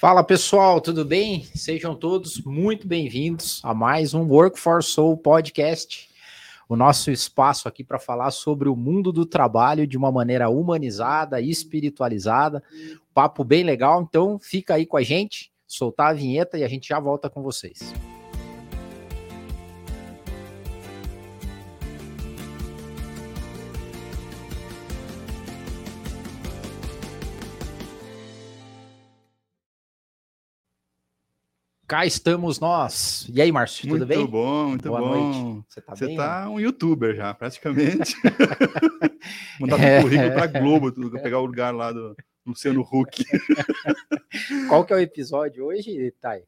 Fala 0.00 0.24
pessoal, 0.24 0.80
tudo 0.80 1.04
bem? 1.04 1.44
Sejam 1.54 1.94
todos 1.94 2.40
muito 2.40 2.88
bem-vindos 2.88 3.60
a 3.62 3.74
mais 3.74 4.14
um 4.14 4.26
Work 4.26 4.58
for 4.58 4.82
Soul 4.82 5.14
podcast, 5.14 6.08
o 6.66 6.74
nosso 6.74 7.10
espaço 7.10 7.68
aqui 7.68 7.84
para 7.84 7.98
falar 7.98 8.30
sobre 8.30 8.70
o 8.70 8.74
mundo 8.74 9.12
do 9.12 9.26
trabalho 9.26 9.86
de 9.86 9.98
uma 9.98 10.10
maneira 10.10 10.48
humanizada 10.48 11.38
e 11.38 11.50
espiritualizada. 11.50 12.62
Papo 13.12 13.44
bem 13.44 13.62
legal, 13.62 14.00
então 14.00 14.38
fica 14.38 14.72
aí 14.72 14.86
com 14.86 14.96
a 14.96 15.02
gente, 15.02 15.52
soltar 15.66 16.12
a 16.12 16.14
vinheta 16.14 16.56
e 16.56 16.64
a 16.64 16.68
gente 16.68 16.88
já 16.88 16.98
volta 16.98 17.28
com 17.28 17.42
vocês. 17.42 17.92
Cá 31.90 32.06
estamos 32.06 32.60
nós. 32.60 33.28
E 33.34 33.42
aí, 33.42 33.50
Márcio, 33.50 33.80
tudo 33.82 33.90
muito 33.90 34.06
bem? 34.06 34.18
Muito 34.18 34.30
bom, 34.30 34.68
muito 34.68 34.88
Boa 34.88 35.00
bom. 35.00 35.08
Noite. 35.08 35.66
Você 35.68 35.80
tá 35.80 35.96
Você 35.96 36.06
bem? 36.06 36.16
tá 36.16 36.48
um 36.48 36.60
youtuber 36.60 37.16
já, 37.16 37.34
praticamente. 37.34 38.14
Mandar 39.58 39.80
é. 39.80 39.98
um 39.98 40.02
currículo 40.02 40.30
pra 40.30 40.46
Globo, 40.46 41.20
pegar 41.20 41.40
o 41.40 41.46
lugar 41.46 41.74
lá 41.74 41.90
do 41.90 42.14
Luciano 42.46 42.82
Huck. 42.82 43.24
Qual 44.68 44.86
que 44.86 44.92
é 44.92 44.96
o 44.96 45.00
episódio 45.00 45.64
hoje, 45.64 46.14
Thay? 46.20 46.44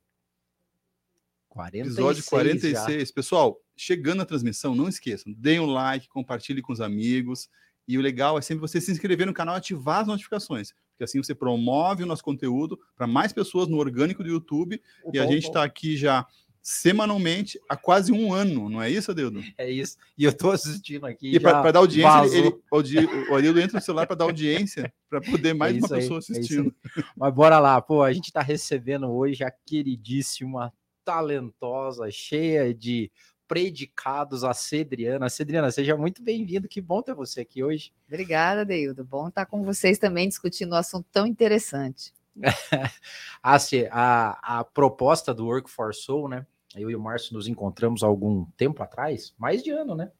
46 1.48 1.86
episódio 1.88 2.24
46. 2.24 3.08
Já. 3.08 3.12
Pessoal, 3.12 3.60
chegando 3.76 4.18
na 4.18 4.24
transmissão, 4.24 4.76
não 4.76 4.88
esqueçam, 4.88 5.34
deem 5.36 5.58
um 5.58 5.66
like, 5.66 6.06
compartilhe 6.06 6.62
com 6.62 6.72
os 6.72 6.80
amigos. 6.80 7.48
E 7.88 7.98
o 7.98 8.00
legal 8.00 8.38
é 8.38 8.42
sempre 8.42 8.60
você 8.60 8.80
se 8.80 8.92
inscrever 8.92 9.26
no 9.26 9.34
canal 9.34 9.56
e 9.56 9.58
ativar 9.58 10.02
as 10.02 10.06
notificações 10.06 10.72
assim 11.04 11.22
você 11.22 11.34
promove 11.34 12.02
o 12.02 12.06
nosso 12.06 12.24
conteúdo 12.24 12.78
para 12.96 13.06
mais 13.06 13.32
pessoas 13.32 13.68
no 13.68 13.78
orgânico 13.78 14.22
do 14.22 14.28
YouTube. 14.28 14.80
e 15.12 15.18
a 15.18 15.26
gente 15.26 15.44
está 15.44 15.64
aqui 15.64 15.96
já 15.96 16.26
semanalmente 16.62 17.60
há 17.68 17.76
quase 17.76 18.12
um 18.12 18.32
ano, 18.32 18.68
não 18.68 18.80
é 18.80 18.88
isso, 18.88 19.10
Adildo? 19.10 19.42
É 19.58 19.68
isso. 19.68 19.96
E 20.16 20.24
eu 20.24 20.30
estou 20.30 20.52
assistindo 20.52 21.04
aqui. 21.04 21.34
E 21.34 21.40
para 21.40 21.72
dar 21.72 21.80
audiência, 21.80 22.36
ele, 22.36 22.46
ele, 22.48 23.28
o 23.30 23.34
Adildo 23.34 23.60
entra 23.60 23.78
no 23.78 23.84
celular 23.84 24.06
para 24.06 24.14
dar 24.14 24.26
audiência, 24.26 24.92
para 25.10 25.20
poder 25.20 25.54
mais 25.54 25.74
é 25.74 25.78
uma 25.78 25.88
pessoa 25.88 26.20
aí, 26.20 26.36
assistindo. 26.36 26.72
É 26.96 27.02
Mas 27.16 27.34
bora 27.34 27.58
lá, 27.58 27.82
pô, 27.82 28.02
a 28.02 28.12
gente 28.12 28.26
está 28.26 28.40
recebendo 28.40 29.10
hoje 29.10 29.42
a 29.42 29.50
queridíssima, 29.50 30.72
talentosa, 31.04 32.08
cheia 32.12 32.72
de 32.72 33.10
predicados 33.52 34.44
a 34.44 34.54
Cedriana. 34.54 35.28
Cedriana, 35.28 35.70
seja 35.70 35.94
muito 35.94 36.22
bem-vindo. 36.22 36.66
Que 36.66 36.80
bom 36.80 37.02
ter 37.02 37.14
você 37.14 37.42
aqui 37.42 37.62
hoje. 37.62 37.92
Obrigada, 38.08 38.64
Deildo. 38.64 39.04
Bom 39.04 39.28
estar 39.28 39.44
com 39.44 39.62
vocês 39.62 39.98
também 39.98 40.26
discutindo 40.26 40.72
um 40.72 40.76
assunto 40.76 41.06
tão 41.12 41.26
interessante. 41.26 42.14
a, 43.42 43.58
a, 43.90 44.60
a 44.60 44.64
proposta 44.64 45.34
do 45.34 45.44
Work 45.44 45.70
for 45.70 45.94
Soul, 45.94 46.30
né? 46.30 46.46
Eu 46.74 46.90
e 46.90 46.96
o 46.96 47.00
Márcio 47.00 47.34
nos 47.34 47.46
encontramos 47.46 48.02
há 48.02 48.06
algum 48.06 48.46
tempo 48.56 48.82
atrás, 48.82 49.34
mais 49.36 49.62
de 49.62 49.70
ano, 49.70 49.94
né? 49.94 50.10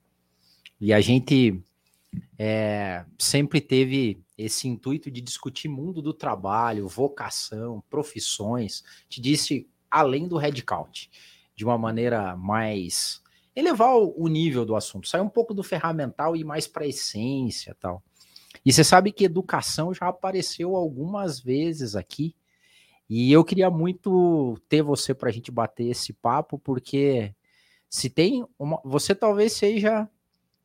E 0.79 0.93
a 0.93 1.01
gente 1.01 1.59
é, 2.39 3.03
sempre 3.19 3.63
teve 3.63 4.23
esse 4.37 4.69
intuito 4.69 5.11
de 5.11 5.23
discutir 5.23 5.69
mundo 5.69 6.03
do 6.03 6.13
trabalho, 6.13 6.87
vocação, 6.87 7.83
profissões. 7.89 8.85
Te 9.09 9.23
disse 9.23 9.67
além 9.91 10.29
do 10.29 10.37
headcount, 10.37 11.09
de 11.55 11.65
uma 11.65 11.79
maneira 11.79 12.37
mais 12.37 13.22
elevar 13.55 13.97
o, 13.97 14.29
nível 14.29 14.65
do 14.65 14.75
assunto, 14.75 15.09
sair 15.09 15.21
um 15.21 15.29
pouco 15.29 15.53
do 15.53 15.63
ferramental 15.63 16.35
e 16.35 16.41
ir 16.41 16.45
mais 16.45 16.67
para 16.67 16.85
a 16.85 16.89
essência 16.89 17.77
tal. 17.79 18.03
E 18.65 18.73
você 18.73 18.85
sabe 18.85 19.13
que 19.13 19.25
educação 19.25 19.93
já 19.93 20.09
apareceu 20.09 20.77
algumas 20.77 21.41
vezes 21.41 21.97
aqui, 21.97 22.35
e 23.09 23.31
eu 23.31 23.45
queria 23.45 23.71
muito 23.71 24.57
ter 24.69 24.83
você 24.83 25.13
para 25.13 25.29
a 25.29 25.33
gente 25.33 25.51
bater 25.51 25.85
esse 25.85 26.13
papo, 26.13 26.59
porque 26.59 27.35
se 27.89 28.09
tem 28.09 28.43
uma. 28.59 28.81
Você 28.85 29.15
talvez 29.15 29.53
seja 29.53 30.09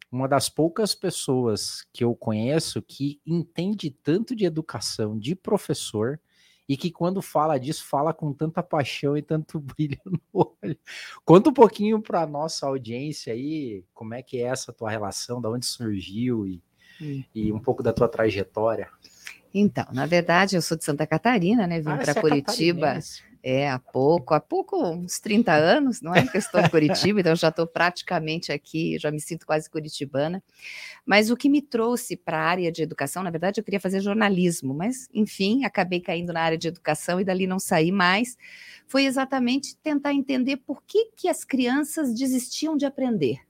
uma 0.09 0.27
das 0.27 0.47
poucas 0.47 0.95
pessoas 0.95 1.85
que 1.91 2.03
eu 2.03 2.15
conheço 2.15 2.81
que 2.81 3.19
entende 3.25 3.91
tanto 3.91 4.33
de 4.33 4.45
educação, 4.45 5.19
de 5.19 5.35
professor, 5.35 6.19
e 6.67 6.75
que 6.75 6.91
quando 6.91 7.21
fala 7.21 7.57
disso, 7.57 7.85
fala 7.85 8.13
com 8.13 8.33
tanta 8.33 8.61
paixão 8.61 9.17
e 9.17 9.21
tanto 9.21 9.59
brilho 9.77 9.99
no 10.05 10.19
olho. 10.33 10.77
Conta 11.23 11.49
um 11.49 11.53
pouquinho 11.53 12.01
para 12.01 12.27
nossa 12.27 12.67
audiência 12.67 13.33
aí, 13.33 13.83
como 13.93 14.13
é 14.13 14.21
que 14.21 14.37
é 14.37 14.47
essa 14.47 14.73
tua 14.73 14.89
relação, 14.89 15.41
da 15.41 15.49
onde 15.49 15.65
surgiu 15.65 16.45
e, 16.45 16.61
hum. 17.01 17.23
e 17.33 17.51
um 17.51 17.59
pouco 17.59 17.81
da 17.81 17.93
tua 17.93 18.07
trajetória. 18.07 18.89
Então, 19.53 19.85
na 19.91 20.05
verdade, 20.05 20.55
eu 20.55 20.61
sou 20.61 20.77
de 20.77 20.83
Santa 20.83 21.07
Catarina, 21.07 21.65
né? 21.65 21.79
Vim 21.79 21.89
ah, 21.89 21.97
para 21.97 22.11
é 22.11 22.21
Curitiba. 22.21 22.99
É, 23.43 23.69
há 23.69 23.79
pouco, 23.79 24.33
há 24.33 24.39
pouco, 24.39 24.81
uns 24.83 25.19
30 25.19 25.53
anos, 25.53 26.01
não 26.01 26.13
é 26.13 26.25
que 26.25 26.35
eu 26.37 26.39
estou 26.39 26.59
em 26.59 26.69
Curitiba, 26.69 27.19
então 27.19 27.35
já 27.35 27.49
estou 27.49 27.65
praticamente 27.65 28.51
aqui, 28.51 28.97
já 28.99 29.11
me 29.11 29.19
sinto 29.19 29.45
quase 29.45 29.69
curitibana. 29.69 30.43
Mas 31.05 31.29
o 31.29 31.37
que 31.37 31.49
me 31.49 31.61
trouxe 31.61 32.17
para 32.17 32.37
a 32.37 32.43
área 32.43 32.71
de 32.71 32.81
educação, 32.81 33.23
na 33.23 33.29
verdade, 33.29 33.59
eu 33.59 33.63
queria 33.63 33.79
fazer 33.79 34.01
jornalismo, 34.01 34.73
mas, 34.73 35.07
enfim, 35.13 35.63
acabei 35.63 36.01
caindo 36.01 36.33
na 36.33 36.41
área 36.41 36.57
de 36.57 36.67
educação 36.67 37.19
e 37.19 37.23
dali 37.23 37.47
não 37.47 37.59
saí 37.59 37.91
mais. 37.91 38.37
Foi 38.85 39.05
exatamente 39.05 39.77
tentar 39.77 40.13
entender 40.13 40.57
por 40.57 40.83
que, 40.83 41.11
que 41.15 41.29
as 41.29 41.43
crianças 41.43 42.13
desistiam 42.13 42.75
de 42.75 42.85
aprender. 42.85 43.46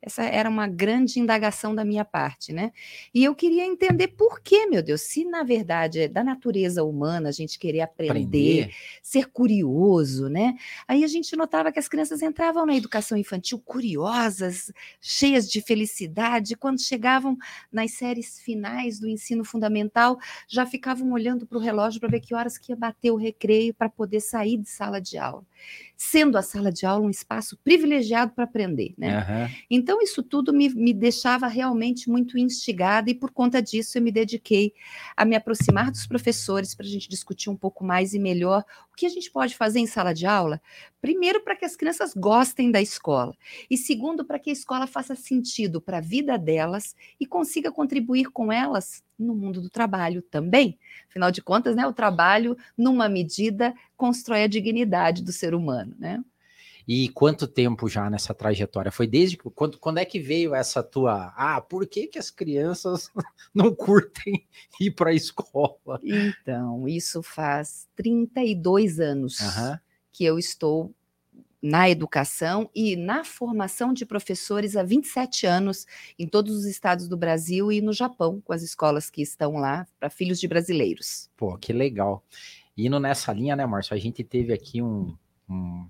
Essa 0.00 0.22
era 0.22 0.48
uma 0.48 0.68
grande 0.68 1.18
indagação 1.18 1.74
da 1.74 1.84
minha 1.84 2.04
parte, 2.04 2.52
né? 2.52 2.70
E 3.12 3.24
eu 3.24 3.34
queria 3.34 3.66
entender 3.66 4.08
por 4.08 4.40
que, 4.40 4.66
meu 4.66 4.80
Deus, 4.80 5.00
se 5.00 5.24
na 5.24 5.42
verdade 5.42 6.02
é 6.02 6.08
da 6.08 6.22
natureza 6.22 6.84
humana 6.84 7.30
a 7.30 7.32
gente 7.32 7.58
querer 7.58 7.80
aprender, 7.80 8.62
aprender, 8.62 8.74
ser 9.02 9.26
curioso, 9.26 10.28
né? 10.28 10.54
Aí 10.86 11.02
a 11.02 11.08
gente 11.08 11.34
notava 11.34 11.72
que 11.72 11.80
as 11.80 11.88
crianças 11.88 12.22
entravam 12.22 12.64
na 12.64 12.76
educação 12.76 13.18
infantil 13.18 13.58
curiosas, 13.58 14.72
cheias 15.00 15.50
de 15.50 15.60
felicidade, 15.60 16.54
quando 16.54 16.80
chegavam 16.80 17.36
nas 17.72 17.90
séries 17.92 18.38
finais 18.38 19.00
do 19.00 19.08
ensino 19.08 19.44
fundamental, 19.44 20.16
já 20.46 20.64
ficavam 20.64 21.10
olhando 21.10 21.44
para 21.44 21.58
o 21.58 21.60
relógio 21.60 21.98
para 21.98 22.08
ver 22.08 22.20
que 22.20 22.34
horas 22.34 22.56
que 22.56 22.70
ia 22.70 22.76
bater 22.76 23.10
o 23.10 23.16
recreio 23.16 23.74
para 23.74 23.88
poder 23.88 24.20
sair 24.20 24.58
de 24.58 24.68
sala 24.68 25.00
de 25.00 25.18
aula 25.18 25.44
sendo 25.96 26.38
a 26.38 26.42
sala 26.42 26.70
de 26.70 26.86
aula 26.86 27.04
um 27.04 27.10
espaço 27.10 27.58
privilegiado 27.64 28.32
para 28.32 28.44
aprender, 28.44 28.94
né? 28.96 29.18
Uhum. 29.18 29.54
Então, 29.68 29.87
isso 30.02 30.22
tudo 30.22 30.52
me, 30.52 30.68
me 30.68 30.92
deixava 30.92 31.46
realmente 31.46 32.10
muito 32.10 32.36
instigada, 32.36 33.10
e 33.10 33.14
por 33.14 33.30
conta 33.30 33.62
disso 33.62 33.96
eu 33.96 34.02
me 34.02 34.12
dediquei 34.12 34.74
a 35.16 35.24
me 35.24 35.34
aproximar 35.34 35.90
dos 35.90 36.06
professores 36.06 36.74
para 36.74 36.84
a 36.84 36.88
gente 36.88 37.08
discutir 37.08 37.48
um 37.48 37.56
pouco 37.56 37.82
mais 37.84 38.12
e 38.12 38.18
melhor 38.18 38.64
o 38.92 38.96
que 38.96 39.06
a 39.06 39.08
gente 39.08 39.30
pode 39.30 39.56
fazer 39.56 39.78
em 39.78 39.86
sala 39.86 40.12
de 40.12 40.26
aula. 40.26 40.60
Primeiro, 41.00 41.42
para 41.42 41.56
que 41.56 41.64
as 41.64 41.74
crianças 41.74 42.12
gostem 42.14 42.70
da 42.70 42.82
escola, 42.82 43.34
e 43.70 43.76
segundo, 43.76 44.24
para 44.24 44.38
que 44.38 44.50
a 44.50 44.52
escola 44.52 44.86
faça 44.86 45.14
sentido 45.14 45.80
para 45.80 45.98
a 45.98 46.02
vida 46.02 46.36
delas 46.36 46.94
e 47.18 47.26
consiga 47.26 47.72
contribuir 47.72 48.26
com 48.30 48.52
elas 48.52 49.02
no 49.18 49.34
mundo 49.34 49.60
do 49.60 49.70
trabalho 49.70 50.22
também. 50.22 50.78
Afinal 51.08 51.30
de 51.30 51.42
contas, 51.42 51.74
né, 51.74 51.86
o 51.86 51.92
trabalho, 51.92 52.56
numa 52.76 53.08
medida, 53.08 53.74
constrói 53.96 54.44
a 54.44 54.46
dignidade 54.46 55.24
do 55.24 55.32
ser 55.32 55.54
humano, 55.54 55.94
né? 55.98 56.22
E 56.88 57.10
quanto 57.10 57.46
tempo 57.46 57.86
já 57.86 58.08
nessa 58.08 58.32
trajetória? 58.32 58.90
Foi 58.90 59.06
desde 59.06 59.36
quando, 59.36 59.78
quando 59.78 59.98
é 59.98 60.06
que 60.06 60.18
veio 60.18 60.54
essa 60.54 60.82
tua. 60.82 61.34
Ah, 61.36 61.60
por 61.60 61.86
que, 61.86 62.06
que 62.06 62.18
as 62.18 62.30
crianças 62.30 63.10
não 63.54 63.74
curtem 63.74 64.46
ir 64.80 64.92
para 64.92 65.10
a 65.10 65.14
escola? 65.14 66.00
Então, 66.02 66.88
isso 66.88 67.22
faz 67.22 67.86
32 67.94 69.00
anos 69.00 69.38
uhum. 69.40 69.76
que 70.10 70.24
eu 70.24 70.38
estou 70.38 70.94
na 71.60 71.90
educação 71.90 72.70
e 72.74 72.96
na 72.96 73.24
formação 73.24 73.92
de 73.92 74.06
professores 74.06 74.76
há 74.76 74.82
27 74.82 75.46
anos 75.46 75.86
em 76.18 76.26
todos 76.26 76.56
os 76.56 76.64
estados 76.64 77.08
do 77.08 77.16
Brasil 77.16 77.70
e 77.70 77.80
no 77.80 77.92
Japão, 77.92 78.40
com 78.40 78.52
as 78.52 78.62
escolas 78.62 79.10
que 79.10 79.20
estão 79.20 79.54
lá 79.54 79.86
para 79.98 80.08
filhos 80.08 80.40
de 80.40 80.48
brasileiros. 80.48 81.28
Pô, 81.36 81.58
que 81.58 81.72
legal. 81.72 82.24
Indo 82.76 83.00
nessa 83.00 83.32
linha, 83.32 83.56
né, 83.56 83.66
Márcio? 83.66 83.94
A 83.94 83.98
gente 83.98 84.22
teve 84.22 84.52
aqui 84.52 84.80
um, 84.80 85.16
um, 85.48 85.54
um, 85.54 85.88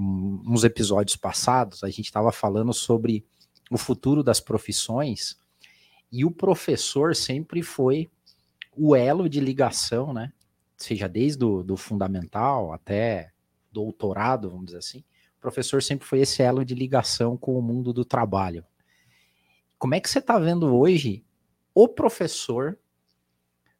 uns 0.00 0.64
episódios 0.64 1.16
passados, 1.16 1.84
a 1.84 1.88
gente 1.88 2.06
estava 2.06 2.32
falando 2.32 2.72
sobre 2.72 3.24
o 3.70 3.76
futuro 3.76 4.22
das 4.22 4.40
profissões 4.40 5.38
e 6.10 6.24
o 6.24 6.30
professor 6.30 7.14
sempre 7.14 7.62
foi 7.62 8.10
o 8.76 8.96
elo 8.96 9.28
de 9.28 9.40
ligação, 9.40 10.12
né? 10.12 10.32
Seja 10.76 11.08
desde 11.08 11.44
o 11.44 11.62
do 11.62 11.76
fundamental 11.76 12.72
até 12.72 13.32
doutorado, 13.70 14.50
vamos 14.50 14.66
dizer 14.66 14.78
assim, 14.78 15.04
o 15.38 15.40
professor 15.40 15.82
sempre 15.82 16.06
foi 16.06 16.20
esse 16.20 16.42
elo 16.42 16.64
de 16.64 16.74
ligação 16.74 17.36
com 17.36 17.58
o 17.58 17.62
mundo 17.62 17.92
do 17.92 18.04
trabalho. 18.04 18.64
Como 19.78 19.94
é 19.94 20.00
que 20.00 20.08
você 20.08 20.18
está 20.18 20.38
vendo 20.38 20.74
hoje 20.74 21.24
o 21.74 21.86
professor 21.86 22.78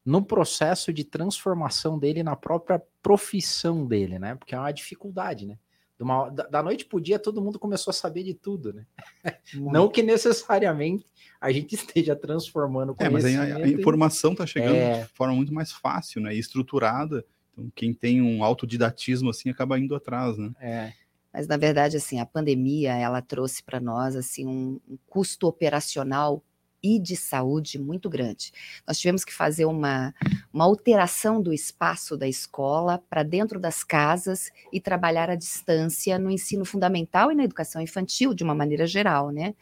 no 0.05 0.25
processo 0.25 0.93
de 0.93 1.05
transformação 1.05 1.99
dele 1.99 2.23
na 2.23 2.37
própria 2.37 2.83
profissão 3.03 3.87
dele, 3.87 4.19
né? 4.19 4.35
Porque 4.35 4.55
é 4.55 4.59
uma 4.59 4.73
dificuldade, 4.73 5.47
né? 5.47 5.59
Uma, 6.01 6.31
da 6.31 6.63
noite 6.63 6.85
para 6.85 6.97
o 6.97 7.01
dia, 7.01 7.19
todo 7.19 7.43
mundo 7.43 7.59
começou 7.59 7.91
a 7.91 7.95
saber 7.95 8.23
de 8.23 8.35
tudo, 8.35 8.73
né? 8.73 8.87
Não 9.55 9.89
que 9.89 10.03
necessariamente 10.03 11.07
a 11.41 11.53
gente 11.53 11.75
esteja 11.77 12.17
transformando 12.17 12.95
É, 12.99 13.09
mas 13.09 13.25
a, 13.25 13.57
a 13.57 13.69
informação 13.69 14.33
está 14.33 14.47
chegando 14.47 14.77
é... 14.77 15.03
de 15.03 15.09
forma 15.09 15.35
muito 15.35 15.53
mais 15.53 15.73
fácil, 15.73 16.21
né? 16.23 16.35
E 16.35 16.39
estruturada 16.39 17.25
Então, 17.53 17.71
quem 17.75 17.93
tem 17.93 18.23
um 18.23 18.43
autodidatismo 18.43 19.31
assim 19.31 19.51
acaba 19.51 19.79
indo 19.79 19.95
atrás, 19.95 20.39
né? 20.39 20.51
É. 20.61 20.93
Mas 21.33 21.47
na 21.47 21.57
verdade, 21.57 21.97
assim, 21.97 22.19
a 22.19 22.27
pandemia 22.27 22.93
ela 22.95 23.23
trouxe 23.23 23.63
para 23.63 23.79
nós 23.79 24.17
assim 24.17 24.47
um, 24.47 24.81
um 24.89 24.99
custo 25.07 25.47
operacional 25.47 26.43
e 26.83 26.99
de 26.99 27.17
saúde 27.17 27.79
muito 27.79 28.09
grande. 28.09 28.53
Nós 28.87 28.99
tivemos 28.99 29.25
que 29.25 29.33
fazer 29.33 29.65
uma, 29.65 30.15
uma 30.53 30.65
alteração 30.65 31.41
do 31.41 31.53
espaço 31.53 32.17
da 32.17 32.29
escola 32.29 33.03
para 33.11 33.23
dentro 33.23 33.61
das 33.61 33.85
casas 33.85 34.51
e 34.73 34.81
trabalhar 34.81 35.31
à 35.31 35.35
distância 35.35 36.19
no 36.19 36.31
ensino 36.31 36.65
fundamental 36.65 37.31
e 37.31 37.35
na 37.35 37.45
educação 37.45 37.81
infantil, 37.81 38.35
de 38.35 38.45
uma 38.45 38.55
maneira 38.55 38.87
geral, 38.87 39.31
né? 39.31 39.55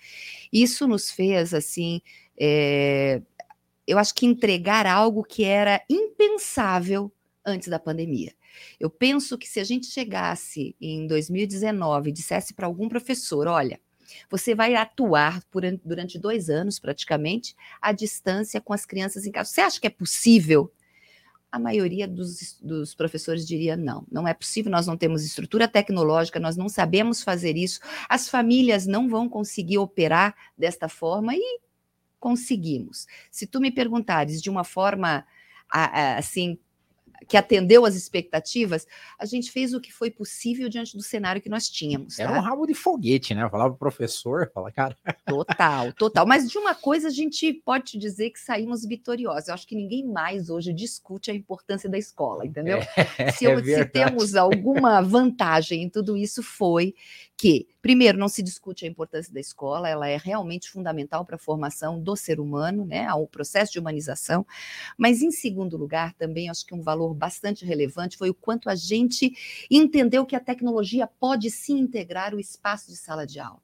Isso 0.53 0.87
nos 0.87 1.11
fez, 1.11 1.53
assim, 1.55 2.01
é, 2.39 3.21
eu 3.87 3.99
acho 3.99 4.15
que 4.15 4.27
entregar 4.27 4.87
algo 4.87 5.25
que 5.25 5.45
era 5.45 5.83
impensável 5.89 7.11
antes 7.45 7.69
da 7.69 7.79
pandemia. 7.79 8.33
Eu 8.79 8.91
penso 8.91 9.39
que 9.39 9.49
se 9.49 9.61
a 9.61 9.65
gente 9.65 9.87
chegasse 9.87 10.77
em 10.81 11.07
2019 11.07 12.11
e 12.11 12.13
dissesse 12.13 12.55
para 12.55 12.67
algum 12.67 12.89
professor, 12.89 13.47
olha, 13.47 13.81
você 14.31 14.55
vai 14.55 14.75
atuar 14.75 15.43
por, 15.51 15.63
durante 15.85 16.19
dois 16.19 16.51
anos, 16.51 16.79
praticamente, 16.79 17.55
à 17.81 17.93
distância 17.93 18.61
com 18.61 18.73
as 18.73 18.85
crianças 18.85 19.27
em 19.27 19.33
casa. 19.33 19.51
Você 19.51 19.61
acha 19.61 19.81
que 19.81 19.87
é 19.87 19.91
possível? 19.91 20.73
A 21.51 21.59
maioria 21.59 22.07
dos, 22.07 22.59
dos, 22.61 22.95
professores 22.95 23.47
diria 23.47 23.75
não, 23.75 24.07
não 24.11 24.29
é 24.29 24.35
possível, 24.35 24.71
nós 24.71 24.87
não 24.87 24.99
temos 24.99 25.25
estrutura 25.25 25.67
tecnológica, 25.67 26.39
nós 26.39 26.59
não 26.59 26.69
sabemos 26.69 27.23
fazer 27.23 27.57
isso, 27.57 27.81
as 28.07 28.29
famílias 28.29 28.87
não 28.87 29.09
vão 29.09 29.29
conseguir 29.29 29.79
operar 29.79 30.35
desta 30.59 30.91
forma 30.91 31.35
e 31.35 31.61
conseguimos. 32.21 33.07
Se 33.31 33.47
tu 33.47 33.61
me 33.61 33.71
perguntares 33.71 34.43
de 34.43 34.51
uma 34.51 34.63
forma 34.63 35.25
assim 35.71 36.59
que 37.29 37.37
atendeu 37.37 37.85
às 37.85 37.95
expectativas, 37.95 38.87
a 39.19 39.27
gente 39.27 39.53
fez 39.53 39.75
o 39.75 39.81
que 39.81 39.93
foi 39.93 40.11
possível 40.11 40.69
diante 40.69 40.97
do 40.97 41.03
cenário 41.03 41.43
que 41.43 41.49
nós 41.51 41.69
tínhamos. 41.69 42.17
Tá? 42.17 42.23
Era 42.23 42.33
um 42.33 42.41
rabo 42.41 42.67
de 42.67 42.73
foguete, 42.73 43.35
né? 43.35 43.45
Eu 43.45 43.51
falava 43.51 43.71
pro 43.71 43.79
professor, 43.79 44.51
fala, 44.53 44.73
cara. 44.73 44.97
Total, 45.27 45.93
total. 45.93 46.27
Mas 46.27 46.51
de 46.51 46.57
uma 46.57 46.75
coisa 46.75 47.09
a 47.09 47.11
gente 47.11 47.53
pode 47.53 47.85
te 47.93 47.99
dizer 47.99 48.31
que 48.31 48.41
saímos 48.41 48.85
vitoriosos. 48.85 49.49
Eu 49.49 49.55
acho 49.55 49.67
que 49.67 49.77
ninguém 49.77 50.07
mais 50.07 50.49
hoje 50.49 50.73
discute 50.73 51.31
a 51.31 51.35
importância 51.35 51.89
da 51.89 51.99
escola, 51.99 52.47
entendeu? 52.47 52.79
É, 53.19 53.31
se, 53.31 53.45
eu, 53.45 53.59
é 53.59 53.63
se 53.63 53.85
temos 53.85 54.35
alguma 54.35 55.03
vantagem 55.03 55.83
em 55.83 55.89
tudo 55.91 56.17
isso, 56.17 56.43
foi 56.43 56.95
que, 57.37 57.69
primeiro, 57.81 58.19
não 58.19 58.29
se 58.29 58.43
discute 58.43 58.85
a 58.85 58.89
importância 58.89 59.33
da 59.33 59.41
escola, 59.41 59.89
ela 59.89 60.09
é 60.09 60.17
realmente 60.17 60.71
fundamental 60.71 61.25
para 61.25 61.37
a 61.37 61.39
formação 61.39 62.01
do 62.01 62.17
ser 62.17 62.41
humano, 62.41 62.85
né, 62.85 63.07
ao 63.07 63.27
processo 63.27 63.73
de 63.73 63.79
humanização, 63.79 64.47
mas, 64.97 65.23
em 65.23 65.31
segundo 65.31 65.77
lugar, 65.77 66.15
também 66.15 66.51
acho 66.51 66.67
que 66.67 66.75
um 66.75 66.83
valor 66.83 67.15
bastante 67.15 67.65
relevante 67.65 68.17
foi 68.17 68.31
o 68.31 68.35
quanto 68.35 68.69
a 68.69 68.75
gente 68.75 69.33
entendeu 69.71 70.27
que 70.27 70.37
a 70.37 70.41
tecnologia 70.41 71.07
pode 71.07 71.51
sim 71.51 71.79
integrar 71.79 72.35
o 72.35 72.41
espaço 72.41 72.89
de 72.91 72.97
sala 72.97 73.27
de 73.27 73.41
aula. 73.41 73.61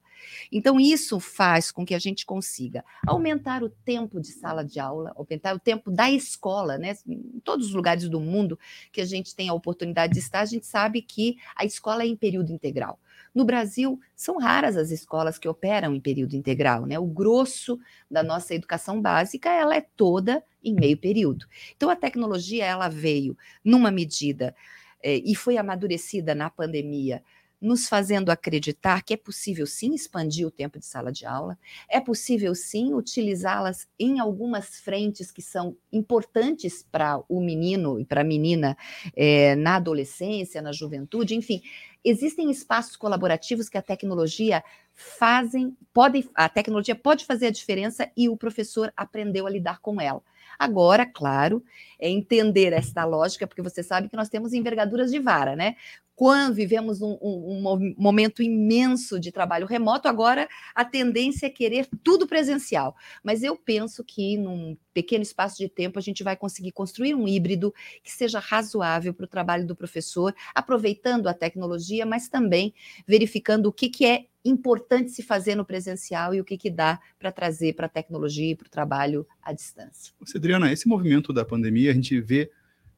Então, 0.50 0.80
isso 0.80 1.20
faz 1.20 1.70
com 1.70 1.84
que 1.84 1.94
a 1.94 1.98
gente 1.98 2.24
consiga 2.24 2.84
aumentar 3.06 3.62
o 3.62 3.68
tempo 3.68 4.20
de 4.20 4.28
sala 4.28 4.64
de 4.64 4.80
aula, 4.80 5.12
aumentar 5.16 5.54
o 5.54 5.58
tempo 5.58 5.90
da 5.90 6.10
escola, 6.10 6.78
né? 6.78 6.96
Em 7.06 7.40
todos 7.40 7.66
os 7.68 7.74
lugares 7.74 8.08
do 8.08 8.20
mundo 8.20 8.58
que 8.92 9.00
a 9.00 9.04
gente 9.04 9.34
tem 9.34 9.48
a 9.48 9.54
oportunidade 9.54 10.14
de 10.14 10.20
estar, 10.20 10.40
a 10.40 10.46
gente 10.46 10.66
sabe 10.66 11.02
que 11.02 11.36
a 11.56 11.64
escola 11.64 12.02
é 12.02 12.06
em 12.06 12.16
período 12.16 12.52
integral. 12.52 12.98
No 13.34 13.44
Brasil, 13.44 13.98
são 14.14 14.38
raras 14.38 14.76
as 14.76 14.90
escolas 14.90 15.38
que 15.38 15.48
operam 15.48 15.94
em 15.94 16.00
período 16.00 16.34
integral, 16.34 16.86
né? 16.86 16.98
O 16.98 17.06
grosso 17.06 17.78
da 18.10 18.22
nossa 18.22 18.54
educação 18.54 19.00
básica, 19.02 19.50
ela 19.50 19.74
é 19.76 19.80
toda 19.96 20.42
em 20.62 20.74
meio 20.74 20.96
período. 20.96 21.46
Então, 21.76 21.90
a 21.90 21.96
tecnologia, 21.96 22.64
ela 22.64 22.88
veio 22.88 23.36
numa 23.64 23.90
medida 23.90 24.54
eh, 25.02 25.20
e 25.24 25.34
foi 25.34 25.56
amadurecida 25.58 26.34
na 26.34 26.48
pandemia 26.48 27.22
nos 27.64 27.88
fazendo 27.88 28.28
acreditar 28.30 29.02
que 29.02 29.14
é 29.14 29.16
possível 29.16 29.66
sim 29.66 29.94
expandir 29.94 30.46
o 30.46 30.50
tempo 30.50 30.78
de 30.78 30.84
sala 30.84 31.10
de 31.10 31.24
aula, 31.24 31.58
é 31.88 31.98
possível 31.98 32.54
sim 32.54 32.92
utilizá-las 32.92 33.88
em 33.98 34.20
algumas 34.20 34.78
frentes 34.80 35.32
que 35.32 35.40
são 35.40 35.74
importantes 35.90 36.84
para 36.92 37.22
o 37.26 37.40
menino 37.40 37.98
e 37.98 38.04
para 38.04 38.20
a 38.20 38.24
menina 38.24 38.76
é, 39.16 39.54
na 39.56 39.76
adolescência, 39.76 40.60
na 40.60 40.72
juventude, 40.72 41.34
enfim. 41.34 41.62
Existem 42.04 42.50
espaços 42.50 42.96
colaborativos 42.96 43.70
que 43.70 43.78
a 43.78 43.82
tecnologia 43.82 44.62
fazem, 44.92 45.74
pode, 45.92 46.28
a 46.34 46.50
tecnologia 46.50 46.94
pode 46.94 47.24
fazer 47.24 47.46
a 47.46 47.50
diferença 47.50 48.10
e 48.14 48.28
o 48.28 48.36
professor 48.36 48.92
aprendeu 48.94 49.46
a 49.46 49.50
lidar 49.50 49.80
com 49.80 49.98
ela. 49.98 50.22
Agora, 50.58 51.04
claro, 51.04 51.64
é 51.98 52.08
entender 52.08 52.72
esta 52.72 53.04
lógica, 53.04 53.46
porque 53.46 53.62
você 53.62 53.82
sabe 53.82 54.08
que 54.08 54.16
nós 54.16 54.28
temos 54.28 54.52
envergaduras 54.52 55.10
de 55.10 55.18
vara, 55.18 55.56
né? 55.56 55.76
Quando 56.16 56.54
vivemos 56.54 57.02
um, 57.02 57.18
um, 57.20 57.72
um, 57.72 57.94
momento 57.96 58.42
imenso 58.42 59.18
de 59.18 59.32
trabalho 59.32 59.66
remoto, 59.66 60.06
agora 60.06 60.48
a 60.74 60.84
tendência 60.84 61.46
é 61.46 61.50
querer 61.50 61.88
tudo 62.02 62.26
presencial. 62.26 62.94
Mas 63.22 63.42
eu 63.42 63.56
penso 63.56 64.04
que 64.04 64.36
num 64.36 64.76
pequeno 64.92 65.22
espaço 65.22 65.58
de 65.58 65.68
tempo 65.68 65.98
a 65.98 66.02
gente 66.02 66.22
vai 66.22 66.36
conseguir 66.36 66.70
construir 66.72 67.14
um 67.14 67.26
híbrido 67.26 67.74
que 68.02 68.12
seja 68.12 68.38
razoável 68.38 69.12
para 69.12 69.24
o 69.24 69.28
trabalho 69.28 69.66
do 69.66 69.74
professor, 69.74 70.34
aproveitando 70.54 71.26
a 71.26 71.34
tecnologia, 71.34 72.06
mas 72.06 72.28
também 72.28 72.72
verificando 73.06 73.66
o 73.66 73.72
que, 73.72 73.88
que 73.88 74.06
é 74.06 74.26
importante 74.44 75.10
se 75.10 75.22
fazer 75.22 75.54
no 75.54 75.64
presencial 75.64 76.34
e 76.34 76.40
o 76.40 76.44
que, 76.44 76.58
que 76.58 76.70
dá 76.70 77.00
para 77.18 77.32
trazer 77.32 77.74
para 77.74 77.86
a 77.86 77.88
tecnologia 77.88 78.52
e 78.52 78.54
para 78.54 78.66
o 78.66 78.70
trabalho 78.70 79.26
à 79.42 79.52
distância. 79.52 80.12
Adriana, 80.34 80.70
esse 80.70 80.86
movimento 80.86 81.32
da 81.32 81.44
pandemia, 81.44 81.90
a 81.90 81.94
gente 81.94 82.20
vê 82.20 82.50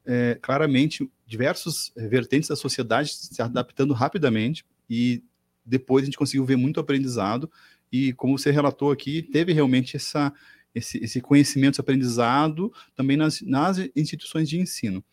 é, 0.07 0.39
claramente 0.41 1.07
diversos 1.25 1.91
é, 1.97 2.07
vertentes 2.07 2.47
da 2.47 2.55
sociedade 2.55 3.13
se 3.13 3.41
adaptando 3.41 3.93
rapidamente 3.93 4.65
e 4.89 5.21
depois 5.65 6.03
a 6.03 6.05
gente 6.05 6.17
conseguiu 6.17 6.45
ver 6.45 6.55
muito 6.55 6.79
aprendizado 6.79 7.51
e 7.91 8.13
como 8.13 8.37
você 8.37 8.49
relatou 8.49 8.89
aqui, 8.89 9.21
teve 9.21 9.51
realmente 9.51 9.97
essa, 9.97 10.33
esse, 10.73 10.97
esse 11.03 11.19
conhecimento, 11.19 11.73
esse 11.73 11.81
aprendizado 11.81 12.71
também 12.95 13.17
nas, 13.17 13.41
nas 13.41 13.77
instituições 13.95 14.49
de 14.49 14.57
ensino. 14.57 15.03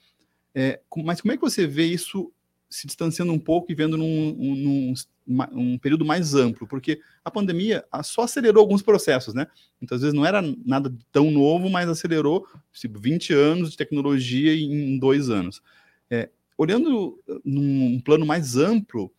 É, 0.55 0.81
mas 1.05 1.21
como 1.21 1.33
é 1.33 1.37
que 1.37 1.43
você 1.43 1.67
vê 1.67 1.87
isso 1.87 2.33
se 2.75 2.89
distanciando 2.89 3.33
um 3.33 3.39
pouco 3.39 3.71
e 3.71 3.75
vendo 3.75 3.97
num, 3.97 4.35
num, 4.35 4.95
um 5.53 5.79
período 5.79 6.05
mais 6.05 6.35
amplo, 6.35 6.67
porque 6.67 7.01
a 7.25 7.31
pandemia 7.31 7.85
só 8.03 8.23
acelerou 8.23 8.61
alguns 8.61 8.83
processos, 8.83 9.33
né? 9.33 9.47
Muitas 9.81 10.01
vezes 10.01 10.13
não 10.13 10.27
era 10.27 10.43
nada 10.67 10.93
tão 11.13 11.31
novo, 11.31 11.71
mas 11.71 11.89
acelerou 11.89 12.45
tipo, 12.73 12.99
20 12.99 13.33
anos 13.33 13.71
de 13.71 13.77
tecnologia 13.77 14.53
em 14.53 14.99
dois 14.99 15.31
anos. 15.31 15.63
É, 16.11 16.29
olhando 16.59 17.23
num 17.45 18.01
plano 18.01 18.27
mais 18.27 18.57
amplo, 18.57 19.13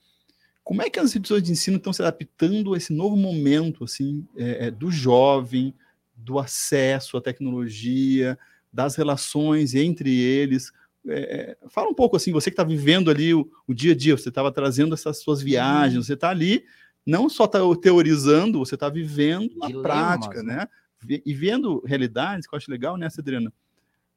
como 0.61 0.81
é 0.81 0.89
que 0.89 0.99
as 0.99 1.05
instituições 1.05 1.43
de 1.43 1.53
ensino 1.53 1.77
estão 1.77 1.93
se 1.93 2.01
adaptando 2.01 2.73
a 2.73 2.77
esse 2.77 2.91
novo 2.91 3.15
momento 3.15 3.85
assim 3.85 4.27
é, 4.35 4.67
é 4.67 4.71
do 4.71 4.91
jovem, 4.91 5.73
do 6.13 6.39
acesso 6.39 7.15
à 7.15 7.21
tecnologia, 7.21 8.37
das 8.73 8.97
relações 8.97 9.73
entre 9.75 10.13
eles? 10.13 10.73
É, 11.07 11.57
é, 11.63 11.69
fala 11.69 11.89
um 11.89 11.93
pouco 11.93 12.15
assim, 12.15 12.31
você 12.31 12.49
que 12.49 12.53
está 12.53 12.63
vivendo 12.63 13.11
ali 13.11 13.33
o, 13.33 13.49
o, 13.67 13.73
dia 13.73 13.93
a 13.93 13.95
dia, 13.95 14.17
você 14.17 14.29
estava 14.29 14.51
trazendo 14.51 14.93
essas 14.93 15.19
suas 15.19 15.41
viagens, 15.41 15.97
uhum. 15.97 16.03
você 16.03 16.13
está 16.13 16.29
ali, 16.29 16.65
não 17.05 17.29
só 17.29 17.45
está 17.45 17.59
teorizando, 17.81 18.59
você 18.59 18.75
está 18.75 18.89
vivendo 18.89 19.55
na 19.57 19.69
prática, 19.81 20.41
né? 20.41 20.67
né? 21.07 21.21
E 21.23 21.33
vendo 21.33 21.83
realidades, 21.85 22.47
que 22.47 22.55
eu 22.55 22.57
acho 22.57 22.71
legal, 22.71 22.97
né, 22.97 23.09
Cedriana? 23.09 23.53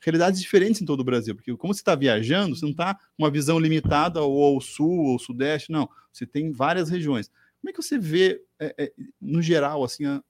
Realidades 0.01 0.41
diferentes 0.41 0.81
em 0.81 0.87
todo 0.87 1.01
o 1.01 1.05
Brasil, 1.05 1.35
porque 1.35 1.55
como 1.57 1.75
você 1.75 1.81
está 1.81 1.95
viajando, 1.95 2.57
você 2.57 2.65
não 2.65 2.71
está 2.71 2.95
com 2.95 3.25
uma 3.25 3.31
visão 3.31 3.59
limitada 3.59 4.23
ou 4.23 4.55
ao 4.55 4.61
sul 4.61 5.07
ou 5.07 5.13
ao 5.13 5.19
sudeste, 5.19 5.71
não. 5.71 5.89
Você 6.13 6.25
tem 6.25 6.53
várias 6.53 6.89
regiões. 6.89 7.31
Como 7.61 7.69
é 7.69 7.73
que 7.73 7.83
você 7.83 7.99
vê, 7.99 8.41
é, 8.59 8.75
é, 8.79 8.93
no 9.21 9.43
geral, 9.43 9.85
assim, 9.85 10.07
a, 10.07 10.23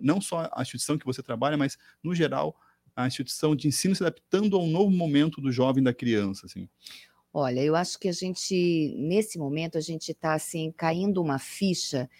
não 0.00 0.20
só 0.20 0.48
a 0.52 0.62
instituição 0.62 0.98
que 0.98 1.06
você 1.06 1.22
trabalha, 1.22 1.56
mas 1.56 1.78
no 2.02 2.14
geral, 2.14 2.56
a 3.02 3.06
instituição 3.06 3.54
de 3.54 3.68
ensino 3.68 3.94
se 3.94 4.02
adaptando 4.02 4.56
ao 4.56 4.66
novo 4.66 4.90
momento 4.90 5.40
do 5.40 5.50
jovem 5.52 5.82
da 5.82 5.92
criança, 5.92 6.46
assim? 6.46 6.68
Olha, 7.32 7.60
eu 7.62 7.76
acho 7.76 7.98
que 7.98 8.08
a 8.08 8.12
gente, 8.12 8.94
nesse 8.98 9.38
momento, 9.38 9.78
a 9.78 9.80
gente 9.80 10.10
está 10.10 10.34
assim, 10.34 10.72
caindo 10.76 11.22
uma 11.22 11.38
ficha 11.38 12.10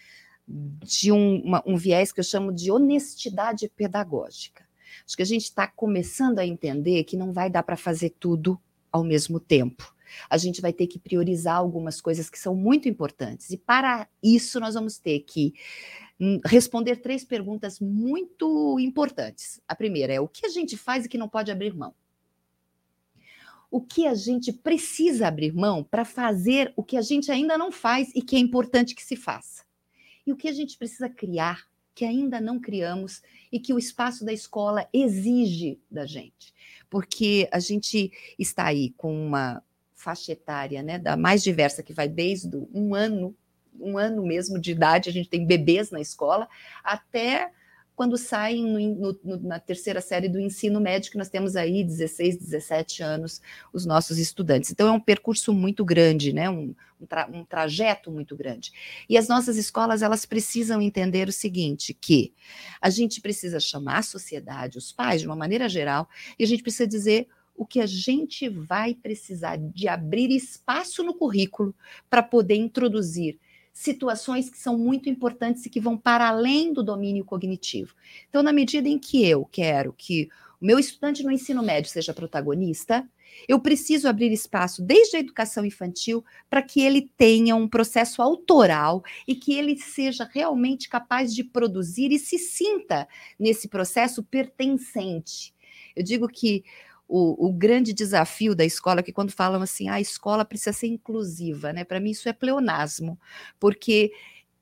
de 0.47 1.11
um, 1.11 1.41
uma, 1.41 1.63
um 1.65 1.75
viés 1.75 2.11
que 2.11 2.19
eu 2.19 2.23
chamo 2.23 2.53
de 2.53 2.71
honestidade 2.71 3.69
pedagógica. 3.75 4.65
Acho 5.05 5.15
que 5.15 5.21
a 5.21 5.25
gente 5.25 5.43
está 5.43 5.67
começando 5.67 6.39
a 6.39 6.45
entender 6.45 7.03
que 7.03 7.17
não 7.17 7.31
vai 7.31 7.49
dar 7.49 7.63
para 7.63 7.77
fazer 7.77 8.11
tudo 8.19 8.59
ao 8.91 9.03
mesmo 9.03 9.39
tempo. 9.39 9.93
A 10.29 10.37
gente 10.37 10.61
vai 10.61 10.73
ter 10.73 10.87
que 10.87 10.99
priorizar 10.99 11.55
algumas 11.55 12.01
coisas 12.01 12.29
que 12.29 12.37
são 12.37 12.53
muito 12.53 12.89
importantes. 12.89 13.49
E 13.49 13.57
para 13.57 14.07
isso, 14.21 14.59
nós 14.59 14.73
vamos 14.73 14.97
ter 14.97 15.19
que 15.21 15.53
responder 16.45 16.97
três 16.97 17.25
perguntas 17.25 17.79
muito 17.79 18.77
importantes. 18.79 19.59
A 19.67 19.75
primeira 19.75 20.13
é 20.13 20.19
o 20.19 20.27
que 20.27 20.45
a 20.45 20.49
gente 20.49 20.77
faz 20.77 21.05
e 21.05 21.09
que 21.09 21.17
não 21.17 21.27
pode 21.27 21.51
abrir 21.51 21.73
mão? 21.73 21.95
O 23.71 23.81
que 23.81 24.05
a 24.05 24.13
gente 24.13 24.51
precisa 24.53 25.27
abrir 25.27 25.53
mão 25.53 25.83
para 25.83 26.05
fazer 26.05 26.73
o 26.75 26.83
que 26.83 26.97
a 26.97 27.01
gente 27.01 27.31
ainda 27.31 27.57
não 27.57 27.71
faz 27.71 28.11
e 28.13 28.21
que 28.21 28.35
é 28.35 28.39
importante 28.39 28.93
que 28.93 29.03
se 29.03 29.15
faça? 29.15 29.63
E 30.27 30.31
o 30.31 30.35
que 30.35 30.47
a 30.47 30.53
gente 30.53 30.77
precisa 30.77 31.09
criar 31.09 31.67
que 31.95 32.05
ainda 32.05 32.39
não 32.39 32.59
criamos 32.59 33.21
e 33.51 33.59
que 33.59 33.73
o 33.73 33.79
espaço 33.79 34.23
da 34.23 34.31
escola 34.31 34.87
exige 34.93 35.79
da 35.89 36.05
gente? 36.05 36.53
Porque 36.89 37.49
a 37.51 37.59
gente 37.59 38.11
está 38.37 38.65
aí 38.65 38.91
com 38.91 39.25
uma 39.27 39.63
faixa 39.95 40.33
etária, 40.33 40.83
né, 40.83 40.99
da 40.99 41.15
mais 41.15 41.41
diversa, 41.41 41.81
que 41.81 41.93
vai 41.93 42.09
desde 42.09 42.57
um 42.73 42.93
ano, 42.93 43.35
um 43.81 43.97
ano 43.97 44.23
mesmo 44.23 44.59
de 44.59 44.71
idade, 44.71 45.09
a 45.09 45.13
gente 45.13 45.29
tem 45.29 45.45
bebês 45.45 45.91
na 45.91 45.99
escola, 45.99 46.47
até 46.83 47.51
quando 48.01 48.17
saem 48.17 48.65
no, 48.65 49.19
no, 49.23 49.37
na 49.41 49.59
terceira 49.59 50.01
série 50.01 50.27
do 50.27 50.39
ensino 50.39 50.81
médio, 50.81 51.11
que 51.11 51.17
nós 51.19 51.29
temos 51.29 51.55
aí 51.55 51.83
16, 51.83 52.37
17 52.37 53.03
anos, 53.03 53.41
os 53.71 53.85
nossos 53.85 54.17
estudantes. 54.17 54.71
Então, 54.71 54.87
é 54.87 54.91
um 54.91 54.99
percurso 54.99 55.53
muito 55.53 55.85
grande, 55.85 56.33
né? 56.33 56.49
um, 56.49 56.73
um, 56.99 57.05
tra 57.05 57.29
um 57.31 57.45
trajeto 57.45 58.09
muito 58.09 58.35
grande. 58.35 58.71
E 59.07 59.17
as 59.17 59.27
nossas 59.27 59.55
escolas, 59.55 60.01
elas 60.01 60.25
precisam 60.25 60.81
entender 60.81 61.27
o 61.27 61.31
seguinte, 61.31 61.93
que 61.93 62.33
a 62.81 62.89
gente 62.89 63.21
precisa 63.21 63.59
chamar 63.59 63.99
a 63.99 64.03
sociedade, 64.03 64.79
os 64.79 64.91
pais, 64.91 65.21
de 65.21 65.27
uma 65.27 65.35
maneira 65.35 65.69
geral, 65.69 66.09
e 66.39 66.43
a 66.43 66.47
gente 66.47 66.63
precisa 66.63 66.87
dizer 66.87 67.27
o 67.55 67.67
que 67.67 67.79
a 67.79 67.85
gente 67.85 68.49
vai 68.49 68.95
precisar 68.95 69.57
de 69.57 69.87
abrir 69.87 70.31
espaço 70.31 71.03
no 71.03 71.13
currículo 71.13 71.75
para 72.09 72.23
poder 72.23 72.55
introduzir 72.55 73.37
situações 73.73 74.49
que 74.49 74.57
são 74.57 74.77
muito 74.77 75.09
importantes 75.09 75.65
e 75.65 75.69
que 75.69 75.79
vão 75.79 75.97
para 75.97 76.27
além 76.27 76.73
do 76.73 76.83
domínio 76.83 77.25
cognitivo. 77.25 77.95
Então, 78.29 78.43
na 78.43 78.53
medida 78.53 78.87
em 78.87 78.99
que 78.99 79.25
eu 79.25 79.45
quero 79.45 79.93
que 79.93 80.29
o 80.59 80.65
meu 80.65 80.77
estudante 80.77 81.23
no 81.23 81.31
ensino 81.31 81.63
médio 81.63 81.89
seja 81.89 82.13
protagonista, 82.13 83.07
eu 83.47 83.59
preciso 83.59 84.07
abrir 84.07 84.31
espaço 84.31 84.81
desde 84.81 85.17
a 85.17 85.19
educação 85.19 85.65
infantil 85.65 86.23
para 86.49 86.61
que 86.61 86.81
ele 86.81 87.09
tenha 87.17 87.55
um 87.55 87.67
processo 87.67 88.21
autoral 88.21 89.03
e 89.27 89.35
que 89.35 89.53
ele 89.53 89.77
seja 89.77 90.29
realmente 90.31 90.89
capaz 90.89 91.33
de 91.33 91.43
produzir 91.43 92.11
e 92.11 92.19
se 92.19 92.37
sinta 92.37 93.07
nesse 93.39 93.67
processo 93.67 94.23
pertencente. 94.23 95.53
Eu 95.95 96.03
digo 96.03 96.27
que 96.27 96.63
o, 97.11 97.49
o, 97.49 97.51
grande 97.51 97.91
desafio 97.91 98.55
da 98.55 98.63
escola, 98.63 99.03
que 99.03 99.11
quando 99.11 99.31
falam 99.31 99.61
assim, 99.61 99.89
ah, 99.89 99.95
a 99.95 100.01
escola 100.01 100.45
precisa 100.45 100.71
ser 100.71 100.87
inclusiva, 100.87 101.73
né? 101.73 101.83
Para 101.83 101.99
mim 101.99 102.11
isso 102.11 102.29
é 102.29 102.33
pleonasmo, 102.33 103.19
porque 103.59 104.13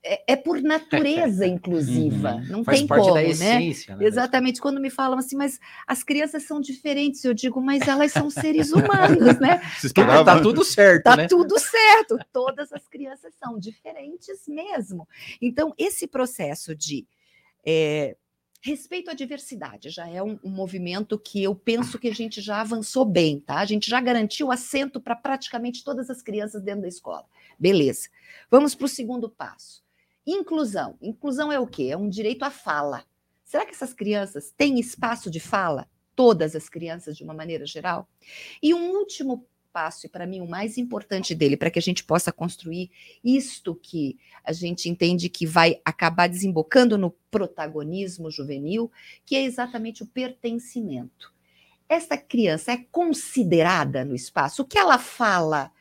é, 0.02 0.32
é 0.32 0.36
por 0.36 0.60
natureza 0.60 1.46
inclusiva, 1.46 2.34
uhum. 2.34 2.46
não 2.48 2.64
Faz 2.64 2.78
tem 2.78 2.88
parte 2.88 3.02
como, 3.02 3.14
da 3.14 3.22
né? 3.22 3.28
essência, 3.28 3.94
né? 3.94 4.04
Exatamente, 4.04 4.60
quando 4.60 4.80
me 4.80 4.90
falam 4.90 5.16
assim, 5.16 5.36
mas 5.36 5.60
as 5.86 6.02
crianças 6.02 6.42
são 6.42 6.60
diferentes, 6.60 7.24
eu 7.24 7.32
digo, 7.32 7.60
mas 7.60 7.86
elas 7.86 8.10
são 8.10 8.28
seres 8.28 8.72
humanos, 8.74 9.38
né? 9.38 9.60
Tá, 9.94 10.24
tá 10.24 10.40
tudo 10.40 10.64
certo, 10.64 11.04
Tá 11.04 11.16
né? 11.16 11.28
tudo 11.28 11.56
certo, 11.56 12.18
todas 12.32 12.72
as 12.72 12.88
crianças 12.88 13.32
são 13.38 13.60
diferentes 13.60 14.48
mesmo. 14.48 15.06
Então, 15.40 15.72
esse 15.78 16.08
processo 16.08 16.74
de 16.74 17.06
é, 17.64 18.16
Respeito 18.62 19.10
à 19.10 19.14
diversidade 19.14 19.88
já 19.88 20.06
é 20.06 20.22
um, 20.22 20.38
um, 20.44 20.50
movimento 20.50 21.18
que 21.18 21.42
eu 21.42 21.54
penso 21.54 21.98
que 21.98 22.08
a 22.08 22.14
gente 22.14 22.42
já 22.42 22.60
avançou 22.60 23.06
bem, 23.06 23.40
tá? 23.40 23.56
A 23.56 23.64
gente 23.64 23.88
já 23.88 23.98
garantiu 24.02 24.52
assento 24.52 25.00
para 25.00 25.16
praticamente 25.16 25.82
todas 25.82 26.10
as 26.10 26.20
crianças 26.20 26.62
dentro 26.62 26.82
da 26.82 26.88
escola. 26.88 27.24
Beleza. 27.58 28.10
Vamos 28.50 28.74
para 28.74 28.84
o 28.84 28.88
segundo 28.88 29.30
passo. 29.30 29.82
Inclusão. 30.26 30.98
Inclusão 31.00 31.50
é 31.50 31.58
o 31.58 31.66
quê? 31.66 31.88
É 31.90 31.96
um 31.96 32.08
direito 32.08 32.42
à 32.42 32.50
fala. 32.50 33.02
Será 33.42 33.64
que 33.64 33.72
essas 33.72 33.94
crianças 33.94 34.52
têm 34.54 34.78
espaço 34.78 35.30
de 35.30 35.40
fala? 35.40 35.88
Todas 36.14 36.54
as 36.54 36.68
crianças, 36.68 37.16
de 37.16 37.24
uma 37.24 37.32
maneira 37.32 37.64
geral? 37.64 38.06
E 38.62 38.74
um 38.74 38.90
último 38.90 39.46
passo, 39.72 40.06
e 40.06 40.08
para 40.08 40.26
mim 40.26 40.40
o 40.40 40.48
mais 40.48 40.76
importante 40.78 41.34
dele, 41.34 41.56
para 41.56 41.70
que 41.70 41.78
a 41.78 41.82
gente 41.82 42.04
possa 42.04 42.32
construir 42.32 42.90
isto 43.24 43.74
que 43.74 44.18
a 44.44 44.52
gente 44.52 44.88
entende 44.88 45.28
que 45.28 45.46
vai 45.46 45.80
acabar 45.84 46.28
desembocando 46.28 46.98
no 46.98 47.10
protagonismo 47.30 48.30
juvenil, 48.30 48.90
que 49.24 49.36
é 49.36 49.42
exatamente 49.42 50.02
o 50.02 50.06
pertencimento. 50.06 51.32
Essa 51.88 52.16
criança 52.16 52.72
é 52.72 52.84
considerada 52.92 54.04
no 54.04 54.14
espaço, 54.14 54.62
o 54.62 54.64
que 54.64 54.78
ela 54.78 54.98
fala 54.98 55.72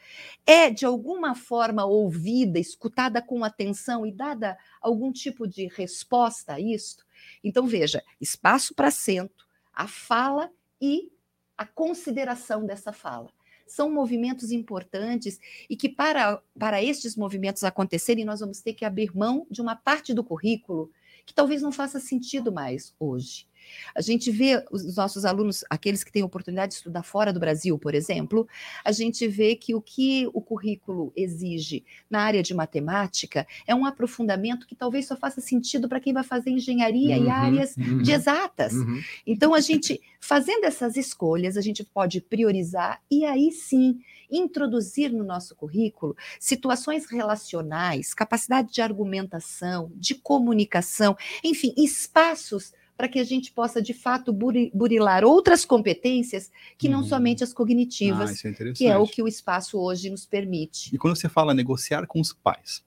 é 0.45 0.71
de 0.71 0.83
alguma 0.83 1.35
forma 1.35 1.85
ouvida, 1.85 2.57
escutada 2.57 3.21
com 3.21 3.43
atenção 3.43 4.05
e 4.05 4.11
dada 4.11 4.57
algum 4.81 5.11
tipo 5.11 5.47
de 5.47 5.67
resposta 5.67 6.53
a 6.53 6.59
isto? 6.59 7.05
Então, 7.43 7.67
veja: 7.67 8.03
espaço 8.19 8.73
para 8.73 8.87
assento, 8.87 9.47
a 9.71 9.87
fala 9.87 10.51
e 10.81 11.11
a 11.55 11.65
consideração 11.65 12.65
dessa 12.65 12.91
fala 12.91 13.29
são 13.71 13.91
movimentos 13.91 14.51
importantes 14.51 15.39
e 15.69 15.75
que, 15.75 15.89
para, 15.89 16.41
para 16.57 16.83
estes 16.83 17.15
movimentos 17.15 17.63
acontecerem, 17.63 18.25
nós 18.25 18.39
vamos 18.39 18.61
ter 18.61 18.73
que 18.73 18.85
abrir 18.85 19.15
mão 19.15 19.45
de 19.49 19.61
uma 19.61 19.75
parte 19.75 20.13
do 20.13 20.23
currículo 20.23 20.91
que 21.25 21.33
talvez 21.33 21.61
não 21.61 21.71
faça 21.71 21.99
sentido 21.99 22.51
mais 22.51 22.93
hoje. 22.99 23.48
A 23.95 24.01
gente 24.01 24.31
vê 24.31 24.63
os 24.71 24.95
nossos 24.95 25.25
alunos, 25.25 25.63
aqueles 25.69 26.03
que 26.03 26.11
têm 26.11 26.23
oportunidade 26.23 26.71
de 26.71 26.77
estudar 26.77 27.03
fora 27.03 27.33
do 27.33 27.39
Brasil, 27.39 27.77
por 27.77 27.93
exemplo, 27.93 28.47
a 28.83 28.91
gente 28.91 29.27
vê 29.27 29.55
que 29.55 29.75
o 29.75 29.81
que 29.81 30.27
o 30.33 30.41
currículo 30.41 31.11
exige 31.15 31.83
na 32.09 32.21
área 32.21 32.43
de 32.43 32.53
matemática 32.53 33.47
é 33.67 33.73
um 33.73 33.85
aprofundamento 33.85 34.67
que 34.67 34.75
talvez 34.75 35.07
só 35.07 35.15
faça 35.15 35.41
sentido 35.41 35.87
para 35.87 35.99
quem 35.99 36.13
vai 36.13 36.23
fazer 36.23 36.51
engenharia 36.51 37.17
uhum, 37.17 37.25
e 37.25 37.29
áreas 37.29 37.75
uhum, 37.77 38.01
de 38.01 38.11
exatas. 38.11 38.73
Uhum. 38.73 39.01
Então, 39.25 39.53
a 39.53 39.59
gente, 39.59 40.01
fazendo 40.19 40.65
essas 40.65 40.95
escolhas, 40.97 41.57
a 41.57 41.61
gente 41.61 41.83
pode 41.83 42.21
priorizar 42.21 43.01
e 43.09 43.25
aí 43.25 43.51
sim 43.51 43.99
introduzir 44.31 45.11
no 45.11 45.23
nosso 45.23 45.55
currículo 45.55 46.15
situações 46.39 47.09
relacionais, 47.09 48.13
capacidade 48.13 48.71
de 48.71 48.81
argumentação, 48.81 49.91
de 49.95 50.15
comunicação, 50.15 51.17
enfim, 51.43 51.73
espaços 51.75 52.73
para 52.99 53.07
que 53.07 53.17
a 53.17 53.23
gente 53.23 53.53
possa, 53.53 53.81
de 53.81 53.93
fato, 53.93 54.33
burilar 54.33 55.23
outras 55.23 55.63
competências 55.63 56.51
que 56.77 56.89
não 56.89 56.99
uhum. 56.99 57.05
somente 57.05 57.41
as 57.41 57.53
cognitivas, 57.53 58.43
ah, 58.43 58.49
é 58.49 58.73
que 58.73 58.87
é 58.87 58.97
o 58.97 59.07
que 59.07 59.23
o 59.23 59.27
espaço 59.27 59.79
hoje 59.79 60.09
nos 60.09 60.25
permite. 60.25 60.93
E 60.93 60.97
quando 60.97 61.15
você 61.15 61.29
fala 61.29 61.53
negociar 61.53 62.05
com 62.05 62.19
os 62.19 62.33
pais, 62.33 62.83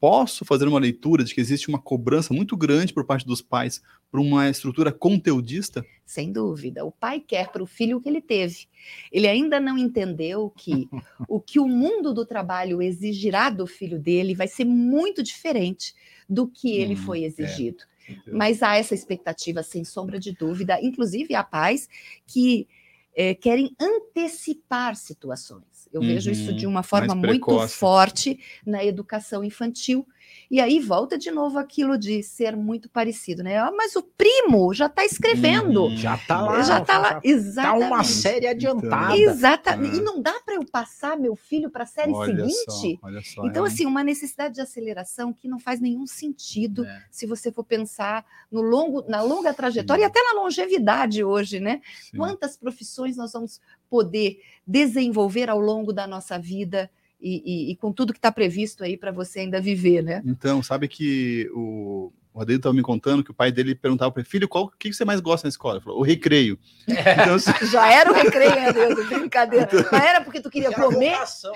posso 0.00 0.42
fazer 0.46 0.66
uma 0.66 0.78
leitura 0.78 1.22
de 1.22 1.34
que 1.34 1.40
existe 1.42 1.68
uma 1.68 1.78
cobrança 1.78 2.32
muito 2.32 2.56
grande 2.56 2.94
por 2.94 3.04
parte 3.04 3.26
dos 3.26 3.42
pais 3.42 3.82
para 4.10 4.22
uma 4.22 4.48
estrutura 4.48 4.90
conteudista? 4.90 5.84
Sem 6.06 6.32
dúvida. 6.32 6.82
O 6.86 6.90
pai 6.90 7.20
quer 7.20 7.52
para 7.52 7.62
o 7.62 7.66
filho 7.66 7.98
o 7.98 8.00
que 8.00 8.08
ele 8.08 8.22
teve. 8.22 8.68
Ele 9.12 9.28
ainda 9.28 9.60
não 9.60 9.76
entendeu 9.76 10.50
que 10.56 10.88
o 11.28 11.38
que 11.38 11.60
o 11.60 11.68
mundo 11.68 12.14
do 12.14 12.24
trabalho 12.24 12.80
exigirá 12.80 13.50
do 13.50 13.66
filho 13.66 13.98
dele 13.98 14.34
vai 14.34 14.48
ser 14.48 14.64
muito 14.64 15.22
diferente 15.22 15.94
do 16.26 16.48
que 16.48 16.74
ele 16.74 16.94
hum, 16.94 17.04
foi 17.04 17.24
é. 17.24 17.26
exigido. 17.26 17.84
Mas 18.26 18.62
há 18.62 18.76
essa 18.76 18.94
expectativa, 18.94 19.62
sem 19.62 19.84
sombra 19.84 20.18
de 20.18 20.32
dúvida, 20.32 20.78
inclusive 20.80 21.34
há 21.34 21.42
pais 21.42 21.88
que 22.26 22.68
é, 23.14 23.34
querem 23.34 23.74
antecipar 23.80 24.96
situações. 24.96 25.88
Eu 25.92 26.00
uhum, 26.00 26.06
vejo 26.06 26.30
isso 26.30 26.54
de 26.54 26.64
uhum. 26.64 26.72
uma 26.72 26.82
forma 26.82 27.14
muito 27.14 27.68
forte 27.68 28.40
na 28.64 28.84
educação 28.84 29.44
infantil. 29.44 30.06
E 30.50 30.60
aí 30.60 30.78
volta 30.78 31.16
de 31.16 31.30
novo 31.30 31.58
aquilo 31.58 31.96
de 31.96 32.22
ser 32.22 32.54
muito 32.56 32.88
parecido, 32.90 33.42
né? 33.42 33.58
Ah, 33.58 33.72
mas 33.74 33.96
o 33.96 34.02
primo 34.02 34.74
já 34.74 34.86
está 34.86 35.04
escrevendo. 35.04 35.86
Hum, 35.86 35.96
já 35.96 36.14
está 36.14 36.40
lá. 36.42 36.62
Já 36.62 36.78
está 36.80 36.98
lá. 36.98 37.20
Exatamente. 37.24 37.82
Está 37.82 37.94
uma 37.94 38.04
série 38.04 38.46
adiantada. 38.46 39.16
Exatamente. 39.16 39.96
É. 39.96 39.98
E 39.98 40.02
não 40.02 40.20
dá 40.20 40.34
para 40.44 40.54
eu 40.54 40.64
passar 40.64 41.16
meu 41.16 41.34
filho 41.34 41.70
para 41.70 41.84
a 41.84 41.86
série 41.86 42.12
olha 42.12 42.44
seguinte. 42.46 42.98
Só, 43.00 43.06
olha 43.06 43.22
só, 43.22 43.46
então, 43.46 43.64
é. 43.64 43.68
assim, 43.68 43.86
uma 43.86 44.04
necessidade 44.04 44.54
de 44.54 44.60
aceleração 44.60 45.32
que 45.32 45.48
não 45.48 45.58
faz 45.58 45.80
nenhum 45.80 46.06
sentido 46.06 46.84
é. 46.84 47.04
se 47.10 47.26
você 47.26 47.50
for 47.50 47.64
pensar 47.64 48.24
no 48.50 48.60
longo, 48.60 49.02
na 49.08 49.22
longa 49.22 49.54
trajetória 49.54 50.02
Sim. 50.02 50.06
e 50.06 50.10
até 50.10 50.22
na 50.22 50.40
longevidade 50.40 51.24
hoje, 51.24 51.60
né? 51.60 51.80
Sim. 52.10 52.18
Quantas 52.18 52.56
profissões 52.56 53.16
nós 53.16 53.32
vamos 53.32 53.60
poder 53.88 54.40
desenvolver 54.66 55.48
ao 55.48 55.58
longo 55.58 55.92
da 55.92 56.06
nossa 56.06 56.38
vida? 56.38 56.90
E, 57.22 57.70
e, 57.72 57.76
com 57.76 57.92
tudo 57.92 58.12
que 58.12 58.18
está 58.18 58.32
previsto 58.32 58.82
aí 58.82 58.96
para 58.96 59.12
você 59.12 59.40
ainda 59.40 59.60
viver, 59.60 60.02
né? 60.02 60.22
Então, 60.26 60.62
sabe 60.62 60.88
que 60.88 61.48
o, 61.54 62.12
o 62.34 62.38
Rodrigo 62.38 62.58
estava 62.58 62.74
me 62.74 62.82
contando 62.82 63.22
que 63.22 63.30
o 63.30 63.34
pai 63.34 63.52
dele 63.52 63.74
perguntava 63.74 64.10
para 64.10 64.22
ele, 64.22 64.28
filho, 64.28 64.48
qual 64.48 64.64
o 64.64 64.70
que 64.70 64.92
você 64.92 65.04
mais 65.04 65.20
gosta 65.20 65.46
na 65.46 65.50
escola? 65.50 65.76
Ele 65.76 65.84
falou, 65.84 66.00
o 66.00 66.02
recreio. 66.02 66.58
Então, 66.88 67.38
Já 67.70 67.92
era 67.92 68.10
o 68.10 68.14
recreio, 68.14 68.60
meu 68.60 68.72
Deus, 68.72 69.08
brincadeira. 69.08 69.68
Então... 69.70 69.84
Mas 69.92 70.04
era 70.04 70.20
porque 70.22 70.40
tu 70.40 70.48
queria 70.48 70.72
comer? 70.72 71.12
Vocação, 71.12 71.52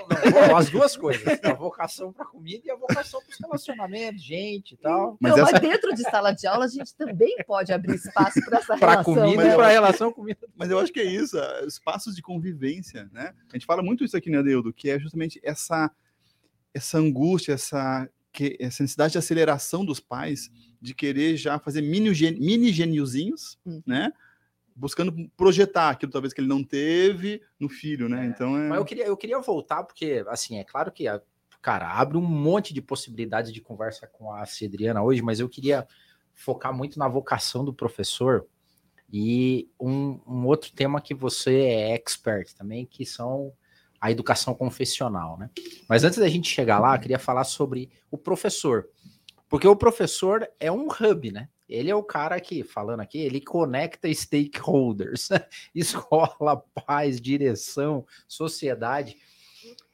não, 0.49 0.55
as 0.55 0.69
duas 0.69 0.95
coisas. 0.95 1.39
A 1.43 1.53
vocação 1.53 2.13
para 2.13 2.25
comida 2.25 2.61
e 2.65 2.71
a 2.71 2.75
vocação 2.75 3.19
para 3.21 3.31
os 3.31 3.39
relacionamentos, 3.39 4.23
gente 4.23 4.73
e 4.73 4.77
tal. 4.77 5.17
Mas, 5.19 5.35
não, 5.35 5.43
essa... 5.43 5.51
mas 5.53 5.61
dentro 5.61 5.95
de 5.95 6.03
sala 6.03 6.31
de 6.31 6.45
aula 6.45 6.65
a 6.65 6.69
gente 6.69 6.93
também 6.95 7.35
pode 7.47 7.73
abrir 7.73 7.95
espaço 7.95 8.39
para 8.45 8.59
essa 8.59 8.77
pra 8.77 8.91
relação. 8.91 9.13
Para 9.15 9.23
comida 9.23 9.43
né? 9.43 9.53
e 9.53 9.55
para 9.55 9.67
relação 9.69 10.11
comida. 10.11 10.47
Mas 10.55 10.69
eu 10.69 10.79
acho 10.79 10.93
que 10.93 10.99
é 10.99 11.05
isso, 11.05 11.37
espaços 11.65 12.15
de 12.15 12.21
convivência, 12.21 13.09
né? 13.11 13.33
A 13.51 13.57
gente 13.57 13.65
fala 13.65 13.81
muito 13.81 14.03
isso 14.03 14.15
aqui, 14.15 14.29
né, 14.29 14.43
Deudo, 14.43 14.71
que 14.71 14.89
é 14.89 14.99
justamente 14.99 15.39
essa 15.43 15.89
essa 16.73 16.99
angústia, 16.99 17.53
essa, 17.53 18.07
que, 18.37 18.55
essa 18.59 18.83
necessidade 18.83 19.13
de 19.13 19.17
aceleração 19.17 19.83
dos 19.83 19.99
pais 19.99 20.51
de 20.79 20.93
querer 20.93 21.35
já 21.35 21.57
fazer 21.57 21.81
mini, 21.81 22.11
mini 22.39 22.71
geniozinhos, 22.71 23.57
hum. 23.65 23.81
né? 23.83 24.13
Buscando 24.75 25.27
projetar 25.35 25.89
aquilo 25.89 26.11
talvez 26.11 26.33
que 26.33 26.39
ele 26.39 26.47
não 26.47 26.63
teve 26.63 27.41
no 27.59 27.67
filho, 27.67 28.07
né? 28.07 28.25
É, 28.25 28.29
então 28.29 28.55
é... 28.55 28.69
Mas 28.69 28.77
eu 28.77 28.85
queria, 28.85 29.05
eu 29.07 29.17
queria 29.17 29.39
voltar, 29.39 29.83
porque, 29.83 30.23
assim, 30.27 30.59
é 30.59 30.63
claro 30.63 30.91
que, 30.91 31.07
a, 31.07 31.19
cara, 31.63 31.89
abre 31.91 32.15
um 32.15 32.21
monte 32.21 32.75
de 32.75 32.81
possibilidades 32.81 33.51
de 33.51 33.59
conversa 33.59 34.05
com 34.05 34.31
a 34.31 34.45
Cedriana 34.45 35.01
hoje, 35.01 35.23
mas 35.23 35.39
eu 35.39 35.49
queria 35.49 35.87
focar 36.35 36.71
muito 36.71 36.99
na 36.99 37.07
vocação 37.07 37.65
do 37.65 37.73
professor 37.73 38.45
e 39.11 39.67
um, 39.79 40.19
um 40.27 40.45
outro 40.45 40.71
tema 40.71 41.01
que 41.01 41.15
você 41.15 41.55
é 41.55 41.95
expert 41.95 42.53
também, 42.53 42.85
que 42.85 43.03
são 43.03 43.51
a 43.99 44.11
educação 44.11 44.53
confessional, 44.53 45.37
né? 45.37 45.49
Mas 45.87 46.03
antes 46.03 46.19
da 46.19 46.27
gente 46.27 46.49
chegar 46.49 46.79
lá, 46.79 46.97
queria 46.97 47.19
falar 47.19 47.43
sobre 47.43 47.89
o 48.11 48.17
professor. 48.17 48.87
Porque 49.49 49.67
o 49.67 49.75
professor 49.75 50.47
é 50.59 50.71
um 50.71 50.87
hub, 50.87 51.31
né? 51.31 51.49
Ele 51.67 51.89
é 51.89 51.95
o 51.95 52.03
cara 52.03 52.39
que, 52.39 52.63
falando 52.63 53.01
aqui, 53.01 53.19
ele 53.19 53.41
conecta 53.41 54.13
stakeholders, 54.13 55.29
escola, 55.75 56.63
paz, 56.85 57.19
direção, 57.19 58.05
sociedade. 58.27 59.17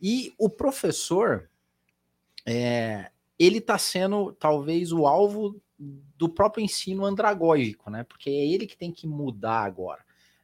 E 0.01 0.33
o 0.37 0.49
professor, 0.49 1.49
é, 2.45 3.09
ele 3.39 3.57
está 3.57 3.77
sendo 3.77 4.33
talvez 4.33 4.91
o 4.91 5.07
alvo 5.07 5.59
do 5.79 6.29
próprio 6.29 6.63
ensino 6.63 7.05
andragógico, 7.05 7.89
né? 7.89 8.03
Porque 8.03 8.29
é 8.29 8.47
ele 8.47 8.67
que 8.67 8.77
tem 8.77 8.91
que 8.91 9.07
mudar 9.07 9.63
agora 9.63 10.03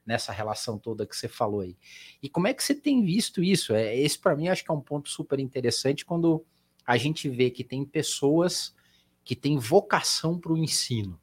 nessa 0.09 0.31
relação 0.31 0.79
toda 0.79 1.05
que 1.05 1.15
você 1.15 1.27
falou 1.27 1.61
aí. 1.61 1.77
E 2.19 2.27
como 2.27 2.47
é 2.47 2.53
que 2.53 2.63
você 2.63 2.73
tem 2.73 3.05
visto 3.05 3.43
isso? 3.43 3.75
É, 3.75 3.95
esse 3.95 4.17
para 4.17 4.35
mim 4.35 4.47
acho 4.47 4.65
que 4.65 4.71
é 4.71 4.73
um 4.73 4.81
ponto 4.81 5.07
super 5.07 5.39
interessante 5.39 6.03
quando 6.03 6.43
a 6.83 6.97
gente 6.97 7.29
vê 7.29 7.51
que 7.51 7.63
tem 7.63 7.85
pessoas 7.85 8.75
que 9.23 9.35
têm 9.35 9.59
vocação 9.59 10.39
para 10.39 10.51
o 10.51 10.57
ensino. 10.57 11.21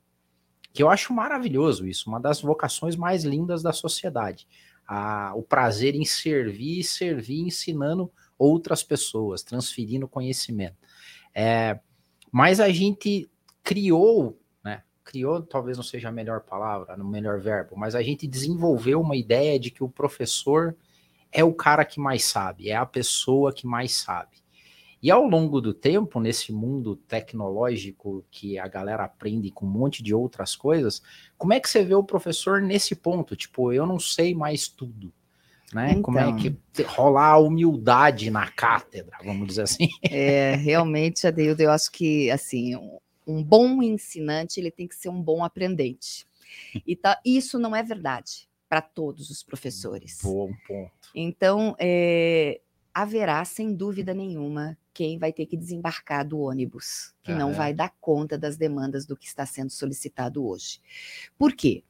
Que 0.73 0.85
eu 0.85 0.88
acho 0.88 1.12
maravilhoso 1.12 1.85
isso, 1.85 2.09
uma 2.09 2.21
das 2.21 2.40
vocações 2.40 2.95
mais 2.95 3.25
lindas 3.25 3.61
da 3.61 3.73
sociedade. 3.73 4.47
A, 4.87 5.33
o 5.35 5.43
prazer 5.43 5.97
em 5.97 6.05
servir 6.05 6.78
e 6.78 6.85
servir 6.85 7.40
ensinando 7.40 8.09
outras 8.38 8.85
pessoas, 8.85 9.43
transferindo 9.43 10.07
conhecimento. 10.07 10.76
É, 11.35 11.81
mas 12.31 12.61
a 12.61 12.69
gente 12.69 13.28
criou 13.64 14.38
criou, 15.06 15.40
talvez 15.40 15.76
não 15.76 15.84
seja 15.84 16.08
a 16.08 16.12
melhor 16.12 16.40
palavra, 16.40 16.96
no 16.96 17.04
melhor 17.04 17.40
verbo, 17.40 17.76
mas 17.76 17.94
a 17.94 18.02
gente 18.02 18.26
desenvolveu 18.26 19.00
uma 19.00 19.16
ideia 19.16 19.58
de 19.58 19.70
que 19.70 19.84
o 19.84 19.88
professor 19.88 20.76
é 21.32 21.44
o 21.44 21.54
cara 21.54 21.84
que 21.84 22.00
mais 22.00 22.25
sabe, 22.25 22.68
é 22.68 22.76
a 22.76 22.84
pessoa 22.84 23.52
que 23.52 23.66
mais 23.66 23.94
sabe. 23.96 24.36
E 25.02 25.10
ao 25.10 25.25
longo 25.25 25.60
do 25.60 25.72
tempo, 25.72 26.18
nesse 26.18 26.52
mundo 26.52 26.96
tecnológico 26.96 28.25
que 28.30 28.58
a 28.58 28.66
galera 28.66 29.04
aprende 29.04 29.50
com 29.50 29.64
um 29.64 29.70
monte 29.70 30.02
de 30.02 30.12
outras 30.12 30.56
coisas, 30.56 31.00
como 31.38 31.52
é 31.52 31.60
que 31.60 31.68
você 31.68 31.84
vê 31.84 31.94
o 31.94 32.02
professor 32.02 32.60
nesse 32.60 32.96
ponto? 32.96 33.36
Tipo, 33.36 33.72
eu 33.72 33.86
não 33.86 34.00
sei 34.00 34.34
mais 34.34 34.66
tudo. 34.66 35.12
Né? 35.72 35.90
Então, 35.90 36.02
Como 36.02 36.18
é 36.18 36.32
que 36.34 36.48
então. 36.48 36.86
rolar 36.88 37.32
a 37.32 37.38
humildade 37.38 38.30
na 38.30 38.48
cátedra, 38.50 39.16
vamos 39.25 39.48
dizer 39.48 39.62
assim? 39.62 39.88
É, 40.02 40.54
realmente, 40.54 41.26
Adeildo, 41.26 41.60
eu 41.60 41.70
acho 41.70 41.90
que 41.90 42.30
assim, 42.30 42.75
um 43.26 43.42
bom 43.42 43.83
ensinante 43.83 44.61
ele 44.61 44.71
tem 44.71 44.87
que 44.87 44.95
ser 44.95 45.09
um 45.09 45.21
bom 45.21 45.42
aprendente. 45.42 46.26
E 46.87 46.95
tá, 46.95 47.21
isso 47.25 47.59
não 47.59 47.75
é 47.75 47.83
verdade 47.83 48.49
para 48.68 48.80
todos 48.80 49.30
os 49.30 49.42
professores. 49.42 50.21
Bom 50.23 50.52
ponto. 50.66 50.92
Então, 51.14 51.75
é, 51.78 52.61
haverá, 52.95 53.45
sem 53.45 53.75
dúvida 53.75 54.14
nenhuma, 54.14 54.76
quem 54.92 55.18
vai 55.18 55.33
ter 55.33 55.47
que 55.47 55.56
desembarcar 55.56 56.26
do 56.26 56.40
ônibus, 56.40 57.14
que 57.23 57.33
ah, 57.33 57.37
não 57.37 57.50
é. 57.50 57.54
vai 57.54 57.75
dar 57.75 57.95
conta 58.00 58.38
das 58.38 58.56
demandas 58.56 59.04
do 59.04 59.16
que 59.16 59.26
está 59.26 59.45
sendo 59.45 59.71
solicitado 59.71 60.47
hoje. 60.47 60.80
Por 61.38 61.52
quê? 61.52 61.85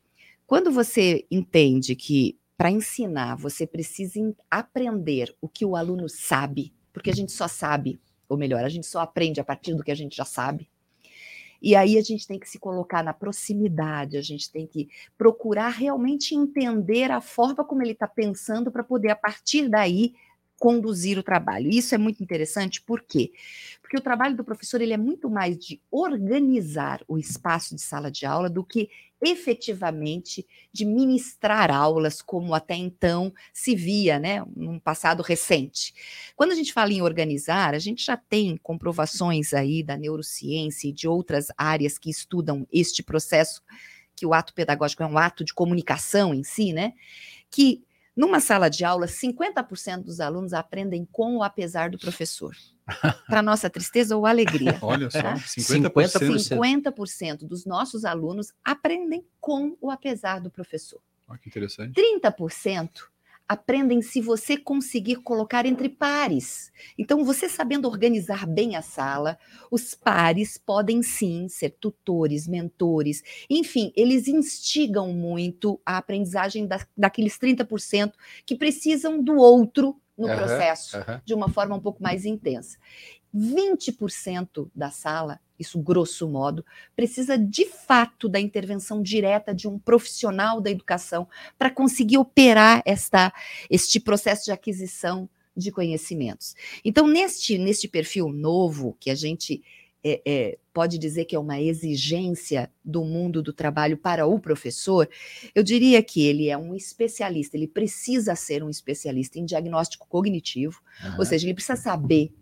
Quando 0.46 0.70
você 0.72 1.24
entende 1.30 1.94
que 1.94 2.38
para 2.56 2.70
ensinar 2.70 3.36
você 3.36 3.66
precisa 3.66 4.34
aprender 4.50 5.34
o 5.40 5.48
que 5.48 5.64
o 5.64 5.76
aluno 5.76 6.08
sabe, 6.08 6.72
porque 6.92 7.10
a 7.10 7.14
gente 7.14 7.32
só 7.32 7.46
sabe, 7.46 8.00
ou 8.28 8.36
melhor, 8.36 8.64
a 8.64 8.68
gente 8.68 8.86
só 8.86 9.00
aprende 9.00 9.40
a 9.40 9.44
partir 9.44 9.74
do 9.74 9.84
que 9.84 9.90
a 9.90 9.94
gente 9.96 10.16
já 10.16 10.24
sabe. 10.24 10.68
E 11.60 11.74
aí 11.74 11.98
a 11.98 12.02
gente 12.02 12.26
tem 12.26 12.38
que 12.38 12.48
se 12.48 12.58
colocar 12.58 13.02
na 13.02 13.12
proximidade, 13.12 14.16
a 14.16 14.22
gente 14.22 14.50
tem 14.50 14.66
que 14.66 14.88
procurar 15.16 15.70
realmente 15.70 16.34
entender 16.34 17.10
a 17.10 17.20
forma 17.20 17.64
como 17.64 17.82
ele 17.82 17.92
está 17.92 18.06
pensando 18.06 18.70
para 18.70 18.84
poder, 18.84 19.10
a 19.10 19.16
partir 19.16 19.68
daí, 19.68 20.14
conduzir 20.58 21.18
o 21.18 21.22
trabalho. 21.22 21.68
Isso 21.68 21.94
é 21.94 21.98
muito 21.98 22.22
interessante, 22.22 22.80
por 22.80 23.02
quê? 23.02 23.32
Porque 23.80 23.96
o 23.96 24.00
trabalho 24.00 24.36
do 24.36 24.44
professor 24.44 24.80
ele 24.80 24.92
é 24.92 24.96
muito 24.96 25.30
mais 25.30 25.56
de 25.58 25.80
organizar 25.90 27.02
o 27.06 27.18
espaço 27.18 27.74
de 27.74 27.82
sala 27.82 28.10
de 28.10 28.26
aula 28.26 28.50
do 28.50 28.64
que 28.64 28.88
efetivamente 29.22 30.46
de 30.72 30.84
ministrar 30.84 31.70
aulas 31.70 32.20
como 32.20 32.54
até 32.54 32.74
então 32.74 33.32
se 33.52 33.74
via, 33.74 34.18
né, 34.18 34.44
num 34.54 34.78
passado 34.78 35.22
recente. 35.22 35.94
Quando 36.34 36.52
a 36.52 36.54
gente 36.54 36.72
fala 36.72 36.92
em 36.92 37.00
organizar, 37.00 37.74
a 37.74 37.78
gente 37.78 38.04
já 38.04 38.16
tem 38.16 38.56
comprovações 38.58 39.54
aí 39.54 39.82
da 39.82 39.96
neurociência 39.96 40.88
e 40.88 40.92
de 40.92 41.08
outras 41.08 41.48
áreas 41.56 41.98
que 41.98 42.10
estudam 42.10 42.66
este 42.70 43.02
processo 43.02 43.62
que 44.14 44.26
o 44.26 44.32
ato 44.32 44.54
pedagógico 44.54 45.02
é 45.02 45.06
um 45.06 45.18
ato 45.18 45.44
de 45.44 45.52
comunicação 45.52 46.32
em 46.32 46.42
si, 46.42 46.72
né? 46.72 46.94
Que 47.50 47.84
numa 48.16 48.40
sala 48.40 48.70
de 48.70 48.84
aula, 48.84 49.06
50% 49.06 50.04
dos 50.04 50.20
alunos 50.20 50.54
aprendem 50.54 51.06
com 51.12 51.36
ou 51.36 51.42
apesar 51.42 51.90
do 51.90 51.98
professor. 51.98 52.56
Para 53.28 53.42
nossa 53.42 53.68
tristeza 53.68 54.16
ou 54.16 54.24
alegria. 54.24 54.78
Olha 54.82 55.10
só, 55.10 55.20
tá? 55.20 55.34
50%. 55.34 56.56
50% 56.56 57.38
dos 57.46 57.66
nossos 57.66 58.04
alunos 58.04 58.52
aprendem 58.64 59.26
com 59.40 59.76
ou 59.80 59.90
apesar 59.90 60.40
do 60.40 60.50
professor. 60.50 61.00
Olha 61.28 61.38
que 61.38 61.48
interessante. 61.48 61.92
30% 62.00 62.88
aprendem 63.48 64.02
se 64.02 64.20
você 64.20 64.56
conseguir 64.56 65.16
colocar 65.16 65.66
entre 65.66 65.88
pares. 65.88 66.72
Então, 66.98 67.24
você 67.24 67.48
sabendo 67.48 67.88
organizar 67.88 68.46
bem 68.46 68.76
a 68.76 68.82
sala, 68.82 69.38
os 69.70 69.94
pares 69.94 70.58
podem 70.58 71.02
sim 71.02 71.48
ser 71.48 71.70
tutores, 71.80 72.46
mentores, 72.48 73.22
enfim, 73.48 73.92
eles 73.96 74.26
instigam 74.26 75.12
muito 75.12 75.80
a 75.86 75.96
aprendizagem 75.98 76.66
da, 76.66 76.84
daqueles 76.96 77.38
30% 77.38 78.12
que 78.44 78.56
precisam 78.56 79.22
do 79.22 79.36
outro 79.36 80.00
no 80.16 80.28
uhum, 80.28 80.36
processo 80.36 80.96
uhum. 80.96 81.20
de 81.24 81.34
uma 81.34 81.48
forma 81.48 81.76
um 81.76 81.80
pouco 81.80 82.02
mais 82.02 82.24
intensa. 82.24 82.78
20% 83.34 84.70
da 84.74 84.90
sala, 84.90 85.38
isso 85.58 85.78
grosso 85.78 86.28
modo, 86.28 86.64
precisa 86.94 87.38
de 87.38 87.66
fato 87.66 88.28
da 88.28 88.40
intervenção 88.40 89.02
direta 89.02 89.54
de 89.54 89.68
um 89.68 89.78
profissional 89.78 90.60
da 90.60 90.70
educação 90.70 91.28
para 91.58 91.70
conseguir 91.70 92.18
operar 92.18 92.82
esta, 92.84 93.32
este 93.70 93.98
processo 94.00 94.46
de 94.46 94.52
aquisição 94.52 95.28
de 95.56 95.72
conhecimentos. 95.72 96.54
Então, 96.84 97.06
neste, 97.06 97.56
neste 97.56 97.88
perfil 97.88 98.28
novo, 98.28 98.96
que 99.00 99.10
a 99.10 99.14
gente 99.14 99.62
é, 100.04 100.22
é, 100.24 100.58
pode 100.72 100.98
dizer 100.98 101.24
que 101.24 101.34
é 101.34 101.38
uma 101.38 101.60
exigência 101.60 102.70
do 102.84 103.04
mundo 103.04 103.42
do 103.42 103.52
trabalho 103.52 103.96
para 103.96 104.26
o 104.26 104.38
professor, 104.38 105.08
eu 105.54 105.64
diria 105.64 106.00
que 106.02 106.24
ele 106.24 106.48
é 106.48 106.56
um 106.56 106.74
especialista, 106.76 107.56
ele 107.56 107.66
precisa 107.66 108.36
ser 108.36 108.62
um 108.62 108.70
especialista 108.70 109.38
em 109.38 109.44
diagnóstico 109.44 110.06
cognitivo, 110.06 110.80
uhum. 111.02 111.18
ou 111.18 111.24
seja, 111.24 111.46
ele 111.46 111.54
precisa 111.54 111.74
saber 111.74 112.32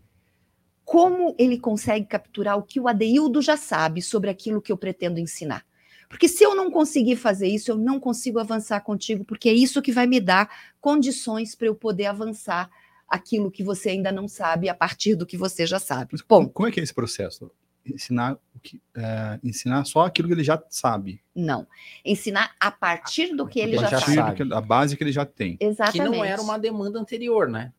como 0.85 1.35
ele 1.37 1.57
consegue 1.57 2.05
capturar 2.05 2.57
o 2.57 2.63
que 2.63 2.79
o 2.79 2.87
Adeildo 2.87 3.41
já 3.41 3.57
sabe 3.57 4.01
sobre 4.03 4.29
aquilo 4.29 4.61
que 4.61 4.71
eu 4.71 4.77
pretendo 4.77 5.19
ensinar. 5.19 5.65
Porque 6.07 6.27
se 6.27 6.43
eu 6.43 6.55
não 6.55 6.69
conseguir 6.69 7.15
fazer 7.15 7.47
isso, 7.47 7.71
eu 7.71 7.77
não 7.77 7.99
consigo 7.99 8.39
avançar 8.39 8.79
contigo, 8.81 9.25
porque 9.25 9.49
é 9.49 9.53
isso 9.53 9.81
que 9.81 9.91
vai 9.91 10.05
me 10.05 10.21
dar 10.21 10.47
condições 10.79 11.55
para 11.55 11.67
eu 11.67 11.75
poder 11.75 12.05
avançar 12.05 12.69
aquilo 13.09 13.51
que 13.51 13.63
você 13.63 13.89
ainda 13.89 14.11
não 14.11 14.27
sabe 14.27 14.69
a 14.69 14.75
partir 14.75 15.15
do 15.15 15.25
que 15.25 15.35
você 15.35 15.65
já 15.65 15.79
sabe. 15.79 16.15
Bom, 16.29 16.47
como 16.47 16.67
é 16.67 16.71
que 16.71 16.79
é 16.79 16.83
esse 16.83 16.93
processo? 16.93 17.51
Ensinar, 17.85 18.37
o 18.55 18.59
que, 18.59 18.81
é, 18.95 19.39
ensinar 19.43 19.85
só 19.85 20.05
aquilo 20.05 20.27
que 20.27 20.33
ele 20.33 20.43
já 20.43 20.61
sabe. 20.69 21.21
Não. 21.35 21.67
Ensinar 22.03 22.51
a 22.59 22.71
partir 22.71 23.35
do 23.35 23.47
que 23.47 23.59
ele 23.59 23.77
já, 23.77 23.89
já 23.89 24.01
sabe. 24.01 24.53
a 24.53 24.61
base 24.61 24.95
que 24.95 25.03
ele 25.03 25.11
já 25.11 25.25
tem. 25.25 25.57
Exatamente. 25.59 26.11
Que 26.11 26.17
não 26.17 26.23
era 26.25 26.41
uma 26.41 26.57
demanda 26.57 26.99
anterior, 26.99 27.47
né? 27.47 27.73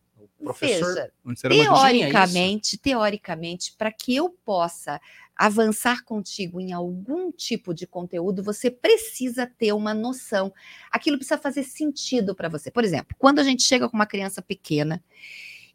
Professor. 0.46 0.94
Veja, 0.94 1.12
teoricamente, 1.48 2.78
teoricamente, 2.78 3.74
para 3.76 3.92
que 3.92 4.16
eu 4.16 4.30
possa 4.44 5.00
avançar 5.37 6.02
contigo 6.02 6.59
em 6.61 6.72
algum 6.72 7.30
tipo 7.30 7.74
de 7.74 7.87
conteúdo, 7.87 8.42
você 8.42 8.70
precisa 8.70 9.46
ter 9.46 9.72
uma 9.72 9.92
noção. 9.92 10.52
Aquilo 10.90 11.18
precisa 11.18 11.37
fazer 11.37 11.62
sentido 11.62 12.35
para 12.35 12.48
você. 12.48 12.70
Por 12.70 12.82
exemplo, 12.82 13.14
quando 13.18 13.38
a 13.38 13.44
gente 13.44 13.62
chega 13.62 13.88
com 13.88 13.96
uma 13.96 14.06
criança 14.06 14.40
pequena 14.40 15.04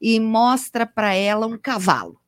e 0.02 0.20
mostra 0.20 0.86
para 0.86 1.14
ela 1.14 1.46
um 1.46 1.58
cavalo. 1.58 2.20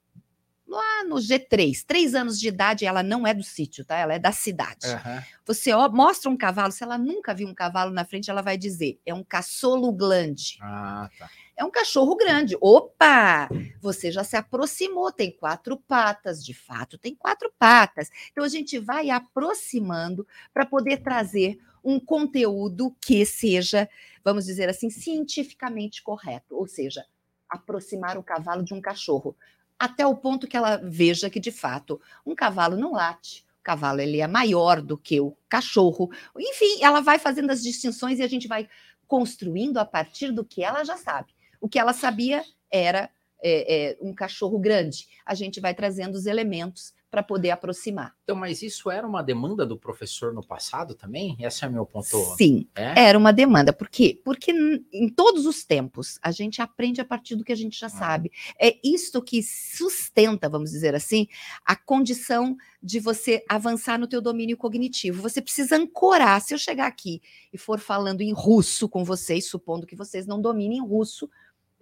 Lá 0.67 1.03
no 1.03 1.17
G3, 1.17 1.83
três 1.85 2.15
anos 2.15 2.39
de 2.39 2.47
idade, 2.47 2.85
ela 2.85 3.03
não 3.03 3.27
é 3.27 3.33
do 3.33 3.43
sítio, 3.43 3.83
tá? 3.85 3.97
Ela 3.97 4.13
é 4.13 4.19
da 4.19 4.31
cidade. 4.31 4.87
Uhum. 4.87 5.21
Você 5.45 5.71
ó, 5.71 5.87
mostra 5.89 6.31
um 6.31 6.37
cavalo, 6.37 6.71
se 6.71 6.83
ela 6.83 6.97
nunca 6.97 7.33
viu 7.33 7.47
um 7.47 7.53
cavalo 7.53 7.91
na 7.91 8.05
frente, 8.05 8.29
ela 8.29 8.41
vai 8.41 8.57
dizer: 8.57 8.99
é 9.05 9.13
um 9.13 9.23
caçolo 9.23 9.91
glande. 9.91 10.57
Ah, 10.61 11.09
tá 11.17 11.29
é 11.55 11.63
um 11.63 11.71
cachorro 11.71 12.15
grande. 12.15 12.57
Opa! 12.59 13.49
Você 13.81 14.11
já 14.11 14.23
se 14.23 14.35
aproximou, 14.35 15.11
tem 15.11 15.31
quatro 15.31 15.77
patas, 15.77 16.43
de 16.43 16.53
fato, 16.53 16.97
tem 16.97 17.15
quatro 17.15 17.51
patas. 17.57 18.09
Então 18.31 18.43
a 18.43 18.49
gente 18.49 18.79
vai 18.79 19.09
aproximando 19.09 20.27
para 20.53 20.65
poder 20.65 20.97
trazer 20.97 21.59
um 21.83 21.99
conteúdo 21.99 22.95
que 23.01 23.25
seja, 23.25 23.89
vamos 24.23 24.45
dizer 24.45 24.69
assim, 24.69 24.89
cientificamente 24.89 26.01
correto, 26.01 26.55
ou 26.55 26.65
seja, 26.65 27.05
aproximar 27.49 28.17
o 28.17 28.23
cavalo 28.23 28.63
de 28.63 28.73
um 28.73 28.81
cachorro, 28.81 29.35
até 29.77 30.07
o 30.07 30.15
ponto 30.15 30.47
que 30.47 30.55
ela 30.55 30.77
veja 30.77 31.29
que 31.29 31.39
de 31.39 31.51
fato 31.51 31.99
um 32.25 32.33
cavalo 32.33 32.77
não 32.77 32.93
late, 32.93 33.45
o 33.59 33.63
cavalo 33.63 34.01
ele 34.01 34.21
é 34.21 34.27
maior 34.27 34.81
do 34.81 34.97
que 34.97 35.19
o 35.19 35.37
cachorro. 35.47 36.09
Enfim, 36.37 36.81
ela 36.81 37.01
vai 37.01 37.19
fazendo 37.19 37.51
as 37.51 37.61
distinções 37.61 38.19
e 38.19 38.23
a 38.23 38.27
gente 38.27 38.47
vai 38.47 38.67
construindo 39.07 39.77
a 39.77 39.85
partir 39.85 40.31
do 40.31 40.43
que 40.43 40.63
ela 40.63 40.83
já 40.83 40.97
sabe. 40.97 41.33
O 41.63 41.69
que 41.69 41.79
ela 41.79 41.93
sabia 41.93 42.43
era 42.69 43.09
é, 43.41 43.91
é, 43.91 43.97
um 44.01 44.13
cachorro 44.13 44.59
grande. 44.59 45.07
A 45.25 45.33
gente 45.33 45.61
vai 45.61 45.73
trazendo 45.73 46.15
os 46.15 46.25
elementos 46.25 46.93
para 47.09 47.23
poder 47.23 47.51
aproximar. 47.51 48.13
Então, 48.23 48.35
mas 48.35 48.61
isso 48.61 48.91
era 48.91 49.07
uma 49.07 49.23
demanda 49.23 49.65
do 49.65 49.77
professor 49.77 50.33
no 50.33 50.45
passado 50.45 50.93
também? 50.93 51.37
Esse 51.39 51.63
é 51.63 51.67
o 51.69 51.71
meu 51.71 51.85
ponto. 51.85 52.17
Sim, 52.35 52.67
é? 52.75 53.05
era 53.05 53.17
uma 53.17 53.31
demanda. 53.31 53.71
Por 53.71 53.87
quê? 53.87 54.19
Porque 54.25 54.51
em 54.91 55.07
todos 55.07 55.45
os 55.45 55.63
tempos 55.63 56.19
a 56.21 56.31
gente 56.31 56.61
aprende 56.61 56.99
a 56.99 57.05
partir 57.05 57.35
do 57.35 57.45
que 57.45 57.53
a 57.53 57.55
gente 57.55 57.79
já 57.79 57.87
ah. 57.87 57.91
sabe. 57.91 58.29
É 58.59 58.77
isto 58.83 59.21
que 59.21 59.41
sustenta, 59.41 60.49
vamos 60.49 60.71
dizer 60.71 60.95
assim, 60.95 61.29
a 61.63 61.77
condição 61.77 62.57
de 62.81 62.99
você 62.99 63.45
avançar 63.47 63.97
no 63.97 64.07
teu 64.07 64.19
domínio 64.19 64.57
cognitivo. 64.57 65.21
Você 65.21 65.41
precisa 65.41 65.77
ancorar. 65.77 66.41
Se 66.41 66.53
eu 66.53 66.57
chegar 66.57 66.87
aqui 66.87 67.21
e 67.53 67.57
for 67.57 67.79
falando 67.79 68.19
em 68.19 68.33
russo 68.33 68.89
com 68.89 69.05
vocês, 69.05 69.47
supondo 69.47 69.87
que 69.87 69.95
vocês 69.95 70.27
não 70.27 70.41
dominem 70.41 70.81
russo, 70.81 71.29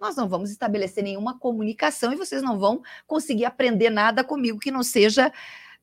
nós 0.02 0.16
não 0.16 0.28
vamos 0.28 0.50
estabelecer 0.50 1.04
nenhuma 1.04 1.38
comunicação 1.38 2.12
e 2.12 2.16
vocês 2.16 2.42
não 2.42 2.58
vão 2.58 2.82
conseguir 3.06 3.44
aprender 3.44 3.88
nada 3.88 4.24
comigo 4.24 4.58
que 4.58 4.72
não 4.72 4.82
seja, 4.82 5.32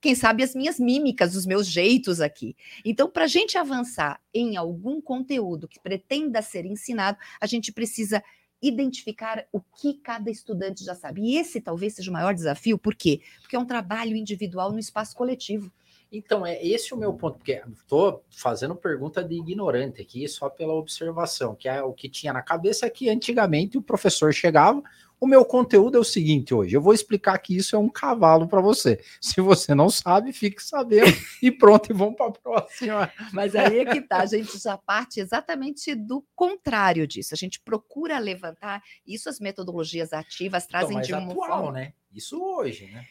quem 0.01 0.13
sabe, 0.13 0.43
as 0.43 0.53
minhas 0.53 0.77
mímicas, 0.77 1.37
os 1.37 1.45
meus 1.45 1.65
jeitos 1.65 2.19
aqui. 2.19 2.53
Então, 2.83 3.09
para 3.09 3.23
a 3.23 3.27
gente 3.27 3.57
avançar 3.57 4.19
em 4.33 4.57
algum 4.57 4.99
conteúdo 4.99 5.69
que 5.69 5.79
pretenda 5.79 6.41
ser 6.41 6.65
ensinado, 6.65 7.17
a 7.39 7.47
gente 7.47 7.71
precisa 7.71 8.21
identificar 8.61 9.45
o 9.53 9.61
que 9.61 9.93
cada 9.93 10.29
estudante 10.29 10.83
já 10.83 10.93
sabe. 10.93 11.21
E 11.21 11.37
esse 11.37 11.61
talvez 11.61 11.93
seja 11.93 12.11
o 12.11 12.13
maior 12.13 12.33
desafio, 12.33 12.77
por 12.77 12.95
quê? 12.95 13.21
Porque 13.39 13.55
é 13.55 13.59
um 13.59 13.65
trabalho 13.65 14.17
individual 14.17 14.73
no 14.73 14.79
espaço 14.79 15.15
coletivo. 15.15 15.71
Então, 16.11 16.43
é 16.43 16.63
esse 16.65 16.93
o 16.93 16.97
meu 16.97 17.13
ponto, 17.13 17.37
porque 17.37 17.61
estou 17.71 18.23
fazendo 18.31 18.75
pergunta 18.75 19.23
de 19.23 19.35
ignorante 19.35 20.01
aqui, 20.01 20.27
só 20.27 20.49
pela 20.49 20.73
observação, 20.73 21.55
que 21.55 21.69
é 21.69 21.83
o 21.83 21.93
que 21.93 22.09
tinha 22.09 22.33
na 22.33 22.41
cabeça 22.41 22.87
é 22.87 22.89
que 22.89 23.09
antigamente 23.09 23.77
o 23.77 23.81
professor 23.81 24.33
chegava, 24.33 24.81
o 25.19 25.27
meu 25.27 25.43
conteúdo 25.43 25.97
é 25.97 25.99
o 25.99 26.03
seguinte 26.03 26.53
hoje, 26.53 26.75
eu 26.75 26.81
vou 26.81 26.93
explicar 26.93 27.37
que 27.39 27.55
isso 27.55 27.75
é 27.75 27.79
um 27.79 27.89
cavalo 27.89 28.47
para 28.47 28.61
você. 28.61 28.99
Se 29.21 29.41
você 29.41 29.75
não 29.75 29.89
sabe, 29.89 30.31
fique 30.31 30.63
sabendo 30.63 31.11
e 31.43 31.51
pronto, 31.51 31.91
e 31.91 31.93
vamos 31.93 32.15
para 32.15 32.27
a 32.27 32.31
próxima. 32.31 33.11
Mas 33.33 33.55
aí 33.55 33.79
é 33.79 33.85
que 33.85 34.01
tá, 34.01 34.21
a 34.21 34.25
gente 34.25 34.57
já 34.57 34.77
parte 34.77 35.19
exatamente 35.19 35.93
do 35.93 36.25
contrário 36.33 37.05
disso. 37.05 37.33
A 37.33 37.37
gente 37.37 37.59
procura 37.59 38.17
levantar 38.17 38.81
isso, 39.05 39.29
as 39.29 39.39
metodologias 39.39 40.13
ativas 40.13 40.65
trazem 40.65 40.97
então, 40.97 41.01
de 41.01 41.13
uma 41.13 41.31
atual, 41.31 41.63
forma... 41.63 41.71
né? 41.73 41.93
Isso 42.11 42.41
hoje, 42.41 42.87
né? 42.87 43.05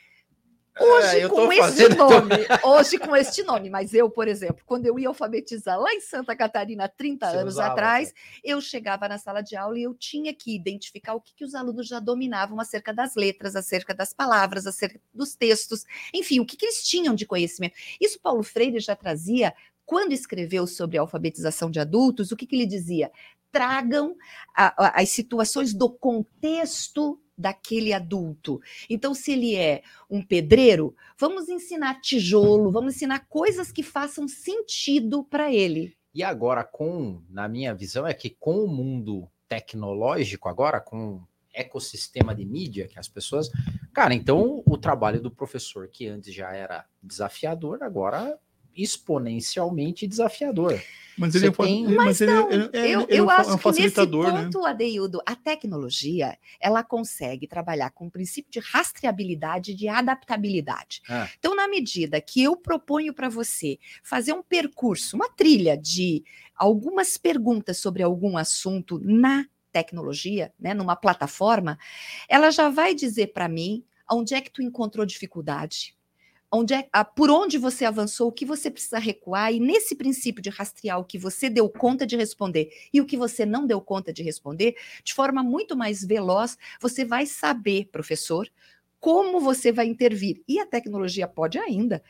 Hoje 0.81 1.21
é, 1.21 1.29
com 1.29 1.53
este 1.53 1.89
nome, 1.89 2.35
hoje 2.65 2.99
com 2.99 3.17
este 3.17 3.43
nome, 3.43 3.69
mas 3.71 3.93
eu, 3.93 4.09
por 4.09 4.29
exemplo, 4.29 4.63
quando 4.65 4.87
eu 4.87 4.99
ia 4.99 5.09
alfabetizar 5.09 5.79
lá 5.79 5.93
em 5.93 6.01
Santa 6.01 6.37
Catarina 6.37 6.85
há 6.85 6.89
30 6.89 7.29
Você 7.31 7.37
anos 7.37 7.55
usava, 7.55 7.73
atrás, 7.73 8.15
eu 8.45 8.61
chegava 8.61 9.09
na 9.09 9.19
sala 9.19 9.41
de 9.41 9.57
aula 9.57 9.79
e 9.79 9.83
eu 9.83 9.95
tinha 9.95 10.33
que 10.33 10.55
identificar 10.55 11.15
o 11.15 11.21
que, 11.21 11.35
que 11.35 11.45
os 11.45 11.55
alunos 11.55 11.87
já 11.89 11.99
dominavam 11.99 12.61
acerca 12.61 12.93
das 12.93 13.15
letras, 13.15 13.57
acerca 13.57 13.95
das 13.95 14.13
palavras, 14.13 14.67
acerca 14.67 15.01
dos 15.13 15.35
textos, 15.35 15.85
enfim, 16.15 16.41
o 16.41 16.47
que, 16.47 16.57
que 16.57 16.67
eles 16.67 16.87
tinham 16.87 17.15
de 17.15 17.27
conhecimento. 17.27 17.75
Isso 18.01 18.21
Paulo 18.21 18.43
Freire 18.43 18.79
já 18.81 18.95
trazia 18.95 19.55
quando 19.85 20.13
escreveu 20.13 20.67
sobre 20.67 20.99
a 20.99 21.01
alfabetização 21.01 21.71
de 21.71 21.81
adultos, 21.81 22.31
o 22.31 22.37
que, 22.37 22.47
que 22.47 22.55
ele 22.55 22.67
dizia? 22.67 23.11
Tragam 23.51 24.15
a, 24.55 24.85
a, 24.87 25.01
as 25.01 25.09
situações 25.09 25.73
do 25.73 25.89
contexto 25.89 27.19
daquele 27.39 27.93
adulto. 27.93 28.61
Então, 28.91 29.15
se 29.15 29.33
ele 29.33 29.55
é 29.55 29.83
um 30.11 30.21
pedreiro, 30.21 30.95
vamos 31.17 31.49
ensinar 31.49 32.01
tijolo, 32.01 32.73
vamos 32.73 32.97
ensinar 32.97 33.27
coisas 33.29 33.71
que 33.71 33.83
façam 33.83 34.27
sentido 34.27 35.23
para 35.23 35.53
ele. 35.53 35.97
E 36.13 36.23
agora, 36.25 36.65
com, 36.65 37.23
na 37.31 37.49
minha 37.49 37.73
visão, 37.73 38.07
é 38.07 38.13
que 38.13 38.31
com 38.31 38.65
o 38.65 38.69
mundo 38.69 39.29
tecnológico, 39.49 40.49
agora, 40.49 40.81
com 40.81 41.23
ecossistema 41.55 42.35
de 42.35 42.45
mídia 42.45 42.87
que 42.87 42.99
as 42.99 43.09
pessoas. 43.09 43.51
Cara, 43.93 44.15
então 44.15 44.63
o 44.67 44.77
trabalho 44.77 45.21
do 45.21 45.31
professor, 45.31 45.89
que 45.89 46.07
antes 46.07 46.33
já 46.33 46.53
era 46.53 46.85
desafiador, 47.03 47.83
agora 47.83 48.39
exponencialmente 48.79 50.07
desafiador. 50.07 50.81
Mas 51.19 51.35
ele, 51.35 51.49
é 51.49 51.51
tem... 51.51 51.85
mas, 51.85 51.97
mas 51.97 52.21
ele, 52.21 52.33
não, 52.33 52.51
ele, 52.51 52.71
ele, 52.73 52.91
eu, 52.93 53.01
ele 53.01 53.21
eu 53.21 53.31
é 53.31 53.35
acho 53.35 53.51
é 53.51 53.55
um 53.55 53.59
que 53.59 53.71
nesse 53.73 54.01
né? 54.01 54.07
ponto, 54.07 54.61
né? 54.61 54.71
Adeildo, 54.71 55.21
a 55.27 55.35
tecnologia 55.35 56.39
ela 56.61 56.85
consegue 56.85 57.49
trabalhar 57.49 57.91
com 57.91 58.07
o 58.07 58.11
princípio 58.11 58.53
de 58.53 58.61
rastreabilidade 58.61 59.73
e 59.73 59.75
de 59.75 59.89
adaptabilidade. 59.89 61.03
Ah. 61.09 61.29
Então, 61.39 61.57
na 61.57 61.67
medida 61.67 62.21
que 62.21 62.43
eu 62.43 62.57
proponho 62.57 63.13
para 63.13 63.29
você 63.29 63.79
fazer 64.03 64.33
um 64.33 64.43
percurso, 64.43 65.17
uma 65.17 65.29
trilha 65.29 65.77
de 65.77 66.23
algumas 66.55 67.17
perguntas 67.17 67.79
sobre 67.79 68.03
algum 68.03 68.37
assunto 68.37 69.01
na 69.03 69.45
tecnologia, 69.73 70.53
né, 70.59 70.73
numa 70.73 70.95
plataforma, 70.95 71.79
ela 72.29 72.51
já 72.51 72.69
vai 72.69 72.95
dizer 72.95 73.29
para 73.29 73.49
mim 73.49 73.85
onde 74.11 74.35
é 74.35 74.41
que 74.41 74.51
tu 74.51 74.63
encontrou 74.63 75.05
dificuldade, 75.05 75.95
onde 76.53 76.75
é, 76.75 76.89
a, 76.93 77.05
por 77.05 77.31
onde 77.31 77.59
você 77.59 77.85
avançou, 77.85 78.29
o 78.29 78.33
que 78.33 78.45
você 78.45 78.71
precisa 78.71 78.99
recuar, 78.99 79.53
e 79.53 79.61
nesse 79.61 79.95
princípio 79.95 80.43
de 80.43 80.51
rastrear 80.51 80.99
o 80.99 81.05
que 81.05 81.19
você 81.19 81.51
deu 81.51 81.69
conta 81.69 82.07
de 82.07 82.17
responder 82.17 82.71
e 82.93 83.01
o 83.01 83.07
que 83.07 83.17
você 83.17 83.45
não 83.45 83.67
deu 83.67 83.81
conta 83.81 84.13
de 84.13 84.23
responder, 84.23 84.77
de 85.05 85.15
forma 85.15 85.43
muito 85.43 85.77
mais 85.77 86.05
veloz, 86.05 86.57
você 86.81 87.05
vai 87.05 87.27
saber, 87.27 87.89
professor, 87.93 88.49
como 89.01 89.41
você 89.41 89.71
vai 89.71 89.87
intervir. 89.87 90.43
E 90.49 90.59
a 90.59 90.67
tecnologia 90.67 91.29
pode 91.29 91.59
ainda 91.59 92.03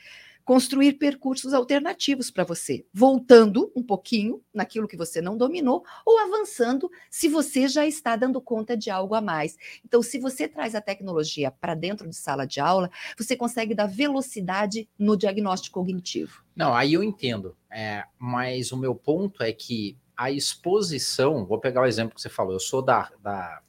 construir 0.49 0.95
percursos 0.95 1.53
alternativos 1.53 2.31
para 2.31 2.43
você, 2.43 2.87
voltando 2.91 3.71
um 3.77 3.83
pouquinho 3.83 4.43
naquilo 4.51 4.89
que 4.89 4.97
você 4.97 5.21
não 5.21 5.37
dominou 5.37 5.85
ou 6.07 6.19
avançando 6.21 6.91
se 7.11 7.29
você 7.29 7.69
já 7.69 7.87
está 7.87 8.17
dando 8.17 8.41
conta 8.41 8.75
de 8.75 8.89
algo 8.89 9.15
a 9.15 9.21
mais. 9.21 9.59
Então, 9.85 10.03
se 10.03 10.19
você 10.19 10.49
traz 10.49 10.75
a 10.75 10.81
tecnologia 10.81 11.51
para 11.51 11.75
dentro 11.75 12.09
de 12.09 12.17
sala 12.17 12.47
de 12.47 12.61
aula, 12.61 12.91
você 13.19 13.37
consegue 13.37 13.75
dar 13.75 13.89
velocidade 13.89 14.89
no 14.99 15.19
diagnóstico 15.19 15.81
cognitivo. 15.81 16.43
Não, 16.57 16.75
aí 16.75 16.95
eu 16.95 17.03
entendo. 17.03 17.55
É, 17.71 18.05
mas 18.19 18.73
o 18.73 18.77
meu 18.79 18.95
ponto 18.95 19.43
é 19.43 19.53
que 19.53 19.99
a 20.17 20.31
exposição, 20.31 21.45
vou 21.45 21.61
pegar 21.61 21.83
o 21.83 21.87
exemplo 21.87 22.15
que 22.15 22.23
você 22.23 22.31
falou, 22.31 22.55
eu 22.55 22.61
sou 22.61 22.81
da, 22.81 23.13
da 23.21 23.61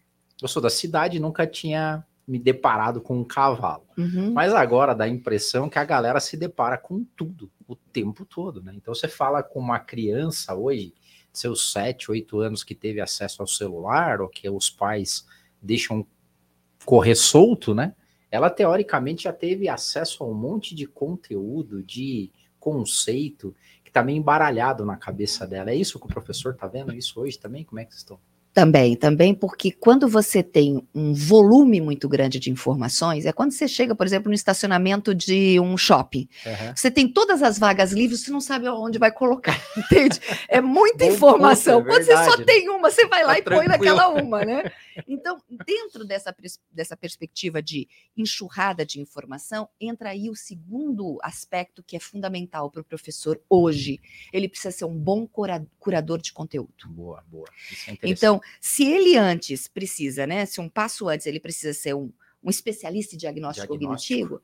eu 0.42 0.48
sou 0.48 0.62
da 0.62 0.70
cidade 0.70 1.18
e 1.18 1.20
nunca 1.20 1.46
tinha 1.46 2.06
me 2.30 2.38
deparado 2.38 3.02
com 3.02 3.18
um 3.18 3.24
cavalo. 3.24 3.84
Uhum. 3.98 4.32
Mas 4.32 4.54
agora 4.54 4.94
dá 4.94 5.06
a 5.06 5.10
impressão 5.10 5.68
que 5.68 5.80
a 5.80 5.84
galera 5.84 6.20
se 6.20 6.38
depara 6.38 6.78
com 6.78 7.04
tudo 7.16 7.52
o 7.68 7.76
tempo 7.76 8.24
todo, 8.24 8.62
né? 8.62 8.74
Então 8.76 8.94
você 8.94 9.08
fala 9.08 9.42
com 9.42 9.60
uma 9.60 9.80
criança 9.80 10.54
hoje, 10.54 10.94
seus 11.34 11.72
7, 11.72 12.12
8 12.12 12.40
anos 12.40 12.64
que 12.64 12.76
teve 12.76 13.02
acesso 13.02 13.42
ao 13.42 13.48
celular, 13.48 14.22
ou 14.22 14.30
que 14.30 14.48
os 14.48 14.70
pais 14.70 15.26
deixam 15.60 16.06
correr 16.86 17.16
solto, 17.16 17.74
né? 17.74 17.96
Ela 18.30 18.52
teoricamente 18.52 19.24
já 19.24 19.34
teve 19.34 19.68
acesso 19.68 20.24
a 20.24 20.28
um 20.28 20.36
monte 20.36 20.76
de 20.76 20.86
conteúdo, 20.86 21.82
de 21.82 22.32
conceito 22.60 23.56
que 23.84 23.92
tá 23.92 24.04
meio 24.04 24.20
embaralhado 24.20 24.86
na 24.86 24.96
cabeça 24.96 25.48
dela. 25.48 25.72
É 25.72 25.76
isso 25.76 26.00
que 26.00 26.06
o 26.06 26.10
professor 26.10 26.56
tá 26.56 26.68
vendo 26.68 26.94
isso 26.94 27.20
hoje 27.20 27.40
também? 27.40 27.64
Como 27.64 27.80
é 27.80 27.86
que 27.86 27.92
vocês 27.92 28.02
estão? 28.02 28.20
Também, 28.54 28.96
também 28.96 29.34
porque 29.34 29.72
quando 29.72 30.08
você 30.08 30.42
tem 30.42 30.84
um 30.94 31.14
volume 31.14 31.80
muito 31.80 32.10
grande 32.10 32.40
de 32.40 32.50
informações, 32.50 33.26
é 33.26 33.32
quando 33.32 33.52
você 33.52 33.68
chega, 33.68 33.94
por 33.94 34.06
exemplo, 34.06 34.30
no 34.30 34.36
estacionamento 34.36 35.14
de 35.14 35.60
um 35.60 35.78
shopping. 35.78 36.28
Uhum. 36.46 36.74
Você 36.76 36.90
tem 36.90 37.08
todas 37.08 37.44
as 37.44 37.60
vagas 37.60 37.92
livres, 37.92 38.22
você 38.22 38.32
não 38.32 38.42
sabe 38.42 38.68
onde 38.68 38.98
vai 38.98 39.12
colocar, 39.12 39.58
entende? 39.78 40.20
É 40.48 40.60
muita 40.60 41.06
Bom 41.06 41.12
informação. 41.12 41.84
Ponto, 41.84 41.94
é 41.94 41.98
verdade, 42.00 42.22
quando 42.22 42.26
você 42.26 42.38
só 42.38 42.44
tem 42.44 42.70
uma, 42.70 42.90
você 42.90 43.06
vai 43.08 43.24
lá 43.24 43.34
tá 43.34 43.40
e 43.40 43.42
tranquilo. 43.44 43.70
põe 43.70 43.78
naquela 43.78 44.10
uma, 44.10 44.44
né? 44.44 44.72
Então, 45.08 45.42
dentro 45.66 46.06
dessa, 46.06 46.36
dessa 46.72 46.98
perspectiva 46.98 47.62
de 47.62 47.88
enxurrada 48.16 48.86
de 48.86 49.00
informação, 49.00 49.70
entra 49.80 50.10
aí 50.10 50.30
o 50.30 50.36
segundo 50.36 51.18
aspecto 51.22 51.84
que 51.84 51.96
é 51.96 52.00
fundamental 52.00 52.70
para 52.70 52.82
o 52.82 52.86
professor 52.86 53.42
hoje. 53.50 54.00
Ele 54.32 54.50
precisa 54.50 54.72
ser 54.72 54.86
um 54.86 54.98
bom 54.98 55.28
cura, 55.28 55.66
curador 55.80 56.22
de 56.22 56.34
conteúdo. 56.34 56.88
Boa, 56.88 57.24
boa. 57.28 57.48
É 57.88 57.98
então, 58.04 58.42
se 58.60 58.86
ele 58.86 59.18
antes 59.18 59.68
precisa, 59.68 60.26
né? 60.26 60.46
Se 60.46 60.60
um 60.62 60.70
passo 60.70 61.08
antes 61.08 61.26
ele 61.26 61.40
precisa 61.40 61.74
ser 61.74 61.96
um 61.96 62.12
um 62.44 62.50
especialista 62.50 63.16
em 63.16 63.18
diagnóstico, 63.18 63.68
diagnóstico, 63.68 64.30
cognitivo, 64.30 64.42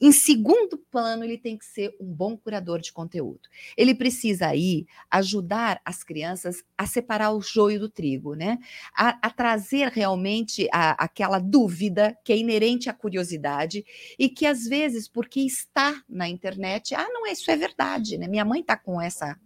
em 0.00 0.12
segundo 0.12 0.76
plano, 0.76 1.24
ele 1.24 1.38
tem 1.38 1.56
que 1.56 1.64
ser 1.64 1.96
um 1.98 2.12
bom 2.12 2.36
curador 2.36 2.80
de 2.80 2.92
conteúdo. 2.92 3.40
Ele 3.76 3.94
precisa 3.94 4.48
aí 4.48 4.86
ajudar 5.10 5.80
as 5.84 6.04
crianças 6.04 6.62
a 6.76 6.86
separar 6.86 7.32
o 7.32 7.40
joio 7.40 7.80
do 7.80 7.88
trigo, 7.88 8.34
né? 8.34 8.58
A, 8.94 9.18
a 9.26 9.30
trazer 9.30 9.88
realmente 9.88 10.68
a, 10.70 11.02
aquela 11.02 11.38
dúvida 11.38 12.16
que 12.22 12.32
é 12.32 12.36
inerente 12.36 12.90
à 12.90 12.92
curiosidade 12.92 13.84
e 14.18 14.28
que 14.28 14.44
às 14.44 14.66
vezes, 14.66 15.08
porque 15.08 15.40
está 15.40 16.02
na 16.08 16.28
internet, 16.28 16.94
ah, 16.94 17.08
não, 17.08 17.26
isso 17.26 17.50
é 17.50 17.56
verdade, 17.56 18.18
né? 18.18 18.28
Minha 18.28 18.44
mãe 18.44 18.60
está 18.60 18.76
com 18.76 19.00
essa 19.00 19.38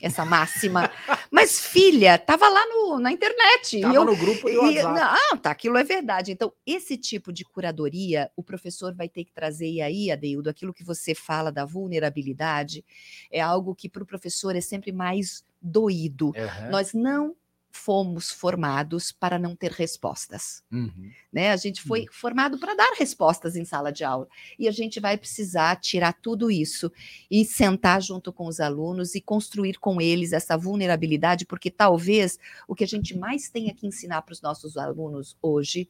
essa 0.00 0.24
máxima. 0.24 0.90
Mas, 1.30 1.60
filha, 1.60 2.16
estava 2.16 2.48
lá 2.48 2.66
no, 2.66 2.98
na 2.98 3.12
internet. 3.12 3.76
Estava 3.76 4.04
no 4.04 4.16
grupo 4.16 4.50
do 4.50 4.60
WhatsApp. 4.60 5.00
Ah, 5.00 5.36
tá, 5.36 5.50
aquilo 5.50 5.76
é 5.76 5.84
verdade. 5.84 6.32
Então, 6.32 6.52
esse 6.66 6.96
tipo 6.96 7.32
de 7.32 7.44
curadoria, 7.44 8.30
o 8.36 8.42
professor 8.42 8.94
vai 8.94 9.08
ter 9.08 9.24
que 9.24 9.32
trazer, 9.32 9.68
e 9.68 9.80
aí, 9.80 10.10
Adeildo, 10.10 10.50
aquilo 10.50 10.74
que 10.74 10.84
você 10.84 11.14
fala 11.14 11.50
da 11.50 11.64
vulnerabilidade, 11.64 12.84
é 13.30 13.40
algo 13.40 13.74
que 13.74 13.88
para 13.88 14.02
o 14.02 14.06
professor 14.06 14.54
é 14.54 14.60
sempre 14.60 14.92
mais 14.92 15.44
doído. 15.60 16.26
Uhum. 16.26 16.70
Nós 16.70 16.92
não 16.92 17.34
fomos 17.76 18.30
formados 18.30 19.12
para 19.12 19.38
não 19.38 19.54
ter 19.54 19.70
respostas. 19.70 20.62
Uhum. 20.72 21.10
Né? 21.32 21.50
A 21.50 21.56
gente 21.56 21.82
foi 21.82 22.00
uhum. 22.00 22.06
formado 22.10 22.58
para 22.58 22.74
dar 22.74 22.94
respostas 22.98 23.54
em 23.54 23.64
sala 23.64 23.92
de 23.92 24.02
aula. 24.02 24.26
E 24.58 24.66
a 24.66 24.72
gente 24.72 24.98
vai 24.98 25.16
precisar 25.16 25.76
tirar 25.76 26.14
tudo 26.14 26.50
isso 26.50 26.90
e 27.30 27.44
sentar 27.44 28.02
junto 28.02 28.32
com 28.32 28.46
os 28.46 28.58
alunos 28.58 29.14
e 29.14 29.20
construir 29.20 29.78
com 29.78 30.00
eles 30.00 30.32
essa 30.32 30.56
vulnerabilidade, 30.56 31.46
porque 31.46 31.70
talvez 31.70 32.38
o 32.66 32.74
que 32.74 32.84
a 32.84 32.88
gente 32.88 33.16
mais 33.16 33.50
tenha 33.50 33.74
que 33.74 33.86
ensinar 33.86 34.22
para 34.22 34.32
os 34.32 34.42
nossos 34.42 34.76
alunos 34.76 35.36
hoje 35.40 35.88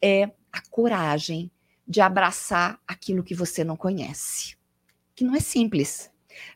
é 0.00 0.30
a 0.52 0.62
coragem 0.70 1.50
de 1.86 2.00
abraçar 2.00 2.80
aquilo 2.86 3.24
que 3.24 3.34
você 3.34 3.64
não 3.64 3.76
conhece, 3.76 4.56
que 5.14 5.24
não 5.24 5.34
é 5.34 5.40
simples. 5.40 6.10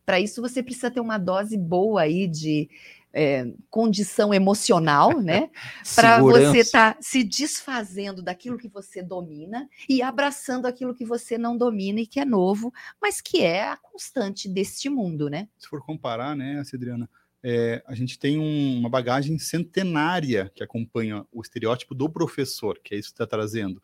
Para 0.05 0.21
isso, 0.21 0.41
você 0.41 0.63
precisa 0.63 0.91
ter 0.91 1.01
uma 1.01 1.19
dose 1.19 1.57
boa 1.57 2.03
aí 2.03 2.29
de 2.29 2.71
é, 3.13 3.53
condição 3.69 4.33
emocional, 4.33 5.11
né? 5.21 5.51
Para 5.95 6.21
você 6.21 6.59
estar 6.59 6.95
tá 6.95 7.01
se 7.01 7.23
desfazendo 7.23 8.23
daquilo 8.23 8.59
que 8.59 8.69
você 8.69 9.03
domina 9.03 9.69
e 9.89 10.03
abraçando 10.03 10.67
aquilo 10.67 10.95
que 10.95 11.05
você 11.05 11.37
não 11.37 11.57
domina 11.57 12.01
e 12.01 12.07
que 12.07 12.21
é 12.21 12.25
novo, 12.25 12.73
mas 13.01 13.21
que 13.21 13.43
é 13.43 13.69
a 13.69 13.77
constante 13.77 14.49
deste 14.49 14.89
mundo, 14.89 15.29
né? 15.29 15.49
Se 15.59 15.69
for 15.69 15.85
comparar, 15.85 16.35
né, 16.35 16.63
Cidriana, 16.65 17.09
é, 17.43 17.83
a 17.87 17.95
gente 17.95 18.19
tem 18.19 18.39
um, 18.39 18.79
uma 18.79 18.89
bagagem 18.89 19.39
centenária 19.39 20.51
que 20.55 20.63
acompanha 20.63 21.27
o 21.33 21.43
estereótipo 21.43 21.95
do 21.95 22.09
professor, 22.09 22.79
que 22.83 22.95
é 22.95 22.99
isso 22.99 23.09
que 23.09 23.15
está 23.15 23.27
trazendo. 23.27 23.83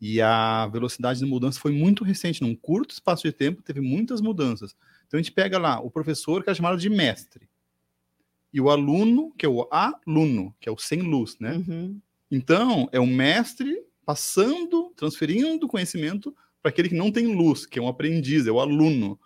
E 0.00 0.20
a 0.20 0.66
velocidade 0.66 1.18
de 1.18 1.24
mudança 1.24 1.60
foi 1.60 1.72
muito 1.72 2.02
recente, 2.02 2.42
num 2.42 2.54
curto 2.54 2.92
espaço 2.92 3.22
de 3.22 3.32
tempo, 3.32 3.62
teve 3.62 3.80
muitas 3.80 4.20
mudanças. 4.20 4.74
Então 5.06 5.18
a 5.18 5.22
gente 5.22 5.32
pega 5.32 5.58
lá 5.58 5.80
o 5.80 5.90
professor, 5.90 6.42
que 6.42 6.50
é 6.50 6.54
chamado 6.54 6.78
de 6.78 6.90
mestre 6.90 7.48
e 8.54 8.60
o 8.60 8.70
aluno, 8.70 9.34
que 9.36 9.44
é 9.44 9.48
o 9.48 9.68
aluno, 9.68 10.54
que 10.60 10.68
é 10.68 10.72
o 10.72 10.78
sem 10.78 11.02
luz, 11.02 11.36
né? 11.40 11.56
Uhum. 11.56 12.00
Então, 12.30 12.88
é 12.92 13.00
o 13.00 13.06
mestre 13.06 13.82
passando, 14.06 14.92
transferindo 14.96 15.66
conhecimento 15.66 16.32
para 16.62 16.68
aquele 16.70 16.88
que 16.88 16.94
não 16.94 17.10
tem 17.10 17.26
luz, 17.26 17.66
que 17.66 17.80
é 17.80 17.82
um 17.82 17.88
aprendiz, 17.88 18.46
é 18.46 18.52
o 18.52 18.60
aluno. 18.60 19.18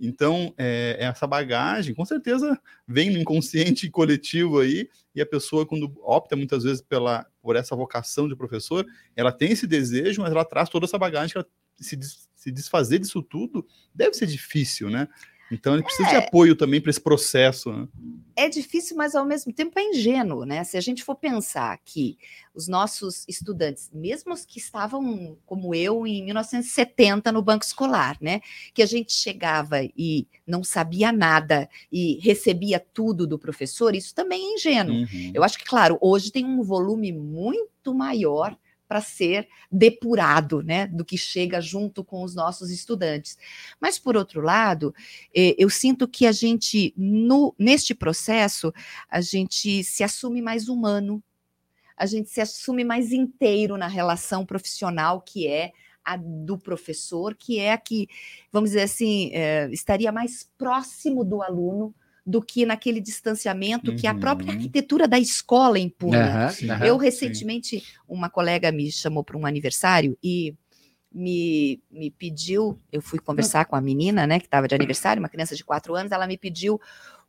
Então, 0.00 0.52
é, 0.58 0.96
é 0.98 1.04
essa 1.04 1.28
bagagem, 1.28 1.94
com 1.94 2.04
certeza, 2.04 2.60
vem 2.84 3.08
no 3.10 3.20
inconsciente 3.20 3.88
coletivo 3.88 4.58
aí, 4.58 4.88
e 5.14 5.20
a 5.20 5.26
pessoa, 5.26 5.64
quando 5.64 5.92
opta 6.02 6.34
muitas 6.34 6.64
vezes 6.64 6.82
pela, 6.82 7.24
por 7.40 7.54
essa 7.54 7.76
vocação 7.76 8.26
de 8.26 8.34
professor, 8.34 8.84
ela 9.14 9.30
tem 9.30 9.52
esse 9.52 9.64
desejo, 9.68 10.22
mas 10.22 10.32
ela 10.32 10.44
traz 10.44 10.68
toda 10.68 10.86
essa 10.86 10.98
bagagem 10.98 11.30
que 11.34 11.38
ela, 11.38 11.46
se, 11.76 11.96
se 12.34 12.50
desfazer 12.50 12.98
disso 12.98 13.22
tudo 13.22 13.64
deve 13.94 14.14
ser 14.14 14.26
difícil, 14.26 14.90
né? 14.90 15.06
Então 15.52 15.74
ele 15.74 15.82
precisa 15.82 16.08
é, 16.08 16.10
de 16.10 16.16
apoio 16.26 16.56
também 16.56 16.80
para 16.80 16.90
esse 16.90 17.00
processo. 17.00 17.72
Né? 17.72 17.88
É 18.34 18.48
difícil, 18.48 18.96
mas 18.96 19.14
ao 19.14 19.24
mesmo 19.24 19.52
tempo 19.52 19.78
é 19.78 19.82
ingênuo, 19.82 20.44
né? 20.44 20.64
Se 20.64 20.76
a 20.76 20.80
gente 20.80 21.04
for 21.04 21.14
pensar 21.14 21.78
que 21.84 22.16
os 22.54 22.68
nossos 22.68 23.24
estudantes, 23.28 23.90
mesmo 23.92 24.32
os 24.32 24.44
que 24.44 24.58
estavam 24.58 25.36
como 25.44 25.74
eu 25.74 26.06
em 26.06 26.24
1970 26.24 27.30
no 27.30 27.42
banco 27.42 27.64
escolar, 27.64 28.16
né? 28.20 28.40
Que 28.72 28.82
a 28.82 28.86
gente 28.86 29.12
chegava 29.12 29.82
e 29.96 30.26
não 30.46 30.64
sabia 30.64 31.12
nada 31.12 31.68
e 31.90 32.18
recebia 32.22 32.80
tudo 32.80 33.26
do 33.26 33.38
professor, 33.38 33.94
isso 33.94 34.14
também 34.14 34.42
é 34.42 34.54
ingênuo. 34.54 34.96
Uhum. 34.96 35.30
Eu 35.34 35.44
acho 35.44 35.58
que, 35.58 35.64
claro, 35.64 35.98
hoje 36.00 36.30
tem 36.30 36.44
um 36.44 36.62
volume 36.62 37.12
muito 37.12 37.94
maior 37.94 38.56
para 38.92 39.00
ser 39.00 39.48
depurado, 39.70 40.62
né, 40.62 40.86
do 40.86 41.02
que 41.02 41.16
chega 41.16 41.62
junto 41.62 42.04
com 42.04 42.22
os 42.22 42.34
nossos 42.34 42.70
estudantes. 42.70 43.38
Mas 43.80 43.98
por 43.98 44.18
outro 44.18 44.42
lado, 44.42 44.94
eh, 45.34 45.54
eu 45.56 45.70
sinto 45.70 46.06
que 46.06 46.26
a 46.26 46.32
gente 46.32 46.92
no 46.94 47.54
neste 47.58 47.94
processo 47.94 48.70
a 49.08 49.22
gente 49.22 49.82
se 49.82 50.04
assume 50.04 50.42
mais 50.42 50.68
humano, 50.68 51.24
a 51.96 52.04
gente 52.04 52.28
se 52.28 52.42
assume 52.42 52.84
mais 52.84 53.12
inteiro 53.12 53.78
na 53.78 53.88
relação 53.88 54.44
profissional 54.44 55.22
que 55.22 55.48
é 55.48 55.72
a 56.04 56.18
do 56.18 56.58
professor, 56.58 57.34
que 57.34 57.58
é 57.58 57.72
a 57.72 57.78
que, 57.78 58.08
vamos 58.52 58.72
dizer 58.72 58.82
assim, 58.82 59.30
é, 59.32 59.70
estaria 59.72 60.12
mais 60.12 60.50
próximo 60.58 61.24
do 61.24 61.40
aluno 61.40 61.94
do 62.24 62.40
que 62.40 62.64
naquele 62.64 63.00
distanciamento 63.00 63.90
uhum. 63.90 63.96
que 63.96 64.06
a 64.06 64.14
própria 64.14 64.50
uhum. 64.50 64.56
arquitetura 64.56 65.08
da 65.08 65.18
escola 65.18 65.78
impunha. 65.78 66.50
Uhum, 66.62 66.68
uhum, 66.68 66.84
eu, 66.84 66.96
recentemente, 66.96 67.80
sim. 67.80 67.86
uma 68.08 68.30
colega 68.30 68.70
me 68.70 68.90
chamou 68.92 69.24
para 69.24 69.36
um 69.36 69.44
aniversário 69.44 70.16
e 70.22 70.54
me, 71.12 71.82
me 71.90 72.10
pediu, 72.10 72.78
eu 72.90 73.02
fui 73.02 73.18
conversar 73.18 73.66
com 73.66 73.76
a 73.76 73.80
menina, 73.80 74.26
né, 74.26 74.38
que 74.38 74.46
estava 74.46 74.66
de 74.66 74.74
aniversário, 74.74 75.20
uma 75.20 75.28
criança 75.28 75.54
de 75.54 75.64
quatro 75.64 75.94
anos, 75.94 76.12
ela 76.12 76.26
me 76.26 76.38
pediu 76.38 76.80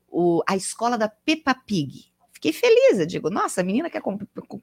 o, 0.07 0.41
a 0.47 0.55
escola 0.55 0.97
da 0.97 1.09
Peppa 1.09 1.53
Pig 1.53 2.12
fiquei 2.43 2.51
feliz. 2.51 2.99
Eu 2.99 3.05
digo, 3.05 3.29
nossa, 3.29 3.61
a 3.61 3.63
menina 3.63 3.89
quer, 3.89 4.01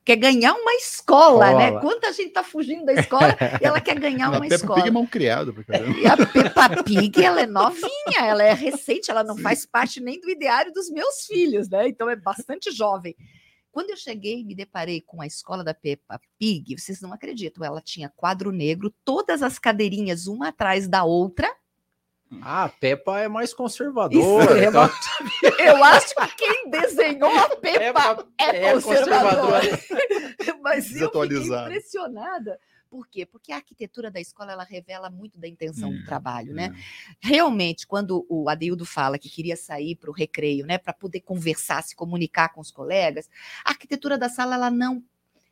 quer 0.04 0.16
ganhar 0.16 0.52
uma 0.52 0.74
escola, 0.74 1.54
né? 1.54 1.80
Quanta 1.80 2.12
gente 2.12 2.30
tá 2.30 2.44
fugindo 2.44 2.84
da 2.84 2.92
escola 2.92 3.36
e 3.60 3.64
ela 3.64 3.80
quer 3.80 3.98
ganhar 3.98 4.28
uma 4.28 4.40
Peppa 4.40 4.54
escola. 4.54 4.74
Peppa 4.74 4.82
Pig 4.82 4.88
é 4.88 4.92
mal 4.92 5.06
criado. 5.06 5.54
E 6.02 6.06
a 6.06 6.26
Peppa 6.26 6.82
Pig, 6.82 7.24
ela 7.24 7.40
é 7.40 7.46
novinha, 7.46 8.20
ela 8.20 8.42
é 8.42 8.52
recente, 8.52 9.10
ela 9.10 9.24
não 9.24 9.36
Sim. 9.36 9.42
faz 9.42 9.64
parte 9.64 10.00
nem 10.00 10.20
do 10.20 10.28
ideário 10.28 10.72
dos 10.72 10.90
meus 10.90 11.26
filhos, 11.26 11.70
né? 11.70 11.88
Então 11.88 12.10
é 12.10 12.16
bastante 12.16 12.70
jovem. 12.70 13.16
Quando 13.72 13.90
eu 13.90 13.96
cheguei 13.96 14.40
e 14.40 14.44
me 14.44 14.54
deparei 14.54 15.00
com 15.00 15.22
a 15.22 15.26
escola 15.26 15.62
da 15.62 15.72
Peppa 15.72 16.20
Pig, 16.38 16.76
vocês 16.76 17.00
não 17.00 17.12
acreditam, 17.12 17.64
ela 17.64 17.80
tinha 17.80 18.12
quadro 18.14 18.50
negro, 18.50 18.92
todas 19.04 19.42
as 19.42 19.58
cadeirinhas 19.58 20.26
uma 20.26 20.48
atrás 20.48 20.88
da 20.88 21.04
outra, 21.04 21.48
ah, 22.42 22.64
a 22.64 22.68
Peppa 22.68 23.20
é 23.20 23.28
mais 23.28 23.52
conservadora. 23.52 24.60
É 24.60 24.66
então... 24.66 24.88
Eu 25.58 25.82
acho 25.82 26.14
que 26.14 26.36
quem 26.36 26.70
desenhou 26.70 27.36
a 27.36 27.56
Peppa, 27.56 28.26
é, 28.38 28.66
é 28.66 28.72
conservadora. 28.72 29.60
Mas 30.62 30.94
eu 30.94 31.10
fiquei 31.10 31.38
impressionada. 31.38 32.58
Por 32.88 33.06
quê? 33.06 33.24
Porque 33.24 33.52
a 33.52 33.56
arquitetura 33.56 34.10
da 34.10 34.20
escola 34.20 34.52
ela 34.52 34.64
revela 34.64 35.08
muito 35.08 35.38
da 35.38 35.46
intenção 35.46 35.90
hum, 35.90 35.98
do 35.98 36.04
trabalho, 36.04 36.52
né? 36.52 36.70
Hum. 36.70 37.14
Realmente, 37.20 37.86
quando 37.86 38.26
o 38.28 38.48
Adeildo 38.48 38.84
fala 38.84 39.18
que 39.18 39.30
queria 39.30 39.56
sair 39.56 39.94
para 39.94 40.10
o 40.10 40.12
recreio, 40.12 40.66
né, 40.66 40.76
para 40.76 40.92
poder 40.92 41.20
conversar, 41.20 41.82
se 41.82 41.94
comunicar 41.94 42.48
com 42.48 42.60
os 42.60 42.70
colegas, 42.70 43.30
a 43.64 43.70
arquitetura 43.70 44.18
da 44.18 44.28
sala 44.28 44.56
ela 44.56 44.70
não 44.70 45.02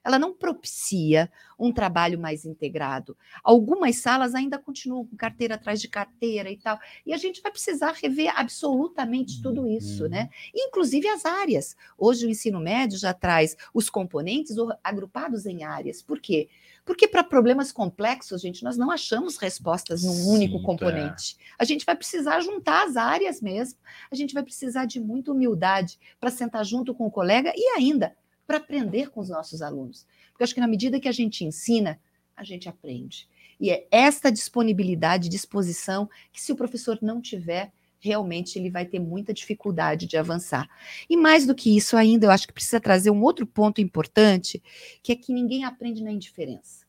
ela 0.05 0.19
não 0.19 0.33
propicia 0.33 1.31
um 1.59 1.73
trabalho 1.73 2.19
mais 2.19 2.45
integrado. 2.45 3.17
Algumas 3.43 3.97
salas 3.97 4.35
ainda 4.35 4.59
continuam 4.59 5.05
com 5.05 5.17
carteira 5.17 5.57
atrás 5.57 5.81
de 5.81 5.89
carteira 5.89 6.51
e 6.51 6.57
tal, 6.57 6.79
e 7.05 7.13
a 7.13 7.17
gente 7.17 7.43
vai 7.43 7.51
precisar 7.51 7.93
rever 7.93 8.33
absolutamente 8.35 9.43
tudo 9.43 9.67
isso, 9.69 10.09
né? 10.09 10.23
Uhum. 10.23 10.69
Inclusive 10.69 11.09
as 11.09 11.25
áreas. 11.25 11.77
Hoje 11.97 12.27
o 12.27 12.31
ensino 12.31 12.61
médio 12.61 12.99
já 12.99 13.13
traz 13.13 13.57
os 13.75 13.91
componentes 13.91 14.57
agrupados 14.83 15.47
em 15.47 15.65
áreas. 15.65 16.01
Por 16.01 16.21
quê? 16.21 16.49
Porque 16.85 17.07
para 17.07 17.23
problemas 17.23 17.71
complexos, 17.71 18.41
gente, 18.41 18.65
nós 18.65 18.79
não 18.79 18.91
achamos 18.91 19.37
respostas 19.37 20.05
num 20.05 20.13
Sim, 20.13 20.31
único 20.31 20.63
componente. 20.63 21.37
É. 21.39 21.55
A 21.59 21.65
gente 21.65 21.85
vai 21.85 21.95
precisar 21.95 22.41
juntar 22.41 22.87
as 22.87 22.97
áreas 22.97 23.43
mesmo. 23.43 23.79
A 24.11 24.15
gente 24.15 24.33
vai 24.33 24.43
precisar 24.43 24.87
de 24.87 24.99
muita 24.99 25.33
humildade 25.33 25.99
para 26.19 26.31
sentar 26.31 26.65
junto 26.65 26.95
com 26.95 27.07
o 27.07 27.11
colega 27.11 27.53
e 27.55 27.77
ainda 27.77 28.17
para 28.49 28.57
aprender 28.57 29.11
com 29.11 29.21
os 29.21 29.29
nossos 29.29 29.61
alunos. 29.61 30.07
Porque 30.33 30.43
acho 30.43 30.55
que 30.55 30.61
na 30.61 30.67
medida 30.67 30.99
que 30.99 31.07
a 31.07 31.13
gente 31.13 31.45
ensina, 31.45 32.01
a 32.35 32.43
gente 32.43 32.67
aprende. 32.67 33.29
E 33.61 33.71
é 33.71 33.87
esta 33.91 34.33
disponibilidade, 34.33 35.29
disposição, 35.29 36.09
que 36.33 36.41
se 36.41 36.51
o 36.51 36.57
professor 36.57 36.99
não 37.03 37.21
tiver, 37.21 37.71
realmente 38.01 38.59
ele 38.59 38.71
vai 38.71 38.87
ter 38.87 39.01
muita 39.01 39.35
dificuldade 39.35 40.07
de 40.07 40.17
avançar. 40.17 40.67
E 41.11 41.17
mais 41.17 41.45
do 41.45 41.55
que 41.55 41.77
isso 41.77 41.95
ainda, 41.95 42.25
eu 42.25 42.31
acho 42.31 42.47
que 42.47 42.53
precisa 42.55 42.81
trazer 42.81 43.11
um 43.11 43.23
outro 43.23 43.47
ponto 43.47 43.83
importante, 43.83 44.63
que 45.03 45.13
é 45.13 45.17
que 45.17 45.33
ninguém 45.33 45.65
aprende 45.65 46.03
na 46.03 46.11
indiferença. 46.11 46.87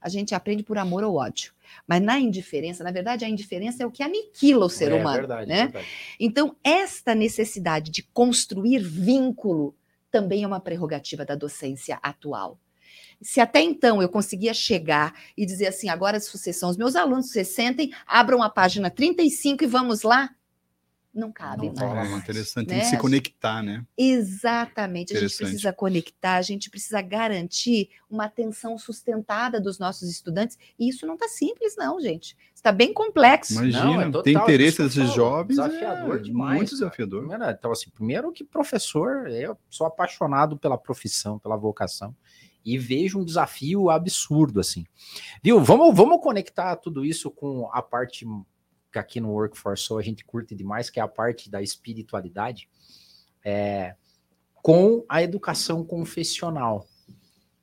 A 0.00 0.08
gente 0.08 0.36
aprende 0.36 0.62
por 0.62 0.78
amor 0.78 1.02
ou 1.02 1.16
ódio. 1.16 1.52
Mas 1.86 2.00
na 2.00 2.20
indiferença, 2.20 2.84
na 2.84 2.92
verdade, 2.92 3.24
a 3.24 3.28
indiferença 3.28 3.82
é 3.82 3.86
o 3.86 3.90
que 3.90 4.04
aniquila 4.04 4.66
o 4.66 4.70
ser 4.70 4.92
é, 4.92 4.94
humano. 4.94 5.18
Verdade, 5.18 5.48
né? 5.48 5.62
Verdade. 5.62 5.86
Então, 6.20 6.54
esta 6.62 7.12
necessidade 7.12 7.90
de 7.90 8.02
construir 8.02 8.80
vínculo 8.80 9.74
também 10.12 10.44
é 10.44 10.46
uma 10.46 10.60
prerrogativa 10.60 11.24
da 11.24 11.34
docência 11.34 11.98
atual. 12.02 12.60
Se 13.20 13.40
até 13.40 13.60
então 13.60 14.02
eu 14.02 14.08
conseguia 14.08 14.52
chegar 14.52 15.14
e 15.36 15.46
dizer 15.46 15.68
assim, 15.68 15.88
agora 15.88 16.20
se 16.20 16.30
vocês 16.30 16.56
são 16.56 16.68
os 16.68 16.76
meus 16.76 16.94
alunos, 16.94 17.30
vocês 17.30 17.48
sentem, 17.48 17.92
abram 18.06 18.42
a 18.42 18.50
página 18.50 18.90
35 18.90 19.64
e 19.64 19.66
vamos 19.66 20.02
lá, 20.02 20.30
não 21.14 21.30
cabe 21.30 21.70
não, 21.70 21.94
mais. 21.94 22.10
É 22.10 22.16
interessante, 22.16 22.68
né? 22.68 22.74
tem 22.74 22.80
que 22.80 22.86
se 22.86 22.98
conectar, 22.98 23.62
né? 23.62 23.84
Exatamente, 23.96 25.16
a 25.16 25.20
gente 25.20 25.36
precisa 25.36 25.72
conectar, 25.72 26.36
a 26.36 26.42
gente 26.42 26.70
precisa 26.70 27.02
garantir 27.02 27.90
uma 28.08 28.24
atenção 28.24 28.78
sustentada 28.78 29.60
dos 29.60 29.78
nossos 29.78 30.08
estudantes, 30.10 30.58
e 30.78 30.88
isso 30.88 31.06
não 31.06 31.14
está 31.14 31.28
simples, 31.28 31.76
não, 31.76 32.00
gente. 32.00 32.36
Está 32.54 32.70
bem 32.70 32.92
complexo. 32.94 33.54
Imagina, 33.54 33.84
não, 33.84 34.00
é 34.00 34.04
total, 34.06 34.22
tem 34.22 34.34
interesse 34.34 34.82
desses 34.82 35.12
jovens. 35.12 35.56
Desafiador 35.56 36.16
é, 36.16 36.22
demais. 36.22 36.56
Muito 36.56 36.70
desafiador. 36.70 37.28
Então, 37.50 37.72
assim, 37.72 37.90
primeiro 37.90 38.30
que 38.30 38.44
professor, 38.44 39.28
eu 39.28 39.58
sou 39.68 39.86
apaixonado 39.86 40.56
pela 40.56 40.78
profissão, 40.78 41.38
pela 41.38 41.56
vocação 41.56 42.14
e 42.64 42.78
vejo 42.78 43.18
um 43.18 43.24
desafio 43.24 43.90
absurdo 43.90 44.60
assim. 44.60 44.84
Viu? 45.42 45.60
Vamos, 45.60 45.94
vamos 45.96 46.20
conectar 46.22 46.76
tudo 46.76 47.04
isso 47.04 47.30
com 47.30 47.68
a 47.72 47.82
parte 47.82 48.24
que 48.92 48.98
aqui 48.98 49.20
no 49.20 49.30
Workforce 49.30 49.84
Soul 49.84 50.00
a 50.00 50.02
gente 50.02 50.24
curte 50.24 50.54
demais, 50.54 50.90
que 50.90 51.00
é 51.00 51.02
a 51.02 51.08
parte 51.08 51.50
da 51.50 51.62
espiritualidade. 51.62 52.68
É, 53.44 53.96
com 54.62 55.04
a 55.08 55.22
educação 55.22 55.84
confessional, 55.84 56.86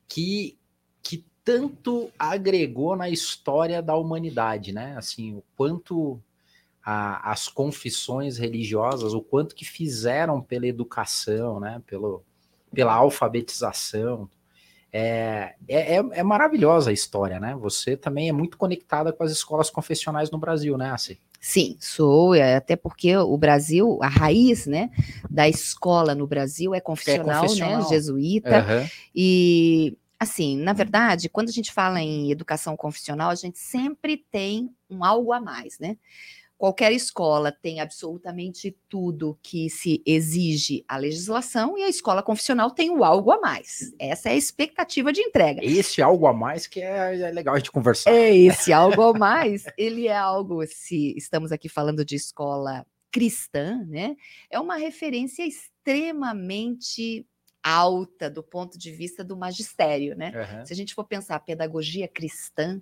que, 0.06 0.58
que 1.02 1.24
tanto 1.42 2.10
agregou 2.18 2.94
na 2.94 3.08
história 3.08 3.80
da 3.80 3.96
humanidade, 3.96 4.72
né? 4.72 4.94
Assim, 4.98 5.36
o 5.36 5.42
quanto 5.56 6.20
a, 6.84 7.30
as 7.30 7.48
confissões 7.48 8.36
religiosas, 8.36 9.14
o 9.14 9.22
quanto 9.22 9.54
que 9.54 9.64
fizeram 9.64 10.42
pela 10.42 10.66
educação, 10.66 11.58
né? 11.58 11.80
Pelo, 11.86 12.22
pela 12.74 12.92
alfabetização. 12.92 14.28
É, 14.92 15.54
é, 15.68 15.96
é, 15.96 16.04
é 16.12 16.22
maravilhosa 16.22 16.90
a 16.90 16.92
história, 16.92 17.38
né? 17.38 17.54
Você 17.60 17.96
também 17.96 18.28
é 18.28 18.32
muito 18.32 18.58
conectada 18.58 19.12
com 19.12 19.22
as 19.22 19.30
escolas 19.30 19.70
confessionais 19.70 20.30
no 20.30 20.38
Brasil, 20.38 20.76
né, 20.76 20.90
Assim? 20.90 21.16
Sim, 21.40 21.78
sou, 21.80 22.34
é, 22.34 22.56
até 22.56 22.76
porque 22.76 23.16
o 23.16 23.34
Brasil, 23.38 23.98
a 24.02 24.08
raiz, 24.08 24.66
né, 24.66 24.90
da 25.30 25.48
escola 25.48 26.14
no 26.14 26.26
Brasil 26.26 26.74
é 26.74 26.80
confessional, 26.80 27.44
é 27.44 27.48
confessional. 27.48 27.82
né, 27.82 27.88
jesuíta, 27.88 28.58
uhum. 28.58 28.88
e 29.14 29.96
assim, 30.18 30.58
na 30.58 30.74
verdade, 30.74 31.30
quando 31.30 31.48
a 31.48 31.52
gente 31.52 31.72
fala 31.72 31.98
em 31.98 32.30
educação 32.30 32.76
confessional, 32.76 33.30
a 33.30 33.34
gente 33.34 33.58
sempre 33.58 34.18
tem 34.30 34.70
um 34.90 35.02
algo 35.02 35.32
a 35.32 35.40
mais, 35.40 35.78
né? 35.78 35.96
Qualquer 36.60 36.92
escola 36.92 37.50
tem 37.50 37.80
absolutamente 37.80 38.76
tudo 38.86 39.38
que 39.42 39.70
se 39.70 40.02
exige 40.04 40.84
a 40.86 40.98
legislação 40.98 41.78
e 41.78 41.84
a 41.84 41.88
escola 41.88 42.22
confessional 42.22 42.70
tem 42.70 42.90
o 42.90 43.02
algo 43.02 43.32
a 43.32 43.40
mais. 43.40 43.94
Essa 43.98 44.28
é 44.28 44.32
a 44.32 44.36
expectativa 44.36 45.10
de 45.10 45.22
entrega. 45.22 45.64
Esse 45.64 46.02
algo 46.02 46.26
a 46.26 46.34
mais 46.34 46.66
que 46.66 46.82
é, 46.82 47.18
é 47.18 47.30
legal 47.30 47.54
a 47.54 47.58
gente 47.58 47.72
conversar. 47.72 48.12
É 48.12 48.36
esse 48.36 48.74
algo 48.74 49.00
a 49.00 49.14
mais, 49.14 49.64
ele 49.78 50.06
é 50.06 50.14
algo, 50.14 50.62
se 50.66 51.16
estamos 51.16 51.50
aqui 51.50 51.66
falando 51.66 52.04
de 52.04 52.16
escola 52.16 52.84
cristã, 53.10 53.82
né? 53.86 54.14
É 54.50 54.60
uma 54.60 54.76
referência 54.76 55.46
extremamente 55.46 57.26
alta 57.62 58.30
do 58.30 58.42
ponto 58.42 58.78
de 58.78 58.90
vista 58.90 59.22
do 59.22 59.36
magistério, 59.36 60.16
né? 60.16 60.32
Uhum. 60.34 60.66
Se 60.66 60.72
a 60.72 60.76
gente 60.76 60.94
for 60.94 61.04
pensar 61.04 61.36
a 61.36 61.40
pedagogia 61.40 62.08
cristã, 62.08 62.80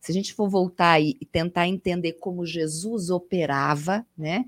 se 0.00 0.12
a 0.12 0.14
gente 0.14 0.34
for 0.34 0.48
voltar 0.48 1.00
e, 1.00 1.14
tentar 1.32 1.66
entender 1.66 2.14
como 2.14 2.46
Jesus 2.46 3.10
operava, 3.10 4.06
né? 4.16 4.44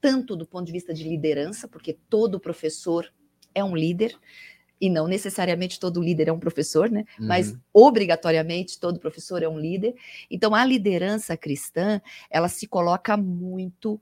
Tanto 0.00 0.34
do 0.34 0.46
ponto 0.46 0.66
de 0.66 0.72
vista 0.72 0.94
de 0.94 1.04
liderança, 1.04 1.68
porque 1.68 1.98
todo 2.08 2.40
professor 2.40 3.12
é 3.54 3.62
um 3.62 3.76
líder, 3.76 4.16
e 4.80 4.88
não 4.88 5.06
necessariamente 5.06 5.78
todo 5.78 6.00
líder 6.00 6.28
é 6.28 6.32
um 6.32 6.38
professor, 6.38 6.90
né? 6.90 7.04
Uhum. 7.18 7.26
Mas 7.26 7.54
obrigatoriamente 7.72 8.80
todo 8.80 8.98
professor 8.98 9.42
é 9.42 9.48
um 9.48 9.58
líder. 9.58 9.94
Então 10.30 10.54
a 10.54 10.64
liderança 10.64 11.36
cristã, 11.36 12.00
ela 12.30 12.48
se 12.48 12.66
coloca 12.66 13.16
muito 13.16 14.00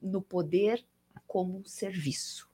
no 0.00 0.22
poder 0.22 0.84
como 1.26 1.58
um 1.58 1.64
serviço. 1.64 2.51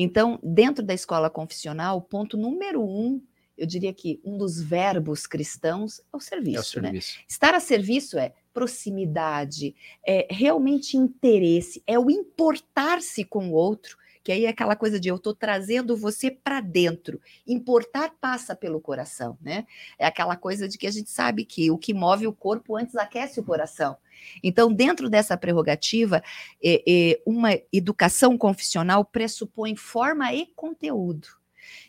Então, 0.00 0.38
dentro 0.44 0.84
da 0.84 0.94
escola 0.94 1.28
confessional, 1.28 1.98
o 1.98 2.02
ponto 2.02 2.36
número 2.36 2.80
um 2.80 3.20
eu 3.58 3.66
diria 3.66 3.92
que 3.92 4.20
um 4.24 4.38
dos 4.38 4.62
verbos 4.62 5.26
cristãos 5.26 6.00
é 6.12 6.16
o 6.16 6.20
serviço. 6.20 6.56
É 6.56 6.60
o 6.60 6.64
serviço. 6.64 7.18
Né? 7.18 7.24
Estar 7.28 7.54
a 7.54 7.60
serviço 7.60 8.16
é 8.16 8.32
proximidade, 8.54 9.74
é 10.06 10.28
realmente 10.30 10.96
interesse, 10.96 11.82
é 11.84 11.98
o 11.98 12.08
importar-se 12.08 13.24
com 13.24 13.48
o 13.48 13.52
outro, 13.52 13.98
que 14.22 14.30
aí 14.30 14.44
é 14.44 14.48
aquela 14.48 14.76
coisa 14.76 15.00
de 15.00 15.08
eu 15.08 15.16
estou 15.16 15.34
trazendo 15.34 15.96
você 15.96 16.30
para 16.30 16.60
dentro. 16.60 17.20
Importar 17.46 18.14
passa 18.20 18.54
pelo 18.54 18.80
coração, 18.80 19.36
né? 19.40 19.66
É 19.98 20.06
aquela 20.06 20.36
coisa 20.36 20.68
de 20.68 20.78
que 20.78 20.86
a 20.86 20.90
gente 20.90 21.10
sabe 21.10 21.44
que 21.44 21.70
o 21.70 21.78
que 21.78 21.92
move 21.92 22.26
o 22.26 22.32
corpo 22.32 22.76
antes 22.76 22.94
aquece 22.94 23.40
o 23.40 23.44
coração. 23.44 23.96
Então, 24.42 24.72
dentro 24.72 25.08
dessa 25.08 25.36
prerrogativa, 25.36 26.22
é, 26.62 26.82
é, 26.86 27.22
uma 27.26 27.50
educação 27.72 28.36
confissional 28.36 29.04
pressupõe 29.04 29.76
forma 29.76 30.32
e 30.32 30.46
conteúdo. 30.54 31.28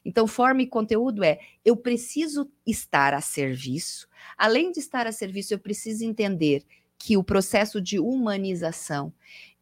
Então, 0.04 0.28
forma 0.28 0.62
e 0.62 0.68
conteúdo 0.68 1.24
é: 1.24 1.40
eu 1.64 1.76
preciso 1.76 2.50
estar 2.66 3.14
a 3.14 3.22
serviço. 3.22 4.08
Além 4.38 4.72
de 4.72 4.80
estar 4.80 5.08
a 5.08 5.12
serviço, 5.12 5.54
eu 5.54 5.60
preciso 5.60 6.04
entender 6.04 6.64
que 6.98 7.16
o 7.16 7.24
processo 7.24 7.82
de 7.82 8.00
humanização, 8.00 9.14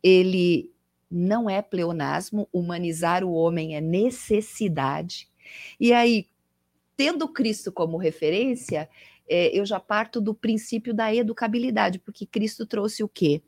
ele 0.02 0.72
não 1.10 1.50
é 1.50 1.62
pleonasmo, 1.62 2.50
humanizar 2.52 3.24
o 3.24 3.32
homem 3.32 3.76
é 3.76 3.82
necessidade. 3.82 5.30
E 5.80 5.94
aí, 5.94 6.28
tendo 6.98 7.28
Cristo 7.28 7.72
como 7.72 7.96
referência, 7.98 8.90
é, 9.28 9.58
eu 9.58 9.66
já 9.66 9.80
parto 9.80 10.22
do 10.22 10.34
princípio 10.34 10.94
da 10.94 11.14
educabilidade, 11.14 12.00
porque 12.00 12.26
Cristo 12.26 12.66
trouxe 12.66 13.04
o 13.04 13.10
quê? 13.10 13.42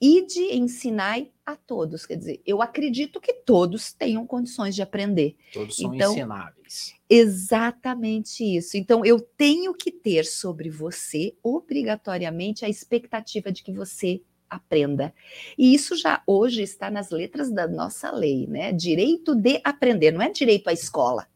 Ide 0.00 0.54
ensinai 0.54 1.30
a 1.44 1.56
todos. 1.56 2.04
Quer 2.04 2.16
dizer, 2.16 2.42
eu 2.44 2.60
acredito 2.60 3.20
que 3.20 3.32
todos 3.32 3.92
tenham 3.92 4.26
condições 4.26 4.74
de 4.74 4.82
aprender. 4.82 5.36
Todos 5.52 5.76
são 5.76 5.94
então, 5.94 6.12
ensináveis. 6.12 6.94
Exatamente 7.08 8.44
isso. 8.44 8.76
Então, 8.76 9.04
eu 9.04 9.20
tenho 9.20 9.72
que 9.72 9.90
ter 9.90 10.24
sobre 10.24 10.68
você, 10.68 11.34
obrigatoriamente, 11.42 12.64
a 12.64 12.68
expectativa 12.68 13.50
de 13.50 13.62
que 13.62 13.72
você 13.72 14.20
aprenda. 14.50 15.14
E 15.56 15.74
isso 15.74 15.96
já 15.96 16.22
hoje 16.26 16.62
está 16.62 16.90
nas 16.90 17.10
letras 17.10 17.50
da 17.50 17.66
nossa 17.66 18.10
lei, 18.10 18.46
né? 18.46 18.72
Direito 18.72 19.34
de 19.34 19.60
aprender, 19.64 20.12
não 20.12 20.22
é 20.22 20.30
direito 20.30 20.68
à 20.68 20.72
escola. 20.72 21.26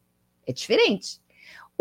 É 0.45 0.51
diferente. 0.51 1.20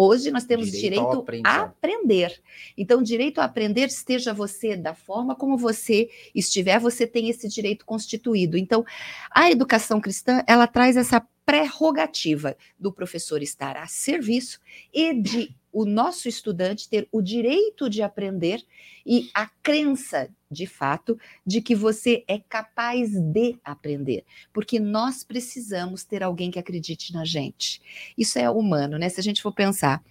Hoje 0.02 0.30
nós 0.30 0.46
temos 0.46 0.70
direito, 0.70 1.22
direito 1.26 1.46
a 1.46 1.64
aprender. 1.64 2.40
Então, 2.74 3.02
direito 3.02 3.38
a 3.38 3.44
aprender, 3.44 3.88
esteja 3.88 4.32
você 4.32 4.74
da 4.74 4.94
forma 4.94 5.34
como 5.34 5.58
você 5.58 6.08
estiver, 6.34 6.80
você 6.80 7.06
tem 7.06 7.28
esse 7.28 7.46
direito 7.46 7.84
constituído. 7.84 8.56
Então, 8.56 8.82
a 9.30 9.50
educação 9.50 10.00
cristã, 10.00 10.42
ela 10.46 10.66
traz 10.66 10.96
essa 10.96 11.22
prerrogativa 11.44 12.56
do 12.78 12.90
professor 12.90 13.42
estar 13.42 13.76
a 13.76 13.86
serviço 13.86 14.58
e 14.90 15.12
de 15.12 15.54
o 15.70 15.84
nosso 15.84 16.28
estudante 16.28 16.88
ter 16.88 17.06
o 17.12 17.20
direito 17.20 17.90
de 17.90 18.00
aprender 18.00 18.64
e 19.04 19.28
a 19.34 19.50
crença, 19.62 20.30
de 20.50 20.66
fato, 20.66 21.18
de 21.46 21.60
que 21.60 21.74
você 21.74 22.24
é 22.26 22.38
capaz 22.38 23.10
de 23.12 23.56
aprender, 23.64 24.24
porque 24.52 24.80
nós 24.80 25.22
precisamos 25.22 26.04
ter 26.04 26.22
alguém 26.22 26.50
que 26.50 26.58
acredite 26.58 27.12
na 27.12 27.24
gente. 27.24 27.80
Isso 28.18 28.38
é 28.38 28.50
humano, 28.50 28.98
né? 28.98 29.08
Se 29.08 29.20
a 29.20 29.22
gente 29.22 29.40
for 29.42 29.52
pensar, 29.52 30.02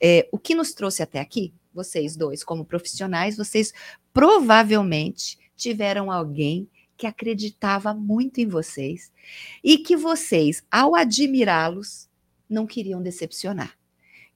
é, 0.00 0.28
o 0.32 0.38
que 0.38 0.54
nos 0.54 0.72
trouxe 0.72 1.02
até 1.02 1.20
aqui, 1.20 1.52
vocês 1.72 2.16
dois, 2.16 2.42
como 2.42 2.64
profissionais, 2.64 3.36
vocês 3.36 3.72
provavelmente 4.12 5.38
tiveram 5.56 6.10
alguém 6.10 6.68
que 6.96 7.06
acreditava 7.06 7.92
muito 7.92 8.40
em 8.40 8.46
vocês 8.46 9.12
e 9.62 9.78
que 9.78 9.96
vocês, 9.96 10.64
ao 10.70 10.94
admirá-los, 10.94 12.08
não 12.48 12.66
queriam 12.66 13.02
decepcionar. 13.02 13.76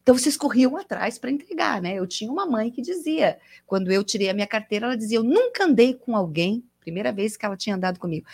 Então 0.08 0.16
vocês 0.16 0.38
corriam 0.38 0.74
atrás 0.74 1.18
para 1.18 1.30
entregar, 1.30 1.82
né? 1.82 1.98
Eu 1.98 2.06
tinha 2.06 2.32
uma 2.32 2.46
mãe 2.46 2.70
que 2.70 2.80
dizia, 2.80 3.38
quando 3.66 3.92
eu 3.92 4.02
tirei 4.02 4.30
a 4.30 4.32
minha 4.32 4.46
carteira, 4.46 4.86
ela 4.86 4.96
dizia: 4.96 5.18
"Eu 5.18 5.22
nunca 5.22 5.64
andei 5.64 5.92
com 5.92 6.16
alguém, 6.16 6.64
primeira 6.80 7.12
vez 7.12 7.36
que 7.36 7.44
ela 7.44 7.58
tinha 7.58 7.76
andado 7.76 7.98
comigo, 7.98 8.26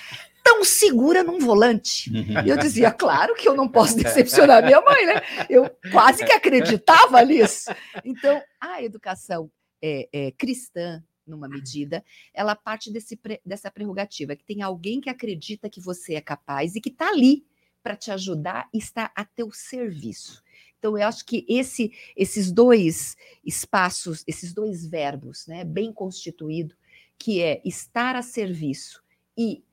tão 0.44 0.62
segura 0.62 1.24
num 1.24 1.40
volante". 1.40 2.12
E 2.46 2.48
eu 2.48 2.56
dizia: 2.56 2.92
"Claro 2.92 3.34
que 3.34 3.48
eu 3.48 3.56
não 3.56 3.68
posso 3.68 3.96
decepcionar 3.96 4.64
minha 4.64 4.80
mãe, 4.82 5.04
né? 5.04 5.14
Eu 5.50 5.68
quase 5.90 6.24
que 6.24 6.30
acreditava 6.30 7.20
nisso". 7.24 7.74
Então, 8.04 8.40
a 8.60 8.80
educação 8.80 9.50
é, 9.82 10.08
é, 10.12 10.30
cristã, 10.30 11.02
numa 11.26 11.48
medida, 11.48 12.04
ela 12.32 12.54
parte 12.54 12.88
desse, 12.92 13.18
dessa 13.44 13.68
prerrogativa, 13.68 14.37
que 14.37 14.44
tem 14.44 14.62
alguém 14.62 15.00
que 15.00 15.10
acredita 15.10 15.68
que 15.68 15.80
você 15.80 16.14
é 16.14 16.20
capaz 16.20 16.76
e 16.76 16.80
que 16.80 16.90
está 16.90 17.08
ali 17.08 17.44
para 17.82 17.96
te 17.96 18.10
ajudar 18.10 18.68
está 18.72 19.10
a 19.14 19.24
teu 19.24 19.50
serviço. 19.50 20.42
Então, 20.84 20.98
eu 20.98 21.08
acho 21.08 21.24
que 21.24 21.46
esse, 21.48 21.94
esses 22.14 22.52
dois 22.52 23.16
espaços, 23.42 24.22
esses 24.26 24.52
dois 24.52 24.86
verbos, 24.86 25.46
né, 25.46 25.64
bem 25.64 25.90
constituído, 25.90 26.74
que 27.18 27.40
é 27.40 27.62
estar 27.64 28.14
a 28.14 28.20
serviço 28.20 29.02
e 29.35 29.64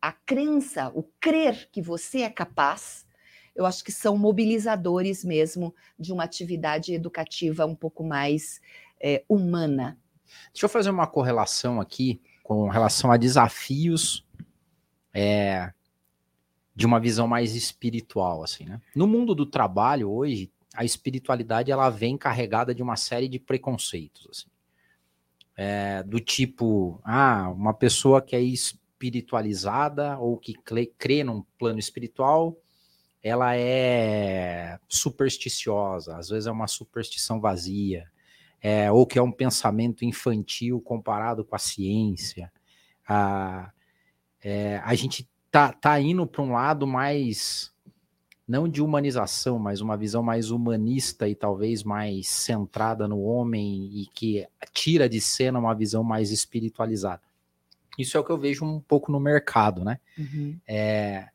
a 0.00 0.12
crença, 0.12 0.92
o 0.94 1.02
crer 1.18 1.68
que 1.72 1.82
você 1.82 2.20
é 2.20 2.30
capaz, 2.30 3.04
eu 3.52 3.66
acho 3.66 3.82
que 3.82 3.90
são 3.90 4.16
mobilizadores 4.16 5.24
mesmo 5.24 5.74
de 5.98 6.12
uma 6.12 6.22
atividade 6.22 6.94
educativa 6.94 7.66
um 7.66 7.74
pouco 7.74 8.04
mais 8.04 8.60
é, 9.00 9.24
humana. 9.28 9.98
Deixa 10.52 10.66
eu 10.66 10.70
fazer 10.70 10.90
uma 10.90 11.08
correlação 11.08 11.80
aqui 11.80 12.20
com 12.44 12.68
relação 12.68 13.10
a 13.10 13.16
desafios 13.16 14.24
é, 15.12 15.72
de 16.76 16.86
uma 16.86 17.00
visão 17.00 17.26
mais 17.26 17.56
espiritual, 17.56 18.44
assim, 18.44 18.66
né? 18.66 18.80
No 18.94 19.08
mundo 19.08 19.34
do 19.34 19.44
trabalho 19.44 20.08
hoje 20.08 20.48
a 20.80 20.84
espiritualidade 20.84 21.70
ela 21.70 21.90
vem 21.90 22.16
carregada 22.16 22.74
de 22.74 22.82
uma 22.82 22.96
série 22.96 23.28
de 23.28 23.38
preconceitos, 23.38 24.26
assim. 24.30 24.48
É, 25.54 26.02
do 26.04 26.18
tipo, 26.18 26.98
ah, 27.04 27.50
uma 27.50 27.74
pessoa 27.74 28.22
que 28.22 28.34
é 28.34 28.40
espiritualizada 28.40 30.18
ou 30.18 30.38
que 30.38 30.54
crê, 30.96 31.22
num 31.22 31.44
plano 31.58 31.78
espiritual, 31.78 32.56
ela 33.22 33.54
é 33.54 34.78
supersticiosa, 34.88 36.16
às 36.16 36.30
vezes 36.30 36.46
é 36.46 36.50
uma 36.50 36.66
superstição 36.66 37.42
vazia, 37.42 38.10
é, 38.62 38.90
ou 38.90 39.06
que 39.06 39.18
é 39.18 39.22
um 39.22 39.32
pensamento 39.32 40.02
infantil 40.02 40.80
comparado 40.80 41.44
com 41.44 41.54
a 41.54 41.58
ciência. 41.58 42.50
A, 43.06 43.70
é, 44.42 44.80
a 44.82 44.94
gente 44.94 45.28
tá, 45.50 45.74
tá 45.74 46.00
indo 46.00 46.26
para 46.26 46.40
um 46.40 46.52
lado 46.52 46.86
mais 46.86 47.70
não 48.50 48.68
de 48.68 48.82
humanização, 48.82 49.60
mas 49.60 49.80
uma 49.80 49.96
visão 49.96 50.24
mais 50.24 50.50
humanista 50.50 51.28
e 51.28 51.36
talvez 51.36 51.84
mais 51.84 52.28
centrada 52.28 53.06
no 53.06 53.22
homem 53.22 53.88
e 53.94 54.06
que 54.12 54.44
tira 54.72 55.08
de 55.08 55.20
cena 55.20 55.60
uma 55.60 55.72
visão 55.72 56.02
mais 56.02 56.32
espiritualizada. 56.32 57.22
Isso 57.96 58.16
é 58.16 58.20
o 58.20 58.24
que 58.24 58.32
eu 58.32 58.38
vejo 58.38 58.64
um 58.64 58.80
pouco 58.80 59.12
no 59.12 59.20
mercado, 59.20 59.84
né? 59.84 60.00
Uhum. 60.18 60.58
É, 60.66 61.28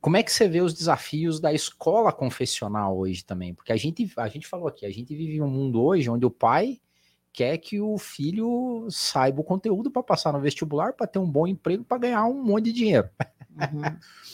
como 0.00 0.16
é 0.16 0.22
que 0.22 0.30
você 0.30 0.48
vê 0.48 0.60
os 0.60 0.72
desafios 0.72 1.40
da 1.40 1.52
escola 1.52 2.12
confessional 2.12 2.96
hoje 2.96 3.24
também? 3.24 3.52
Porque 3.52 3.72
a 3.72 3.76
gente, 3.76 4.12
a 4.16 4.28
gente 4.28 4.46
falou 4.46 4.68
aqui, 4.68 4.86
a 4.86 4.90
gente 4.90 5.16
vive 5.16 5.42
um 5.42 5.50
mundo 5.50 5.82
hoje 5.82 6.08
onde 6.08 6.24
o 6.24 6.30
pai 6.30 6.80
quer 7.32 7.58
que 7.58 7.80
o 7.80 7.98
filho 7.98 8.86
saiba 8.88 9.40
o 9.40 9.44
conteúdo 9.44 9.90
para 9.90 10.02
passar 10.02 10.32
no 10.32 10.40
vestibular, 10.40 10.92
para 10.92 11.08
ter 11.08 11.18
um 11.18 11.28
bom 11.28 11.44
emprego, 11.44 11.82
para 11.82 11.98
ganhar 11.98 12.24
um 12.26 12.40
monte 12.40 12.66
de 12.66 12.72
dinheiro. 12.72 13.08
Uhum. 13.50 13.82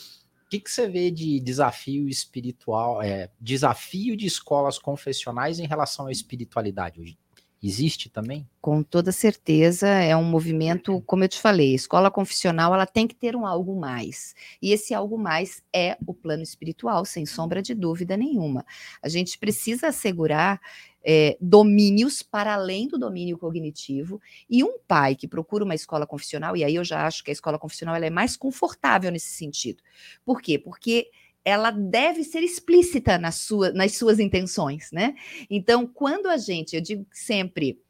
Que, 0.49 0.59
que 0.59 0.71
você 0.71 0.87
vê 0.87 1.11
de 1.11 1.39
desafio 1.39 2.09
espiritual, 2.09 3.01
é, 3.01 3.29
desafio 3.39 4.17
de 4.17 4.25
escolas 4.25 4.79
confessionais 4.79 5.59
em 5.59 5.67
relação 5.67 6.07
à 6.07 6.11
espiritualidade 6.11 6.99
hoje? 6.99 7.17
Existe 7.61 8.09
também? 8.09 8.47
Com 8.61 8.81
toda 8.81 9.11
certeza, 9.11 9.87
é 9.87 10.15
um 10.15 10.23
movimento, 10.23 11.01
como 11.05 11.25
eu 11.25 11.27
te 11.27 11.39
falei, 11.39 11.75
escola 11.75 12.09
confessional, 12.09 12.73
ela 12.73 12.85
tem 12.85 13.05
que 13.05 13.13
ter 13.13 13.35
um 13.35 13.45
algo 13.45 13.77
mais. 13.77 14.33
E 14.61 14.71
esse 14.71 14.93
algo 14.93 15.17
mais 15.17 15.61
é 15.73 15.97
o 16.07 16.13
plano 16.13 16.41
espiritual, 16.41 17.03
sem 17.03 17.25
sombra 17.25 17.61
de 17.61 17.73
dúvida 17.73 18.15
nenhuma. 18.15 18.65
A 19.03 19.09
gente 19.09 19.37
precisa 19.37 19.87
assegurar 19.87 20.61
é, 21.03 21.37
domínios 21.39 22.21
para 22.21 22.53
além 22.53 22.87
do 22.87 22.97
domínio 22.97 23.37
cognitivo. 23.37 24.21
E 24.49 24.63
um 24.63 24.77
pai 24.87 25.15
que 25.15 25.27
procura 25.27 25.63
uma 25.63 25.75
escola 25.75 26.05
confessional, 26.05 26.55
e 26.55 26.63
aí 26.63 26.75
eu 26.75 26.83
já 26.83 27.05
acho 27.05 27.23
que 27.23 27.31
a 27.31 27.33
escola 27.33 27.59
confessional 27.59 27.95
ela 27.95 28.05
é 28.05 28.09
mais 28.09 28.35
confortável 28.35 29.11
nesse 29.11 29.29
sentido. 29.29 29.81
Por 30.25 30.41
quê? 30.41 30.57
Porque 30.57 31.09
ela 31.43 31.71
deve 31.71 32.23
ser 32.23 32.43
explícita 32.43 33.17
na 33.17 33.31
sua, 33.31 33.71
nas 33.71 33.95
suas 33.95 34.19
intenções, 34.19 34.91
né? 34.91 35.15
Então, 35.49 35.87
quando 35.87 36.27
a 36.27 36.37
gente, 36.37 36.75
eu 36.75 36.81
digo 36.81 37.05
sempre, 37.11 37.81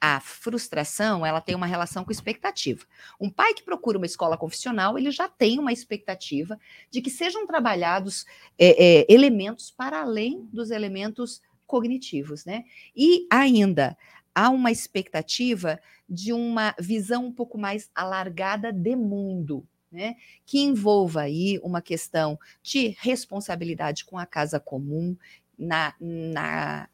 a 0.00 0.18
frustração, 0.18 1.26
ela 1.26 1.42
tem 1.42 1.54
uma 1.54 1.66
relação 1.66 2.04
com 2.04 2.10
expectativa. 2.10 2.86
Um 3.20 3.28
pai 3.28 3.52
que 3.52 3.62
procura 3.62 3.98
uma 3.98 4.06
escola 4.06 4.36
confessional, 4.36 4.96
ele 4.96 5.10
já 5.10 5.28
tem 5.28 5.58
uma 5.58 5.72
expectativa 5.72 6.58
de 6.90 7.02
que 7.02 7.10
sejam 7.10 7.46
trabalhados 7.46 8.24
é, 8.58 9.00
é, 9.00 9.06
elementos 9.12 9.70
para 9.70 10.00
além 10.00 10.48
dos 10.50 10.70
elementos 10.70 11.42
cognitivos, 11.70 12.44
né? 12.44 12.64
E 12.96 13.28
ainda 13.30 13.96
há 14.34 14.50
uma 14.50 14.72
expectativa 14.72 15.80
de 16.08 16.32
uma 16.32 16.74
visão 16.80 17.26
um 17.26 17.32
pouco 17.32 17.56
mais 17.56 17.88
alargada 17.94 18.72
de 18.72 18.96
mundo, 18.96 19.64
né, 19.92 20.16
que 20.44 20.58
envolva 20.58 21.22
aí 21.22 21.60
uma 21.62 21.80
questão 21.80 22.38
de 22.62 22.96
responsabilidade 22.98 24.04
com 24.04 24.18
a 24.18 24.26
casa 24.26 24.58
comum, 24.58 25.16
na, 25.56 25.94
na 26.00 26.88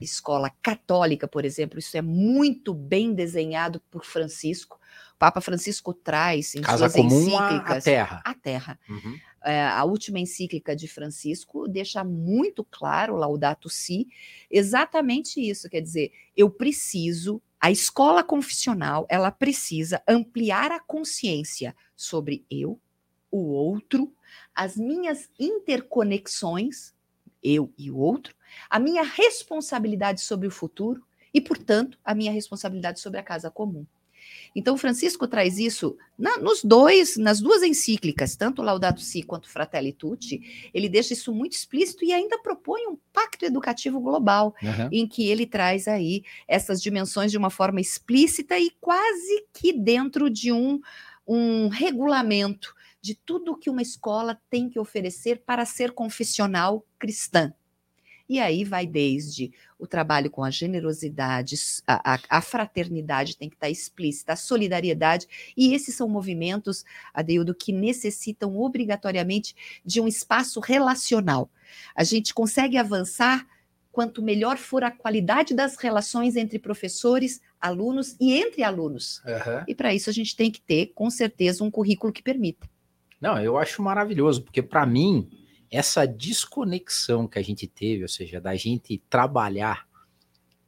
escola 0.00 0.50
católica, 0.62 1.26
por 1.26 1.44
exemplo, 1.44 1.78
isso 1.78 1.96
é 1.96 2.02
muito 2.02 2.74
bem 2.74 3.14
desenhado 3.14 3.80
por 3.90 4.04
Francisco. 4.04 4.79
O 5.14 5.18
Papa 5.18 5.40
Francisco 5.40 5.92
traz 5.92 6.54
em 6.54 6.62
casa 6.62 6.88
suas 6.88 6.96
encíclicas 6.96 7.78
a 7.78 7.80
terra. 7.80 8.22
A 8.24 8.34
terra. 8.34 8.80
Uhum. 8.88 9.18
É, 9.42 9.62
a 9.62 9.84
última 9.84 10.18
encíclica 10.18 10.76
de 10.76 10.86
Francisco 10.86 11.66
deixa 11.66 12.04
muito 12.04 12.62
claro, 12.62 13.16
Laudato 13.16 13.70
Si, 13.70 14.06
exatamente 14.50 15.40
isso. 15.40 15.68
Quer 15.68 15.80
dizer, 15.80 16.12
eu 16.36 16.50
preciso 16.50 17.40
a 17.60 17.70
escola 17.70 18.24
confessional, 18.24 19.06
ela 19.10 19.30
precisa 19.30 20.02
ampliar 20.08 20.72
a 20.72 20.80
consciência 20.80 21.76
sobre 21.94 22.44
eu, 22.50 22.80
o 23.30 23.48
outro, 23.48 24.12
as 24.54 24.76
minhas 24.76 25.28
interconexões, 25.38 26.94
eu 27.42 27.72
e 27.76 27.90
o 27.90 27.98
outro, 27.98 28.34
a 28.68 28.78
minha 28.78 29.02
responsabilidade 29.02 30.22
sobre 30.22 30.48
o 30.48 30.50
futuro 30.50 31.04
e, 31.32 31.40
portanto, 31.40 31.98
a 32.02 32.14
minha 32.14 32.32
responsabilidade 32.32 32.98
sobre 32.98 33.20
a 33.20 33.22
casa 33.22 33.50
comum. 33.50 33.86
Então, 34.54 34.76
Francisco 34.76 35.28
traz 35.28 35.58
isso 35.58 35.96
na, 36.18 36.38
nos 36.38 36.62
dois, 36.64 37.16
nas 37.16 37.40
duas 37.40 37.62
encíclicas, 37.62 38.36
tanto 38.36 38.62
Laudato 38.62 39.00
Si 39.00 39.22
quanto 39.22 39.48
Fratelli 39.48 39.92
Tutti, 39.92 40.70
ele 40.74 40.88
deixa 40.88 41.12
isso 41.12 41.32
muito 41.32 41.52
explícito 41.52 42.04
e 42.04 42.12
ainda 42.12 42.38
propõe 42.38 42.86
um 42.88 42.98
pacto 43.12 43.44
educativo 43.44 44.00
global, 44.00 44.54
uhum. 44.62 44.88
em 44.90 45.06
que 45.06 45.28
ele 45.28 45.46
traz 45.46 45.86
aí 45.86 46.24
essas 46.48 46.82
dimensões 46.82 47.30
de 47.30 47.38
uma 47.38 47.50
forma 47.50 47.80
explícita 47.80 48.58
e 48.58 48.70
quase 48.80 49.46
que 49.52 49.72
dentro 49.72 50.28
de 50.28 50.52
um, 50.52 50.80
um 51.26 51.68
regulamento 51.68 52.74
de 53.00 53.14
tudo 53.14 53.56
que 53.56 53.70
uma 53.70 53.82
escola 53.82 54.38
tem 54.50 54.68
que 54.68 54.78
oferecer 54.78 55.42
para 55.46 55.64
ser 55.64 55.92
confessional 55.92 56.84
cristã. 56.98 57.52
E 58.30 58.38
aí 58.38 58.62
vai 58.62 58.86
desde 58.86 59.52
o 59.76 59.88
trabalho 59.88 60.30
com 60.30 60.44
a 60.44 60.50
generosidade, 60.52 61.56
a, 61.84 62.14
a, 62.14 62.20
a, 62.28 62.40
fraternidade 62.40 63.36
tem 63.36 63.48
que 63.48 63.56
estar 63.56 63.68
explícita, 63.68 64.34
a 64.34 64.36
solidariedade, 64.36 65.26
e 65.56 65.74
esses 65.74 65.96
são 65.96 66.08
movimentos, 66.08 66.84
Adeildo, 67.12 67.52
que 67.52 67.72
necessitam 67.72 68.56
obrigatoriamente 68.56 69.56
de 69.84 70.00
um 70.00 70.06
espaço 70.06 70.60
relacional. 70.60 71.50
A 71.92 72.04
gente 72.04 72.32
consegue 72.32 72.76
avançar 72.76 73.44
quanto 73.90 74.22
melhor 74.22 74.58
for 74.58 74.84
a 74.84 74.92
qualidade 74.92 75.52
das 75.52 75.76
relações 75.76 76.36
entre 76.36 76.56
professores, 76.56 77.40
alunos 77.60 78.14
e 78.20 78.32
entre 78.32 78.62
alunos. 78.62 79.20
Uhum. 79.24 79.64
E 79.66 79.74
para 79.74 79.92
isso 79.92 80.08
a 80.08 80.12
gente 80.12 80.36
tem 80.36 80.52
que 80.52 80.60
ter, 80.60 80.92
com 80.94 81.10
certeza, 81.10 81.64
um 81.64 81.70
currículo 81.70 82.12
que 82.12 82.22
permita. 82.22 82.70
Não, 83.20 83.42
eu 83.42 83.58
acho 83.58 83.82
maravilhoso, 83.82 84.44
porque 84.44 84.62
para 84.62 84.86
mim 84.86 85.28
essa 85.70 86.06
desconexão 86.06 87.28
que 87.28 87.38
a 87.38 87.42
gente 87.42 87.66
teve, 87.66 88.02
ou 88.02 88.08
seja, 88.08 88.40
da 88.40 88.54
gente 88.56 89.00
trabalhar 89.08 89.88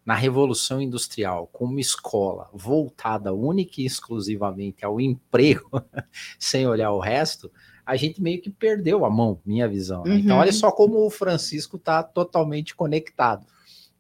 na 0.04 0.14
Revolução 0.14 0.80
Industrial 0.80 1.48
com 1.52 1.64
uma 1.64 1.80
escola 1.80 2.48
voltada 2.52 3.32
única 3.32 3.80
e 3.80 3.84
exclusivamente 3.84 4.84
ao 4.84 5.00
emprego, 5.00 5.70
sem 6.38 6.66
olhar 6.66 6.90
o 6.90 7.00
resto, 7.00 7.50
a 7.84 7.96
gente 7.96 8.22
meio 8.22 8.40
que 8.40 8.50
perdeu 8.50 9.04
a 9.04 9.10
mão, 9.10 9.40
minha 9.44 9.68
visão. 9.68 10.04
Né? 10.04 10.12
Uhum. 10.12 10.18
Então, 10.18 10.38
olha 10.38 10.52
só 10.52 10.70
como 10.70 11.04
o 11.04 11.10
Francisco 11.10 11.76
está 11.76 12.02
totalmente 12.02 12.74
conectado. 12.74 13.46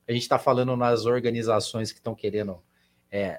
A 0.06 0.12
gente 0.12 0.22
está 0.22 0.38
falando 0.38 0.76
nas 0.76 1.04
organizações 1.04 1.92
que 1.92 1.98
estão 1.98 2.14
querendo 2.14 2.58
é, 3.10 3.38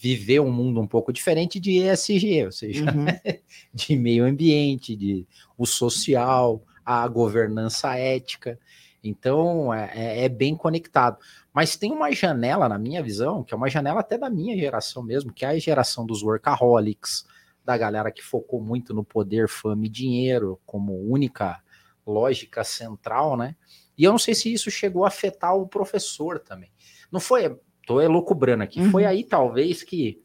viver 0.00 0.40
um 0.40 0.52
mundo 0.52 0.80
um 0.80 0.86
pouco 0.86 1.12
diferente 1.12 1.58
de 1.58 1.78
ESG, 1.78 2.44
ou 2.44 2.52
seja, 2.52 2.84
uhum. 2.84 3.06
de 3.72 3.96
meio 3.96 4.24
ambiente, 4.24 4.94
de 4.94 5.26
o 5.56 5.66
social, 5.66 6.62
a 6.84 7.06
governança 7.08 7.96
ética. 7.96 8.58
Então, 9.02 9.72
é, 9.72 9.90
é, 9.94 10.24
é, 10.24 10.28
bem 10.28 10.56
conectado. 10.56 11.18
Mas 11.52 11.76
tem 11.76 11.92
uma 11.92 12.10
janela, 12.12 12.68
na 12.68 12.78
minha 12.78 13.02
visão, 13.02 13.44
que 13.44 13.52
é 13.52 13.56
uma 13.56 13.68
janela 13.68 14.00
até 14.00 14.16
da 14.16 14.30
minha 14.30 14.56
geração 14.56 15.02
mesmo, 15.02 15.32
que 15.32 15.44
é 15.44 15.48
a 15.48 15.58
geração 15.58 16.06
dos 16.06 16.22
workaholics, 16.22 17.26
da 17.64 17.76
galera 17.76 18.10
que 18.10 18.22
focou 18.22 18.60
muito 18.60 18.92
no 18.92 19.04
poder, 19.04 19.48
fama 19.48 19.86
e 19.86 19.88
dinheiro 19.88 20.60
como 20.66 21.00
única 21.10 21.62
lógica 22.06 22.62
central, 22.62 23.36
né? 23.36 23.56
E 23.96 24.04
eu 24.04 24.12
não 24.12 24.18
sei 24.18 24.34
se 24.34 24.52
isso 24.52 24.70
chegou 24.70 25.04
a 25.04 25.08
afetar 25.08 25.56
o 25.56 25.66
professor 25.66 26.38
também. 26.38 26.70
Não 27.10 27.20
foi, 27.20 27.58
tô 27.86 28.00
elocubrando 28.00 28.62
aqui, 28.62 28.80
uhum. 28.80 28.90
foi 28.90 29.04
aí 29.06 29.24
talvez 29.24 29.82
que 29.82 30.22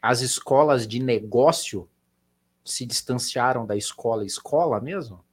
as 0.00 0.20
escolas 0.20 0.86
de 0.86 1.02
negócio 1.02 1.88
se 2.64 2.84
distanciaram 2.84 3.66
da 3.66 3.76
escola 3.76 4.24
escola 4.24 4.80
mesmo? 4.80 5.24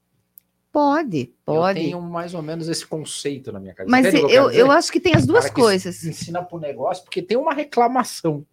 Pode, 0.73 1.31
pode. 1.45 1.79
Eu 1.79 1.83
tenho 1.85 2.01
mais 2.01 2.33
ou 2.33 2.41
menos 2.41 2.67
esse 2.67 2.83
conceito 2.83 3.51
na 3.51 3.59
minha 3.59 3.75
cabeça. 3.75 3.91
Mas 3.91 4.11
eu, 4.11 4.27
eu, 4.27 4.49
eu, 4.49 4.71
acho 4.71 4.91
que 4.91 4.99
tem 4.99 5.13
as 5.13 5.23
duas 5.23 5.47
coisas. 5.47 6.03
Ensina 6.03 6.41
para 6.41 6.57
o 6.57 6.59
negócio, 6.59 7.03
porque 7.03 7.21
tem 7.21 7.37
uma 7.37 7.53
reclamação, 7.53 8.43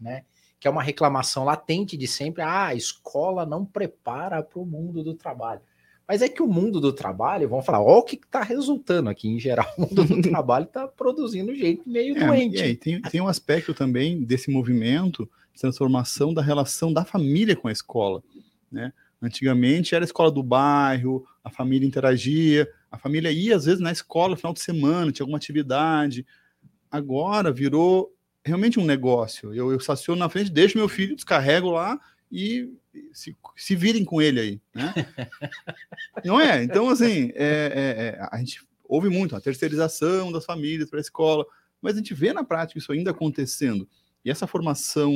né? 0.00 0.24
Que 0.58 0.66
é 0.66 0.70
uma 0.70 0.82
reclamação 0.82 1.44
latente 1.44 1.98
de 1.98 2.08
sempre, 2.08 2.42
ah, 2.42 2.68
a 2.68 2.74
escola 2.74 3.44
não 3.44 3.62
prepara 3.62 4.42
para 4.42 4.58
o 4.58 4.64
mundo 4.64 5.04
do 5.04 5.12
trabalho. 5.12 5.60
Mas 6.08 6.22
é 6.22 6.30
que 6.30 6.42
o 6.42 6.46
mundo 6.46 6.80
do 6.80 6.94
trabalho, 6.94 7.46
vamos 7.46 7.66
falar, 7.66 7.82
olha 7.82 7.98
o 7.98 8.02
que 8.02 8.16
está 8.16 8.42
resultando 8.42 9.10
aqui 9.10 9.28
em 9.28 9.38
geral. 9.38 9.70
O 9.76 9.82
mundo 9.82 10.02
do 10.02 10.22
trabalho 10.26 10.64
está 10.64 10.88
produzindo 10.88 11.54
gente 11.54 11.86
meio 11.86 12.16
é, 12.16 12.26
doente. 12.26 12.58
É, 12.58 12.74
tem, 12.74 13.02
tem 13.02 13.20
um 13.20 13.28
aspecto 13.28 13.74
também 13.74 14.24
desse 14.24 14.50
movimento 14.50 15.28
de 15.52 15.60
transformação 15.60 16.32
da 16.32 16.40
relação 16.40 16.90
da 16.90 17.04
família 17.04 17.54
com 17.54 17.68
a 17.68 17.72
escola, 17.72 18.22
né? 18.72 18.94
Antigamente 19.24 19.94
era 19.94 20.04
a 20.04 20.06
escola 20.06 20.30
do 20.30 20.42
bairro, 20.42 21.26
a 21.42 21.50
família 21.50 21.86
interagia, 21.86 22.68
a 22.90 22.98
família 22.98 23.30
ia 23.30 23.56
às 23.56 23.64
vezes 23.64 23.80
na 23.80 23.90
escola 23.90 24.30
no 24.30 24.36
final 24.36 24.52
de 24.52 24.60
semana, 24.60 25.10
tinha 25.10 25.24
alguma 25.24 25.38
atividade. 25.38 26.26
Agora 26.90 27.50
virou 27.50 28.14
realmente 28.44 28.78
um 28.78 28.84
negócio. 28.84 29.54
Eu, 29.54 29.70
eu 29.70 29.78
estaciono 29.78 30.18
na 30.18 30.28
frente, 30.28 30.50
deixo 30.50 30.76
meu 30.76 30.88
filho, 30.88 31.16
descarrego 31.16 31.70
lá 31.70 31.98
e 32.30 32.70
se, 33.12 33.36
se 33.56 33.74
virem 33.74 34.04
com 34.04 34.20
ele 34.20 34.40
aí, 34.40 34.60
né? 34.74 34.92
Não 36.24 36.40
é? 36.40 36.62
Então, 36.62 36.88
assim, 36.88 37.32
é, 37.34 37.72
é, 37.74 38.04
é, 38.06 38.28
a 38.30 38.38
gente 38.38 38.60
ouve 38.84 39.08
muito 39.08 39.34
a 39.34 39.40
terceirização 39.40 40.30
das 40.30 40.44
famílias 40.44 40.90
para 40.90 40.98
a 40.98 41.00
escola, 41.00 41.44
mas 41.80 41.94
a 41.94 41.98
gente 41.98 42.14
vê 42.14 42.32
na 42.32 42.44
prática 42.44 42.78
isso 42.78 42.92
ainda 42.92 43.10
acontecendo. 43.10 43.88
E 44.24 44.30
essa 44.30 44.46
formação 44.46 45.12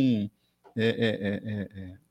é, 0.76 0.86
é, 0.86 1.80
é, 1.80 1.80
é 1.80 2.07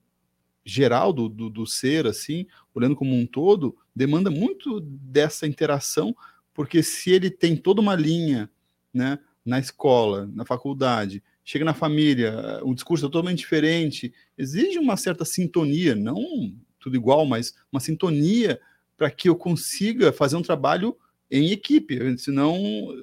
geral 0.67 1.13
do, 1.13 1.29
do, 1.29 1.49
do, 1.49 1.65
ser, 1.65 2.05
assim, 2.05 2.45
olhando 2.75 2.95
como 2.95 3.15
um 3.15 3.25
todo, 3.25 3.75
demanda 3.95 4.29
muito 4.29 4.81
dessa 4.81 5.47
interação, 5.47 6.15
porque 6.53 6.83
se 6.83 7.11
ele 7.11 7.29
tem 7.29 7.55
toda 7.55 7.79
uma 7.79 7.95
linha, 7.95 8.49
né, 8.93 9.17
na 9.45 9.59
escola, 9.59 10.29
na 10.33 10.45
faculdade, 10.45 11.23
chega 11.43 11.63
na 11.63 11.73
família, 11.73 12.59
o 12.63 12.73
discurso 12.75 13.05
é 13.05 13.07
totalmente 13.07 13.39
diferente, 13.39 14.13
exige 14.37 14.77
uma 14.77 14.97
certa 14.97 15.23
sintonia, 15.23 15.95
não 15.95 16.53
tudo 16.79 16.97
igual, 16.97 17.25
mas 17.25 17.55
uma 17.71 17.79
sintonia 17.79 18.59
para 18.97 19.09
que 19.09 19.29
eu 19.29 19.35
consiga 19.35 20.11
fazer 20.11 20.35
um 20.35 20.41
trabalho 20.41 20.97
em 21.31 21.51
equipe, 21.51 22.17
senão 22.17 22.57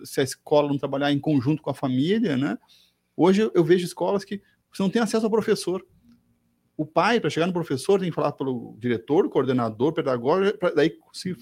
se 0.04 0.20
a 0.20 0.24
escola 0.24 0.68
não 0.68 0.78
trabalhar 0.78 1.12
em 1.12 1.18
conjunto 1.18 1.62
com 1.62 1.70
a 1.70 1.74
família, 1.74 2.36
né? 2.36 2.58
Hoje 3.16 3.50
eu 3.54 3.64
vejo 3.64 3.84
escolas 3.84 4.24
que 4.24 4.42
você 4.72 4.82
não 4.82 4.90
tem 4.90 5.00
acesso 5.00 5.24
ao 5.24 5.30
professor. 5.30 5.84
O 6.76 6.84
pai, 6.84 7.20
para 7.20 7.30
chegar 7.30 7.46
no 7.46 7.52
professor, 7.52 8.00
tem 8.00 8.08
que 8.08 8.14
falar 8.14 8.32
pelo 8.32 8.76
diretor, 8.78 9.28
coordenador, 9.28 9.92
pedagogo, 9.92 10.56
para 10.58 10.70
daí 10.70 10.96
se, 11.12 11.36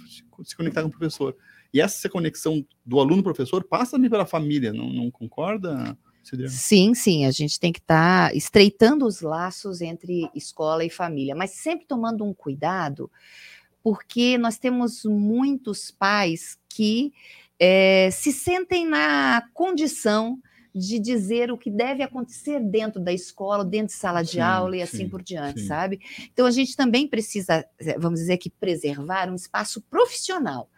se, 0.45 0.57
conectar 0.57 0.83
com 0.83 0.89
o 0.89 0.91
professor. 0.91 1.35
E 1.72 1.80
essa 1.80 2.09
conexão 2.09 2.64
do 2.85 3.01
aluno-professor 3.01 3.64
passa 3.64 3.93
também 3.93 4.11
pela 4.11 4.26
família, 4.26 4.72
não, 4.72 4.93
não 4.93 5.11
concorda? 5.11 5.97
Sim, 6.49 6.95
sim, 6.95 7.24
a 7.24 7.30
gente 7.30 7.59
tem 7.59 7.72
que 7.72 7.80
estar 7.80 8.28
tá 8.28 8.35
estreitando 8.35 9.07
os 9.07 9.22
laços 9.22 9.80
entre 9.80 10.30
escola 10.35 10.85
e 10.85 10.91
família, 10.91 11.35
mas 11.35 11.51
sempre 11.53 11.87
tomando 11.87 12.24
um 12.24 12.35
cuidado, 12.35 13.11
porque 13.83 14.39
nós 14.39 14.59
temos 14.59 15.05
muitos 15.05 15.91
pais 15.91 16.59
que 16.68 17.12
é, 17.59 18.11
se 18.11 18.33
sentem 18.33 18.87
na 18.87 19.43
condição 19.53 20.39
de 20.75 20.99
dizer 20.99 21.51
o 21.53 21.59
que 21.59 21.70
deve 21.70 22.03
acontecer 22.03 22.61
dentro 22.61 23.01
da 23.01 23.12
escola, 23.12 23.64
dentro 23.64 23.89
de 23.89 23.93
sala 23.93 24.23
de 24.23 24.33
sim, 24.33 24.41
aula 24.41 24.77
e 24.77 24.83
assim 24.83 24.99
sim, 24.99 25.09
por 25.09 25.23
diante, 25.23 25.61
sim. 25.61 25.66
sabe? 25.66 26.01
Então 26.33 26.47
a 26.47 26.51
gente 26.51 26.77
também 26.77 27.07
precisa, 27.07 27.64
eh, 27.79 27.99
vamos 27.99 28.20
dizer 28.20 28.39
que 28.39 28.49
preservar 28.49 29.31
um 29.31 29.35
espaço 29.35 29.83
profissional. 29.83 30.68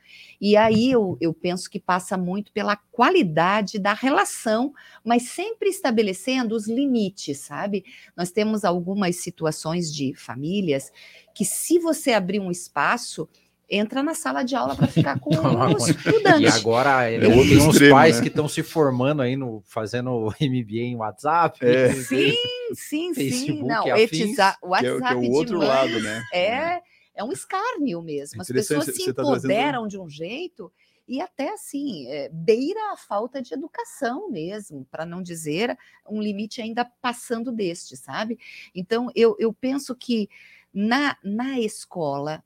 E 0.41 0.57
aí 0.57 0.91
eu, 0.91 1.17
eu 1.21 1.33
penso 1.33 1.71
que 1.71 1.81
passa 1.81 2.17
muito 2.17 2.53
pela 2.53 2.77
qualidade 2.77 3.79
da 3.79 3.93
relação, 3.93 4.73
mas 5.05 5.31
sempre 5.31 5.69
estabelecendo 5.69 6.55
os 6.55 6.69
limites, 6.69 7.39
sabe? 7.39 7.85
Nós 8.17 8.31
temos 8.31 8.65
algumas 8.65 9.17
situações 9.17 9.93
de 9.93 10.15
famílias 10.15 10.93
que, 11.35 11.45
se 11.45 11.79
você 11.79 12.13
abrir 12.13 12.41
um 12.41 12.51
espaço, 12.51 13.29
entra 13.75 14.03
na 14.03 14.15
sala 14.15 14.43
de 14.43 14.55
aula 14.55 14.77
para 14.77 14.87
ficar 14.87 15.19
com 15.19 15.31
o 15.35 15.77
estudante. 15.77 16.43
E 16.43 16.47
agora 16.47 17.11
é, 17.11 17.19
tem 17.19 17.59
uns 17.59 17.75
extremo, 17.75 17.95
pais 17.95 18.17
né? 18.17 18.23
que 18.23 18.29
estão 18.29 18.49
se 18.49 18.63
formando 18.63 19.23
aí 19.23 19.37
no 19.37 19.63
fazendo 19.67 20.33
MBA 20.41 20.81
em 20.81 20.97
WhatsApp. 20.97 21.65
É. 21.65 21.93
Sim, 22.75 23.15
sim, 23.15 23.15
sim. 23.15 23.63
Não, 23.63 23.85
o 23.85 23.89
WhatsApp 23.89 24.09
que 24.09 24.23
é, 24.25 25.01
que 25.01 25.13
é 25.13 25.15
o 25.15 25.31
outro 25.31 25.59
lado, 25.59 26.01
né? 26.01 26.25
É, 26.33 26.83
é 27.15 27.23
um 27.23 27.31
escárnio 27.31 28.03
mesmo. 28.03 28.43
As 28.43 28.49
pessoas 28.49 28.87
se 28.87 29.11
empoderam 29.11 29.83
tá 29.83 29.89
de 29.89 29.99
um 29.99 30.09
jeito 30.09 30.73
e 31.07 31.21
até 31.21 31.53
assim 31.53 32.07
é, 32.09 32.29
beira 32.33 32.93
a 32.93 32.97
falta 32.97 33.41
de 33.41 33.55
educação 33.55 34.31
mesmo, 34.31 34.87
para 34.91 35.05
não 35.05 35.23
dizer 35.23 35.79
um 36.09 36.21
limite 36.21 36.61
ainda 36.61 36.85
passando 36.85 37.53
deste, 37.53 37.97
sabe? 37.97 38.39
Então 38.75 39.11
eu, 39.15 39.37
eu 39.39 39.53
penso 39.53 39.95
que 39.95 40.29
na, 40.73 41.17
na 41.23 41.61
escola 41.61 42.43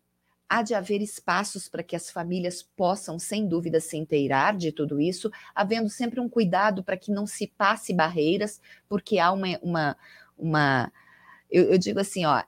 há 0.48 0.62
de 0.62 0.74
haver 0.74 1.02
espaços 1.02 1.68
para 1.68 1.82
que 1.82 1.94
as 1.94 2.10
famílias 2.10 2.62
possam, 2.62 3.18
sem 3.18 3.46
dúvida, 3.46 3.80
se 3.80 3.96
inteirar 3.96 4.56
de 4.56 4.72
tudo 4.72 5.00
isso, 5.00 5.30
havendo 5.54 5.88
sempre 5.90 6.20
um 6.20 6.28
cuidado 6.28 6.82
para 6.82 6.96
que 6.96 7.12
não 7.12 7.26
se 7.26 7.46
passe 7.46 7.92
barreiras, 7.92 8.60
porque 8.88 9.18
há 9.18 9.30
uma. 9.32 9.58
uma, 9.62 9.96
uma 10.36 10.92
eu, 11.50 11.64
eu 11.72 11.78
digo 11.78 12.00
assim, 12.00 12.24
ó, 12.24 12.42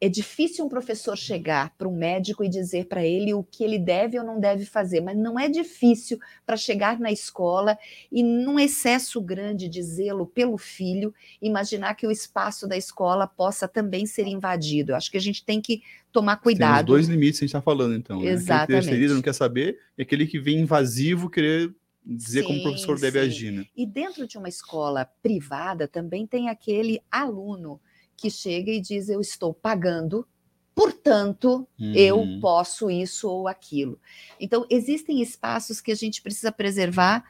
é 0.00 0.08
difícil 0.08 0.64
um 0.64 0.68
professor 0.68 1.16
chegar 1.16 1.74
para 1.76 1.86
um 1.86 1.94
médico 1.94 2.42
e 2.42 2.48
dizer 2.48 2.86
para 2.86 3.04
ele 3.04 3.34
o 3.34 3.44
que 3.44 3.62
ele 3.62 3.78
deve 3.78 4.18
ou 4.18 4.24
não 4.24 4.40
deve 4.40 4.64
fazer, 4.64 5.02
mas 5.02 5.16
não 5.16 5.38
é 5.38 5.46
difícil 5.46 6.18
para 6.46 6.56
chegar 6.56 6.98
na 6.98 7.12
escola 7.12 7.76
e, 8.10 8.22
num 8.22 8.58
excesso 8.58 9.20
grande 9.20 9.68
de 9.68 9.82
zelo 9.82 10.26
pelo 10.26 10.56
filho, 10.56 11.12
imaginar 11.42 11.94
que 11.94 12.06
o 12.06 12.10
espaço 12.10 12.66
da 12.66 12.78
escola 12.78 13.26
possa 13.26 13.68
também 13.68 14.06
ser 14.06 14.26
invadido. 14.26 14.92
Eu 14.92 14.96
acho 14.96 15.10
que 15.10 15.18
a 15.18 15.20
gente 15.20 15.44
tem 15.44 15.60
que 15.60 15.82
tomar 16.10 16.36
cuidado. 16.36 16.72
Tem 16.72 16.80
os 16.80 16.86
dois 16.86 17.08
limites 17.08 17.38
que 17.38 17.44
a 17.44 17.46
gente 17.46 17.56
está 17.56 17.62
falando, 17.62 17.94
então. 17.94 18.24
Exatamente. 18.24 18.86
Né? 18.86 18.92
Aquele 18.92 19.08
que 19.08 19.14
não 19.14 19.22
quer 19.22 19.34
saber 19.34 19.78
e 19.98 20.02
aquele 20.02 20.26
que 20.26 20.38
vem 20.38 20.60
invasivo 20.60 21.28
querer 21.28 21.74
dizer 22.02 22.40
sim, 22.40 22.46
como 22.46 22.58
o 22.58 22.62
professor 22.62 22.96
sim. 22.96 23.02
deve 23.02 23.18
agir. 23.18 23.52
Né? 23.52 23.66
E 23.76 23.84
dentro 23.84 24.26
de 24.26 24.38
uma 24.38 24.48
escola 24.48 25.04
privada 25.22 25.86
também 25.86 26.26
tem 26.26 26.48
aquele 26.48 27.02
aluno 27.10 27.78
que 28.20 28.30
chega 28.30 28.70
e 28.70 28.80
diz: 28.80 29.08
Eu 29.08 29.20
estou 29.20 29.54
pagando, 29.54 30.26
portanto, 30.74 31.66
uhum. 31.78 31.94
eu 31.94 32.38
posso 32.40 32.90
isso 32.90 33.28
ou 33.28 33.48
aquilo. 33.48 33.98
Então, 34.38 34.66
existem 34.68 35.22
espaços 35.22 35.80
que 35.80 35.90
a 35.90 35.94
gente 35.94 36.20
precisa 36.20 36.52
preservar, 36.52 37.24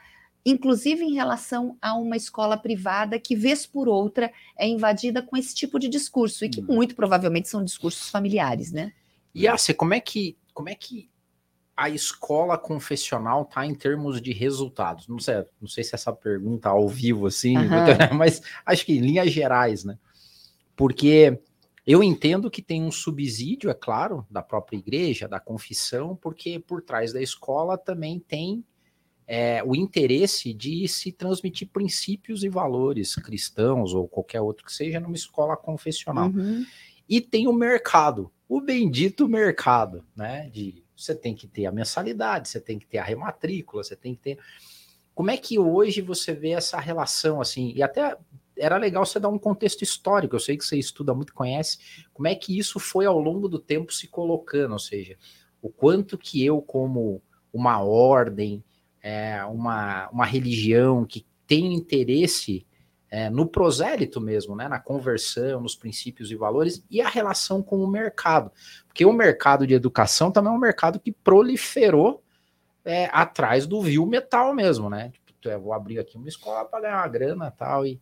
inclusive 0.45 1.05
em 1.05 1.15
relação 1.15 1.79
a 1.81 1.95
uma 1.95 2.17
escola 2.17 2.57
privada 2.57 3.21
que, 3.21 3.37
vez 3.37 3.65
por 3.65 3.89
outra, 3.89 4.33
é 4.59 4.67
invadida 4.67 5.23
com 5.23 5.37
esse 5.37 5.55
tipo 5.55 5.79
de 5.79 5.89
discurso, 5.89 6.45
e 6.45 6.49
que 6.49 6.61
uhum. 6.61 6.75
muito 6.75 6.97
provavelmente 6.97 7.49
são 7.49 7.65
discursos 7.65 8.11
familiares, 8.11 8.73
né? 8.73 8.93
E 9.33 9.47
assim, 9.47 9.73
como 9.73 9.95
é 9.95 10.01
que. 10.01 10.37
Como 10.53 10.69
é 10.69 10.75
que 10.75 11.09
a 11.77 11.89
escola 11.89 12.59
confessional 12.59 13.47
tá 13.47 13.65
em 13.65 13.75
termos 13.75 14.21
de 14.21 14.33
resultados? 14.33 15.09
Não 15.09 15.19
sei, 15.19 15.37
não 15.59 15.69
sei 15.69 15.83
se 15.83 15.95
essa 15.95 16.13
pergunta 16.13 16.69
ao 16.69 16.87
vivo 16.87 17.27
assim, 17.27 17.57
uhum. 17.57 17.65
mas 18.19 18.43
acho 18.67 18.85
que 18.85 18.93
em 18.93 19.01
linhas 19.01 19.31
gerais, 19.31 19.85
né? 19.85 19.97
Porque 20.81 21.39
eu 21.87 22.03
entendo 22.03 22.51
que 22.51 22.63
tem 22.63 22.83
um 22.83 22.91
subsídio, 22.91 23.69
é 23.69 23.75
claro, 23.75 24.27
da 24.31 24.43
própria 24.43 24.79
igreja, 24.79 25.29
da 25.29 25.39
confissão, 25.39 26.17
porque 26.17 26.59
por 26.59 26.81
trás 26.81 27.13
da 27.13 27.21
escola 27.21 27.77
também 27.77 28.19
tem 28.19 28.65
é, 29.27 29.63
o 29.63 29.77
interesse 29.77 30.55
de 30.55 30.89
se 30.89 31.13
transmitir 31.13 31.69
princípios 31.69 32.43
e 32.45 32.49
valores 32.49 33.15
cristãos 33.15 33.93
ou 33.93 34.09
qualquer 34.09 34.41
outro 34.41 34.65
que 34.65 34.73
seja 34.73 34.99
numa 34.99 35.15
escola 35.15 35.55
confessional. 35.55 36.31
Uhum. 36.31 36.65
E 37.07 37.21
tem 37.21 37.47
o 37.47 37.53
mercado, 37.53 38.33
o 38.49 38.59
bendito 38.59 39.29
mercado, 39.29 40.03
né? 40.17 40.49
De 40.49 40.83
você 40.97 41.15
tem 41.15 41.35
que 41.35 41.47
ter 41.47 41.67
a 41.67 41.73
mensalidade, 41.73 42.49
você 42.49 42.59
tem 42.59 42.79
que 42.79 42.87
ter 42.87 42.97
a 42.97 43.05
rematrícula, 43.05 43.85
você 43.85 43.95
tem 43.95 44.15
que 44.15 44.23
ter. 44.23 44.39
Como 45.15 45.31
é 45.31 45.37
que 45.37 45.59
hoje 45.59 46.01
você 46.01 46.33
vê 46.33 46.53
essa 46.53 46.81
relação 46.81 47.39
assim? 47.39 47.71
E 47.77 47.83
até 47.83 48.17
era 48.61 48.77
legal 48.77 49.05
você 49.05 49.19
dar 49.19 49.29
um 49.29 49.39
contexto 49.39 49.83
histórico. 49.83 50.37
Eu 50.37 50.41
sei 50.41 50.57
que 50.57 50.65
você 50.65 50.79
estuda 50.79 51.15
muito, 51.15 51.35
conhece. 51.35 51.79
Como 52.13 52.29
é 52.29 52.35
que 52.35 52.57
isso 52.57 52.79
foi 52.79 53.07
ao 53.07 53.19
longo 53.19 53.49
do 53.49 53.59
tempo 53.59 53.93
se 53.93 54.07
colocando? 54.07 54.73
Ou 54.73 54.79
seja, 54.79 55.17
o 55.63 55.71
quanto 55.71 56.19
que 56.19 56.45
eu, 56.45 56.61
como 56.61 57.23
uma 57.53 57.83
ordem, 57.83 58.63
é, 59.03 59.43
uma, 59.45 60.09
uma 60.11 60.25
religião 60.25 61.05
que 61.05 61.27
tem 61.47 61.75
interesse 61.75 62.67
é, 63.11 63.29
no 63.29 63.47
prosélito 63.47 64.21
mesmo, 64.21 64.55
né, 64.55 64.69
na 64.69 64.79
conversão, 64.79 65.61
nos 65.61 65.75
princípios 65.75 66.31
e 66.31 66.37
valores, 66.37 66.85
e 66.89 67.01
a 67.01 67.09
relação 67.09 67.61
com 67.61 67.83
o 67.83 67.91
mercado. 67.91 68.53
Porque 68.87 69.05
o 69.05 69.13
mercado 69.13 69.67
de 69.67 69.75
educação 69.75 70.31
também 70.31 70.53
é 70.53 70.55
um 70.55 70.61
mercado 70.61 71.01
que 71.01 71.11
proliferou 71.11 72.23
é, 72.85 73.11
atrás 73.13 73.67
do 73.67 73.83
vil 73.83 74.07
metal 74.07 74.55
mesmo, 74.55 74.89
né? 74.89 75.11
Tipo, 75.27 75.49
eu 75.49 75.61
vou 75.61 75.73
abrir 75.73 75.99
aqui 75.99 76.17
uma 76.17 76.29
escola 76.29 76.65
para 76.65 76.83
ganhar 76.83 76.99
uma 76.99 77.09
grana 77.09 77.51
tal, 77.51 77.85
e 77.85 78.01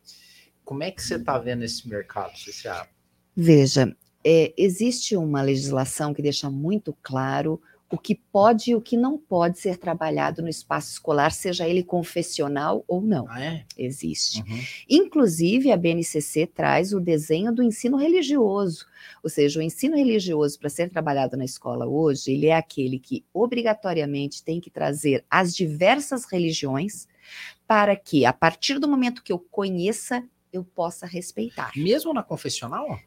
como 0.68 0.82
é 0.82 0.90
que 0.90 1.02
você 1.02 1.14
está 1.14 1.38
vendo 1.38 1.64
esse 1.64 1.88
mercado, 1.88 2.36
social? 2.36 2.86
Veja, 3.34 3.96
é, 4.22 4.52
existe 4.54 5.16
uma 5.16 5.40
legislação 5.40 6.12
que 6.12 6.20
deixa 6.20 6.50
muito 6.50 6.94
claro 7.02 7.58
o 7.90 7.96
que 7.96 8.14
pode 8.14 8.72
e 8.72 8.74
o 8.74 8.80
que 8.82 8.94
não 8.94 9.16
pode 9.16 9.58
ser 9.58 9.78
trabalhado 9.78 10.42
no 10.42 10.48
espaço 10.50 10.92
escolar, 10.92 11.32
seja 11.32 11.66
ele 11.66 11.82
confessional 11.82 12.84
ou 12.86 13.00
não. 13.00 13.24
Ah, 13.30 13.42
é? 13.42 13.64
Existe. 13.78 14.42
Uhum. 14.42 14.60
Inclusive, 14.90 15.72
a 15.72 15.76
BNCC 15.78 16.46
traz 16.46 16.92
o 16.92 17.00
desenho 17.00 17.50
do 17.50 17.62
ensino 17.62 17.96
religioso. 17.96 18.84
Ou 19.24 19.30
seja, 19.30 19.60
o 19.60 19.62
ensino 19.62 19.96
religioso, 19.96 20.58
para 20.58 20.68
ser 20.68 20.90
trabalhado 20.90 21.34
na 21.34 21.46
escola 21.46 21.86
hoje, 21.86 22.32
ele 22.32 22.48
é 22.48 22.54
aquele 22.54 22.98
que 22.98 23.24
obrigatoriamente 23.32 24.44
tem 24.44 24.60
que 24.60 24.68
trazer 24.68 25.24
as 25.30 25.56
diversas 25.56 26.26
religiões 26.30 27.08
para 27.66 27.96
que, 27.96 28.26
a 28.26 28.34
partir 28.34 28.78
do 28.78 28.86
momento 28.86 29.22
que 29.22 29.32
eu 29.32 29.38
conheça 29.38 30.22
eu 30.52 30.64
possa 30.64 31.06
respeitar. 31.06 31.72
Mesmo 31.76 32.12
na 32.12 32.22
confessional? 32.22 32.98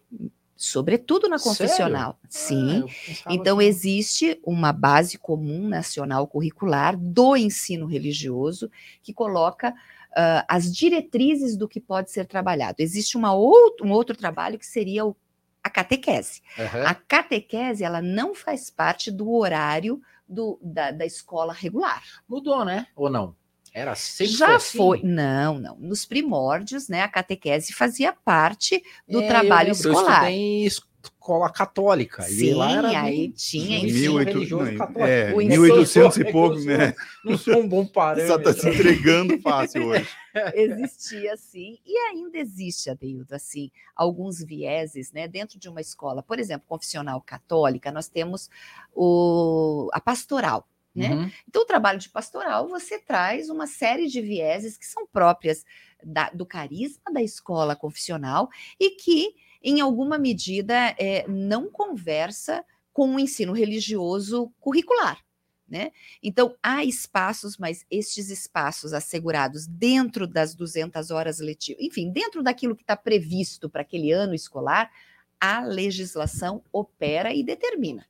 Sobretudo 0.56 1.28
na 1.28 1.40
confessional. 1.40 2.20
Sério? 2.30 2.88
Sim. 2.88 3.22
Ah, 3.26 3.34
então, 3.34 3.58
que... 3.58 3.64
existe 3.64 4.40
uma 4.44 4.72
base 4.72 5.18
comum 5.18 5.68
nacional 5.68 6.28
curricular 6.28 6.96
do 6.96 7.36
ensino 7.36 7.88
religioso 7.88 8.70
que 9.02 9.12
coloca 9.12 9.72
uh, 9.72 10.46
as 10.48 10.72
diretrizes 10.72 11.58
do 11.58 11.68
que 11.68 11.80
pode 11.80 12.12
ser 12.12 12.28
trabalhado. 12.28 12.78
Existe 12.80 13.18
uma 13.18 13.34
outro, 13.34 13.88
um 13.88 13.92
outro 13.92 14.16
trabalho 14.16 14.60
que 14.60 14.66
seria 14.66 15.06
o, 15.06 15.16
a 15.64 15.70
catequese. 15.70 16.42
Uhum. 16.58 16.86
A 16.86 16.94
catequese 16.94 17.84
ela 17.84 18.02
não 18.02 18.36
faz 18.36 18.70
parte 18.70 19.10
do 19.10 19.32
horário 19.34 20.00
do, 20.28 20.60
da, 20.62 20.92
da 20.92 21.06
escola 21.06 21.54
regular. 21.54 22.04
Mudou, 22.28 22.64
né? 22.64 22.88
Ou 22.96 23.10
não? 23.10 23.36
Era 23.74 23.96
sempre 23.96 24.34
Já 24.34 24.56
assim? 24.56 24.78
foi. 24.78 25.02
Não, 25.04 25.58
não. 25.58 25.78
Nos 25.78 26.06
primórdios, 26.06 26.90
né, 26.90 27.02
a 27.02 27.08
catequese 27.08 27.74
fazia 27.74 28.12
parte 28.12 28.84
do 29.08 29.22
é, 29.22 29.28
trabalho 29.28 29.70
eu 29.70 29.74
escolar. 29.74 30.32
Eu 30.32 30.68
escola 31.02 31.50
católica. 31.50 32.24
Sim, 32.24 32.46
e 32.46 32.54
lá 32.54 32.72
era 32.72 33.02
aí 33.02 33.30
tinha 33.30 33.78
ensino 33.78 34.16
1800, 34.16 34.34
religioso 34.34 34.72
não, 34.72 34.78
católico. 34.78 35.08
É, 35.08 35.34
1800 35.34 36.18
e 36.18 36.32
pouco, 36.32 36.60
né? 36.60 36.94
Não 37.24 37.38
sou 37.38 37.58
um 37.58 37.68
bom 37.68 37.86
parâmetro. 37.88 38.28
Só 38.28 38.38
está 38.38 38.54
se 38.54 38.70
entregando 38.70 39.40
fácil 39.40 39.88
hoje. 39.88 40.08
Existia 40.54 41.36
sim, 41.36 41.78
e 41.86 41.98
ainda 41.98 42.38
existe, 42.38 42.90
Adeildo, 42.90 43.36
assim, 43.36 43.70
alguns 43.94 44.42
vieses, 44.42 45.12
né, 45.12 45.28
dentro 45.28 45.60
de 45.60 45.68
uma 45.68 45.82
escola, 45.82 46.24
por 46.24 46.40
exemplo, 46.40 46.66
confissional 46.70 47.20
católica, 47.20 47.92
nós 47.92 48.08
temos 48.08 48.50
o, 48.96 49.90
a 49.92 50.00
pastoral, 50.00 50.66
né? 50.94 51.14
Uhum. 51.14 51.32
Então, 51.48 51.62
o 51.62 51.66
trabalho 51.66 52.00
de 52.00 52.10
pastoral, 52.10 52.68
você 52.68 53.00
traz 53.00 53.50
uma 53.50 53.66
série 53.66 54.08
de 54.08 54.22
vieses 54.22 54.78
que 54.78 54.86
são 54.86 55.08
próprias 55.08 55.64
da, 56.04 56.30
do 56.30 56.46
carisma 56.46 57.12
da 57.12 57.22
escola 57.22 57.76
confissional 57.76 58.50
e 58.80 58.92
que, 58.92 59.34
em 59.64 59.80
alguma 59.80 60.18
medida, 60.18 60.94
é, 60.98 61.26
não 61.28 61.72
conversa 61.72 62.66
com 62.92 63.16
o 63.16 63.20
ensino 63.20 63.54
religioso 63.54 64.52
curricular. 64.60 65.24
Né? 65.68 65.92
Então, 66.22 66.54
há 66.62 66.84
espaços, 66.84 67.58
mas 67.58 67.86
estes 67.90 68.30
espaços 68.30 68.92
assegurados 68.92 69.66
dentro 69.66 70.28
das 70.28 70.54
200 70.54 71.12
horas 71.12 71.40
letivas, 71.40 71.82
enfim, 71.82 72.12
dentro 72.12 72.44
daquilo 72.44 72.76
que 72.76 72.84
está 72.84 72.98
previsto 72.98 73.70
para 73.70 73.82
aquele 73.82 74.12
ano 74.12 74.36
escolar, 74.36 74.92
a 75.40 75.62
legislação 75.62 76.62
opera 76.74 77.34
e 77.34 77.42
determina. 77.42 78.06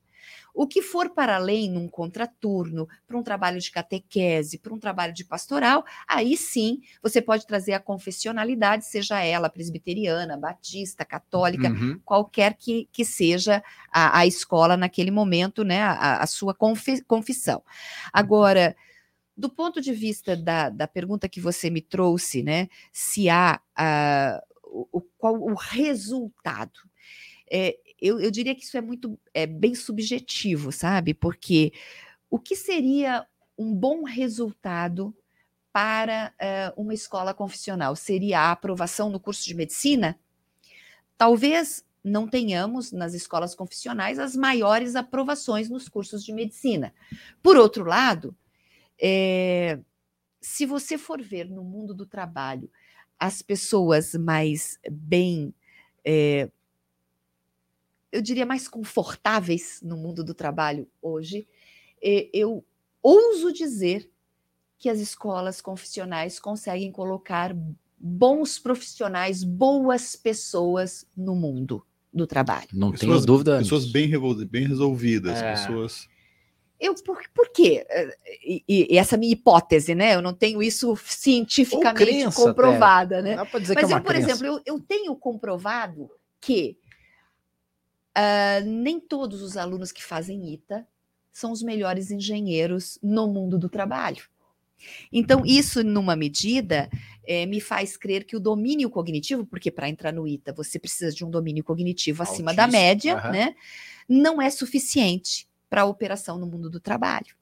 O 0.54 0.66
que 0.66 0.82
for 0.82 1.10
para 1.10 1.36
além 1.36 1.70
num 1.70 1.88
contraturno, 1.88 2.88
para 3.06 3.16
um 3.16 3.22
trabalho 3.22 3.58
de 3.58 3.70
catequese, 3.70 4.58
para 4.58 4.74
um 4.74 4.78
trabalho 4.78 5.12
de 5.12 5.24
pastoral, 5.24 5.84
aí 6.06 6.36
sim 6.36 6.80
você 7.02 7.22
pode 7.22 7.46
trazer 7.46 7.72
a 7.72 7.80
confessionalidade, 7.80 8.84
seja 8.84 9.22
ela 9.22 9.48
presbiteriana, 9.48 10.36
batista, 10.36 11.04
católica, 11.04 11.68
uhum. 11.68 12.00
qualquer 12.04 12.54
que, 12.54 12.88
que 12.92 13.04
seja 13.04 13.62
a, 13.90 14.18
a, 14.18 14.26
escola 14.26 14.76
naquele 14.76 15.10
momento, 15.10 15.64
né, 15.64 15.80
a, 15.80 16.22
a 16.22 16.26
sua 16.26 16.54
confissão. 16.54 17.62
Agora, 18.12 18.76
do 19.36 19.48
ponto 19.48 19.80
de 19.80 19.92
vista 19.92 20.36
da, 20.36 20.68
da 20.68 20.86
pergunta 20.86 21.28
que 21.28 21.40
você 21.40 21.70
me 21.70 21.80
trouxe, 21.80 22.42
né, 22.42 22.68
se 22.92 23.30
há 23.30 23.60
uh, 23.78 24.52
o, 24.92 25.00
qual 25.18 25.34
o 25.34 25.54
resultado. 25.54 26.80
É, 27.50 27.76
eu, 28.02 28.18
eu 28.18 28.32
diria 28.32 28.54
que 28.54 28.64
isso 28.64 28.76
é 28.76 28.80
muito 28.80 29.16
é, 29.32 29.46
bem 29.46 29.76
subjetivo, 29.76 30.72
sabe? 30.72 31.14
Porque 31.14 31.72
o 32.28 32.36
que 32.36 32.56
seria 32.56 33.24
um 33.56 33.72
bom 33.72 34.02
resultado 34.02 35.16
para 35.72 36.34
uh, 36.76 36.82
uma 36.82 36.92
escola 36.92 37.32
confissional? 37.32 37.94
Seria 37.94 38.40
a 38.40 38.50
aprovação 38.50 39.08
no 39.08 39.20
curso 39.20 39.44
de 39.44 39.54
medicina? 39.54 40.18
Talvez 41.16 41.84
não 42.02 42.26
tenhamos 42.26 42.90
nas 42.90 43.14
escolas 43.14 43.54
confissionais 43.54 44.18
as 44.18 44.34
maiores 44.34 44.96
aprovações 44.96 45.70
nos 45.70 45.88
cursos 45.88 46.24
de 46.24 46.32
medicina. 46.32 46.92
Por 47.40 47.56
outro 47.56 47.84
lado, 47.84 48.36
é, 49.00 49.78
se 50.40 50.66
você 50.66 50.98
for 50.98 51.22
ver 51.22 51.48
no 51.48 51.62
mundo 51.62 51.94
do 51.94 52.04
trabalho 52.04 52.68
as 53.16 53.40
pessoas 53.40 54.14
mais 54.14 54.80
bem 54.90 55.54
é, 56.04 56.50
eu 58.12 58.20
diria, 58.20 58.44
mais 58.44 58.68
confortáveis 58.68 59.80
no 59.82 59.96
mundo 59.96 60.22
do 60.22 60.34
trabalho 60.34 60.86
hoje, 61.00 61.48
eu 62.00 62.64
ouso 63.02 63.52
dizer 63.52 64.08
que 64.78 64.88
as 64.88 65.00
escolas 65.00 65.60
confissionais 65.60 66.38
conseguem 66.38 66.92
colocar 66.92 67.56
bons 67.98 68.58
profissionais, 68.58 69.42
boas 69.42 70.14
pessoas 70.14 71.06
no 71.16 71.34
mundo 71.34 71.84
do 72.12 72.26
trabalho. 72.26 72.68
Não 72.72 72.90
pessoas, 72.90 73.24
tenho 73.24 73.26
dúvida. 73.26 73.58
Pessoas 73.58 73.90
bem, 73.90 74.10
bem 74.50 74.66
resolvidas, 74.66 75.40
é. 75.40 75.52
pessoas. 75.52 76.08
Eu, 76.78 76.94
por, 76.96 77.22
por 77.32 77.48
quê? 77.52 77.86
E, 78.44 78.64
e, 78.68 78.98
essa 78.98 79.16
minha 79.16 79.32
hipótese, 79.32 79.94
né? 79.94 80.16
Eu 80.16 80.20
não 80.20 80.34
tenho 80.34 80.60
isso 80.60 80.96
cientificamente 81.06 82.04
crença, 82.04 82.42
comprovada, 82.42 83.20
até. 83.20 83.28
né? 83.30 83.36
Dá 83.36 83.44
dizer 83.60 83.74
Mas 83.74 83.86
que 83.86 83.92
é 83.92 83.96
eu, 83.96 84.02
por 84.02 84.12
crença. 84.12 84.30
exemplo, 84.32 84.46
eu, 84.46 84.62
eu 84.66 84.80
tenho 84.80 85.14
comprovado 85.14 86.10
que 86.40 86.76
Uh, 88.16 88.64
nem 88.66 89.00
todos 89.00 89.42
os 89.42 89.56
alunos 89.56 89.90
que 89.90 90.02
fazem 90.02 90.52
ITA 90.52 90.86
são 91.32 91.50
os 91.50 91.62
melhores 91.62 92.10
engenheiros 92.10 92.98
no 93.02 93.26
mundo 93.26 93.58
do 93.58 93.68
trabalho. 93.68 94.24
Então, 95.12 95.42
isso, 95.46 95.82
numa 95.82 96.16
medida, 96.16 96.90
é, 97.26 97.46
me 97.46 97.60
faz 97.60 97.96
crer 97.96 98.24
que 98.24 98.36
o 98.36 98.40
domínio 98.40 98.90
cognitivo, 98.90 99.46
porque 99.46 99.70
para 99.70 99.88
entrar 99.88 100.12
no 100.12 100.26
ITA 100.26 100.52
você 100.52 100.78
precisa 100.78 101.12
de 101.12 101.24
um 101.24 101.30
domínio 101.30 101.64
cognitivo 101.64 102.22
Altíssimo, 102.22 102.50
acima 102.50 102.54
da 102.54 102.70
média, 102.70 103.16
uhum. 103.24 103.30
né? 103.30 103.54
Não 104.08 104.42
é 104.42 104.50
suficiente 104.50 105.48
para 105.70 105.82
a 105.82 105.86
operação 105.86 106.38
no 106.38 106.46
mundo 106.46 106.68
do 106.68 106.80
trabalho. 106.80 107.34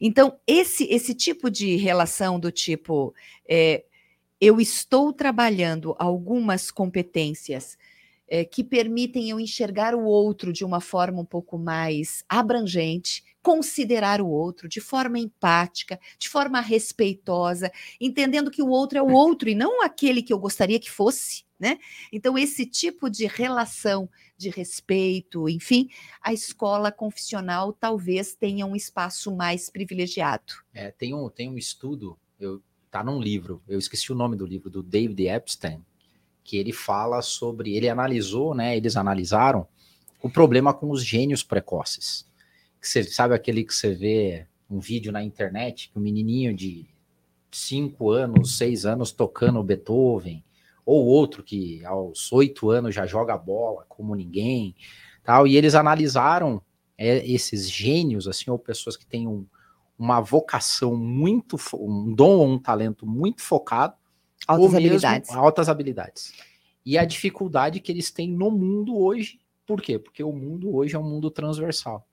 Então, 0.00 0.38
esse, 0.46 0.84
esse 0.84 1.14
tipo 1.14 1.50
de 1.50 1.76
relação 1.76 2.40
do 2.40 2.50
tipo, 2.50 3.14
é, 3.48 3.84
eu 4.40 4.60
estou 4.60 5.12
trabalhando 5.12 5.94
algumas 5.98 6.70
competências 6.70 7.76
é, 8.30 8.44
que 8.44 8.62
permitem 8.62 9.28
eu 9.28 9.40
enxergar 9.40 9.92
o 9.92 10.04
outro 10.04 10.52
de 10.52 10.64
uma 10.64 10.80
forma 10.80 11.20
um 11.20 11.24
pouco 11.24 11.58
mais 11.58 12.24
abrangente, 12.28 13.24
considerar 13.42 14.20
o 14.20 14.28
outro 14.28 14.68
de 14.68 14.80
forma 14.80 15.18
empática, 15.18 15.98
de 16.16 16.28
forma 16.28 16.60
respeitosa, 16.60 17.72
entendendo 18.00 18.50
que 18.50 18.62
o 18.62 18.68
outro 18.68 18.98
é 18.98 19.02
o 19.02 19.10
outro 19.10 19.48
e 19.48 19.54
não 19.54 19.82
aquele 19.82 20.22
que 20.22 20.32
eu 20.32 20.38
gostaria 20.38 20.78
que 20.78 20.90
fosse, 20.90 21.44
né? 21.58 21.78
Então, 22.12 22.38
esse 22.38 22.64
tipo 22.64 23.10
de 23.10 23.26
relação 23.26 24.08
de 24.36 24.48
respeito, 24.48 25.48
enfim, 25.48 25.88
a 26.22 26.32
escola 26.32 26.92
confissional 26.92 27.72
talvez 27.72 28.34
tenha 28.34 28.64
um 28.64 28.76
espaço 28.76 29.34
mais 29.34 29.68
privilegiado. 29.68 30.54
É, 30.72 30.90
tem 30.90 31.12
um, 31.12 31.28
tem 31.28 31.50
um 31.50 31.58
estudo, 31.58 32.16
eu, 32.38 32.62
tá 32.90 33.02
num 33.02 33.20
livro, 33.20 33.62
eu 33.68 33.78
esqueci 33.78 34.12
o 34.12 34.14
nome 34.14 34.36
do 34.36 34.46
livro, 34.46 34.70
do 34.70 34.82
David 34.82 35.26
Epstein, 35.26 35.84
que 36.50 36.56
ele 36.56 36.72
fala 36.72 37.22
sobre, 37.22 37.76
ele 37.76 37.88
analisou, 37.88 38.56
né, 38.56 38.76
eles 38.76 38.96
analisaram 38.96 39.68
o 40.20 40.28
problema 40.28 40.74
com 40.74 40.90
os 40.90 41.04
gênios 41.04 41.44
precoces. 41.44 42.26
Que 42.80 42.88
você 42.88 43.04
sabe 43.04 43.36
aquele 43.36 43.62
que 43.62 43.72
você 43.72 43.94
vê 43.94 44.48
um 44.68 44.80
vídeo 44.80 45.12
na 45.12 45.22
internet 45.22 45.88
que 45.88 45.96
um 45.98 46.02
menininho 46.02 46.52
de 46.52 46.86
5 47.52 48.10
anos, 48.10 48.58
6 48.58 48.84
anos 48.84 49.12
tocando 49.12 49.62
Beethoven, 49.62 50.42
ou 50.84 51.06
outro 51.06 51.44
que 51.44 51.84
aos 51.84 52.32
8 52.32 52.68
anos 52.68 52.96
já 52.96 53.06
joga 53.06 53.38
bola 53.38 53.86
como 53.88 54.16
ninguém, 54.16 54.74
tal, 55.22 55.46
e 55.46 55.56
eles 55.56 55.76
analisaram 55.76 56.60
é, 56.98 57.24
esses 57.24 57.70
gênios, 57.70 58.26
assim, 58.26 58.50
ou 58.50 58.58
pessoas 58.58 58.96
que 58.96 59.06
têm 59.06 59.28
um, 59.28 59.46
uma 59.96 60.20
vocação 60.20 60.96
muito, 60.96 61.56
um 61.74 62.12
dom 62.12 62.38
ou 62.38 62.48
um 62.48 62.58
talento 62.58 63.06
muito 63.06 63.40
focado, 63.40 63.94
Altas 64.46 64.74
habilidades. 64.74 65.30
Altas 65.30 65.68
habilidades. 65.68 66.32
E 66.84 66.98
a 66.98 67.04
dificuldade 67.04 67.80
que 67.80 67.92
eles 67.92 68.10
têm 68.10 68.28
no 68.28 68.50
mundo 68.50 68.98
hoje. 68.98 69.40
Por 69.66 69.80
quê? 69.80 69.98
Porque 69.98 70.22
o 70.22 70.32
mundo 70.32 70.74
hoje 70.74 70.96
é 70.96 70.98
um 70.98 71.08
mundo 71.08 71.30
transversal. 71.30 72.06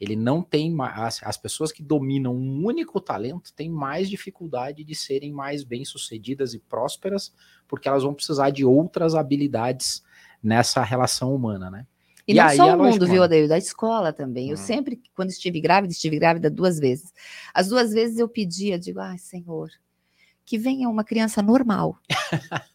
Ele 0.00 0.14
não 0.14 0.42
tem 0.42 0.70
mais. 0.70 1.20
As 1.22 1.36
pessoas 1.36 1.72
que 1.72 1.82
dominam 1.82 2.34
um 2.34 2.64
único 2.64 3.00
talento 3.00 3.52
têm 3.52 3.68
mais 3.68 4.08
dificuldade 4.08 4.84
de 4.84 4.94
serem 4.94 5.32
mais 5.32 5.64
bem-sucedidas 5.64 6.54
e 6.54 6.58
prósperas, 6.58 7.32
porque 7.66 7.88
elas 7.88 8.04
vão 8.04 8.14
precisar 8.14 8.50
de 8.50 8.64
outras 8.64 9.14
habilidades 9.14 10.02
nessa 10.42 10.82
relação 10.82 11.34
humana, 11.34 11.70
né? 11.70 11.86
E, 12.28 12.32
e 12.32 12.34
não 12.34 12.50
só 12.50 12.76
o 12.76 12.78
mundo, 12.78 13.06
viu, 13.06 13.22
Adeio? 13.22 13.48
Da 13.48 13.58
escola 13.58 14.12
também. 14.12 14.48
Hum. 14.48 14.50
Eu 14.50 14.56
sempre, 14.56 15.00
quando 15.16 15.30
estive 15.30 15.60
grávida, 15.60 15.92
estive 15.92 16.18
grávida 16.18 16.50
duas 16.50 16.78
vezes. 16.78 17.12
As 17.52 17.68
duas 17.68 17.92
vezes 17.92 18.18
eu 18.18 18.28
pedia, 18.28 18.78
digo, 18.78 19.00
ai, 19.00 19.18
Senhor, 19.18 19.70
que 20.48 20.56
venha 20.56 20.88
uma 20.88 21.04
criança 21.04 21.42
normal, 21.42 21.98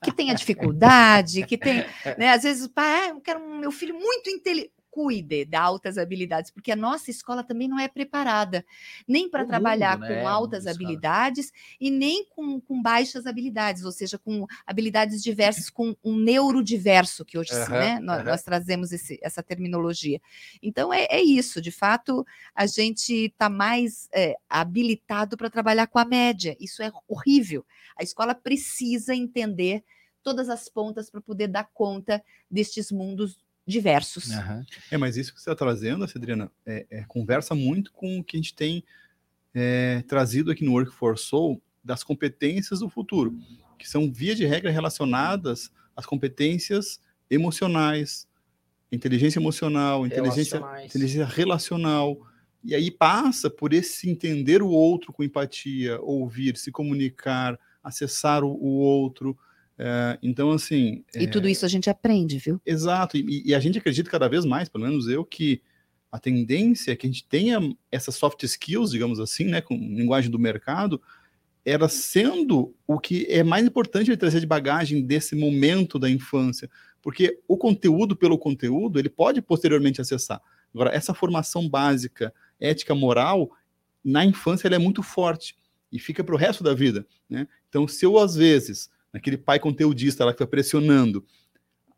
que 0.03 0.11
tenha 0.11 0.35
dificuldade, 0.35 1.43
que 1.43 1.57
tem, 1.57 1.83
né, 2.19 2.29
às 2.29 2.43
vezes 2.43 2.65
o 2.65 2.69
pai, 2.69 3.07
ah, 3.07 3.09
eu 3.09 3.19
quero 3.19 3.39
um 3.39 3.57
meu 3.57 3.71
filho 3.71 3.95
muito 3.95 4.29
inteligente, 4.29 4.71
cuide 4.93 5.43
de 5.43 5.55
altas 5.55 5.97
habilidades, 5.97 6.51
porque 6.51 6.71
a 6.71 6.75
nossa 6.75 7.09
escola 7.09 7.43
também 7.43 7.67
não 7.67 7.79
é 7.79 7.87
preparada 7.87 8.63
nem 9.07 9.27
para 9.27 9.43
trabalhar 9.43 9.97
mundo, 9.97 10.07
né? 10.07 10.21
com 10.21 10.27
altas 10.27 10.67
habilidades 10.67 11.51
e 11.81 11.89
nem 11.89 12.23
com, 12.29 12.61
com 12.61 12.79
baixas 12.79 13.25
habilidades, 13.25 13.83
ou 13.83 13.91
seja, 13.91 14.19
com 14.19 14.45
habilidades 14.67 15.23
diversas, 15.23 15.67
com 15.67 15.95
um 16.03 16.15
neurodiverso, 16.15 17.25
que 17.25 17.39
hoje 17.39 17.51
uhum, 17.55 17.69
né, 17.69 17.99
nós, 17.99 18.23
nós, 18.23 18.43
trazemos 18.43 18.91
esse, 18.91 19.19
essa 19.23 19.41
terminologia. 19.41 20.21
Então, 20.61 20.93
é, 20.93 21.07
é, 21.09 21.21
isso, 21.23 21.59
de 21.59 21.71
fato, 21.71 22.23
a 22.53 22.67
gente 22.67 23.13
está 23.13 23.49
mais 23.49 24.07
é, 24.13 24.35
habilitado 24.47 25.35
para 25.35 25.49
trabalhar 25.49 25.87
com 25.87 25.97
a 25.97 26.05
média, 26.05 26.55
isso 26.59 26.83
é 26.83 26.91
horrível. 27.07 27.65
A 27.97 28.03
escola 28.03 28.35
precisa 28.35 29.15
entender 29.15 29.83
todas 30.21 30.49
as 30.49 30.69
pontas 30.69 31.09
para 31.09 31.19
poder 31.19 31.47
dar 31.47 31.67
conta 31.73 32.23
destes 32.49 32.91
mundos 32.91 33.42
diversos. 33.65 34.27
Uhum. 34.29 34.65
É, 34.91 34.97
mas 34.97 35.17
isso 35.17 35.33
que 35.33 35.39
você 35.39 35.49
está 35.49 35.55
trazendo, 35.55 36.07
Cedriana, 36.07 36.51
é, 36.65 36.85
é, 36.89 37.03
conversa 37.03 37.55
muito 37.55 37.91
com 37.93 38.19
o 38.19 38.23
que 38.23 38.37
a 38.37 38.39
gente 38.39 38.53
tem 38.53 38.83
é, 39.53 40.03
trazido 40.07 40.51
aqui 40.51 40.63
no 40.65 40.73
Workforce 40.73 41.25
Soul 41.25 41.61
das 41.83 42.03
competências 42.03 42.79
do 42.79 42.89
futuro, 42.89 43.37
que 43.77 43.89
são, 43.89 44.11
via 44.11 44.35
de 44.35 44.45
regra, 44.45 44.71
relacionadas 44.71 45.71
às 45.95 46.05
competências 46.05 46.99
emocionais, 47.29 48.27
inteligência 48.91 49.39
emocional, 49.39 50.05
inteligência, 50.05 50.61
inteligência 50.85 51.25
relacional. 51.25 52.17
E 52.63 52.73
aí 52.73 52.89
passa 52.89 53.49
por 53.49 53.73
esse 53.73 54.09
entender 54.09 54.61
o 54.61 54.69
outro 54.69 55.11
com 55.11 55.23
empatia, 55.23 55.99
ouvir, 56.01 56.55
se 56.57 56.71
comunicar, 56.71 57.59
acessar 57.83 58.43
o, 58.43 58.51
o 58.51 58.77
outro. 58.79 59.37
É, 59.77 60.17
então, 60.21 60.51
assim. 60.51 61.03
E 61.15 61.25
é... 61.25 61.27
tudo 61.27 61.47
isso 61.49 61.65
a 61.65 61.69
gente 61.69 61.89
aprende, 61.89 62.37
viu? 62.37 62.61
Exato. 62.65 63.17
E, 63.17 63.43
e, 63.45 63.55
a 63.55 63.59
gente 63.59 63.77
acredita 63.77 64.09
cada 64.09 64.27
vez 64.27 64.45
mais, 64.45 64.69
pelo 64.69 64.85
menos 64.85 65.07
eu, 65.07 65.25
que 65.25 65.61
a 66.11 66.19
tendência 66.19 66.91
é 66.91 66.95
que 66.95 67.07
a 67.07 67.09
gente 67.09 67.25
tenha 67.25 67.59
essas 67.91 68.15
soft 68.15 68.43
skills, 68.43 68.91
digamos 68.91 69.19
assim, 69.19 69.45
né, 69.45 69.61
com 69.61 69.75
linguagem 69.75 70.29
do 70.29 70.37
mercado, 70.37 71.01
era 71.65 71.87
sendo 71.87 72.75
o 72.85 72.99
que 72.99 73.25
é 73.29 73.41
mais 73.41 73.65
importante 73.65 74.11
de 74.11 74.17
trazer 74.17 74.39
de 74.39 74.45
bagagem 74.45 75.01
desse 75.01 75.35
momento 75.35 75.97
da 75.97 76.09
infância, 76.09 76.69
porque 77.01 77.39
o 77.47 77.57
conteúdo 77.57 78.15
pelo 78.15 78.37
conteúdo 78.37 78.99
ele 78.99 79.09
pode 79.09 79.41
posteriormente 79.41 80.01
acessar. 80.01 80.41
Agora, 80.73 80.91
essa 80.93 81.13
formação 81.13 81.69
básica, 81.69 82.33
ética, 82.59 82.93
moral, 82.93 83.49
na 84.03 84.25
infância 84.25 84.67
ela 84.67 84.75
é 84.75 84.79
muito 84.79 85.01
forte 85.01 85.55
e 85.91 85.99
fica 85.99 86.23
para 86.23 86.35
o 86.35 86.37
resto 86.37 86.63
da 86.63 86.73
vida. 86.73 87.05
Né? 87.29 87.47
Então, 87.69 87.87
se 87.87 88.05
eu, 88.05 88.17
às 88.17 88.35
vezes, 88.35 88.89
naquele 89.13 89.37
pai 89.37 89.59
conteudista 89.59 90.25
lá 90.25 90.31
que 90.31 90.35
está 90.35 90.47
pressionando, 90.47 91.23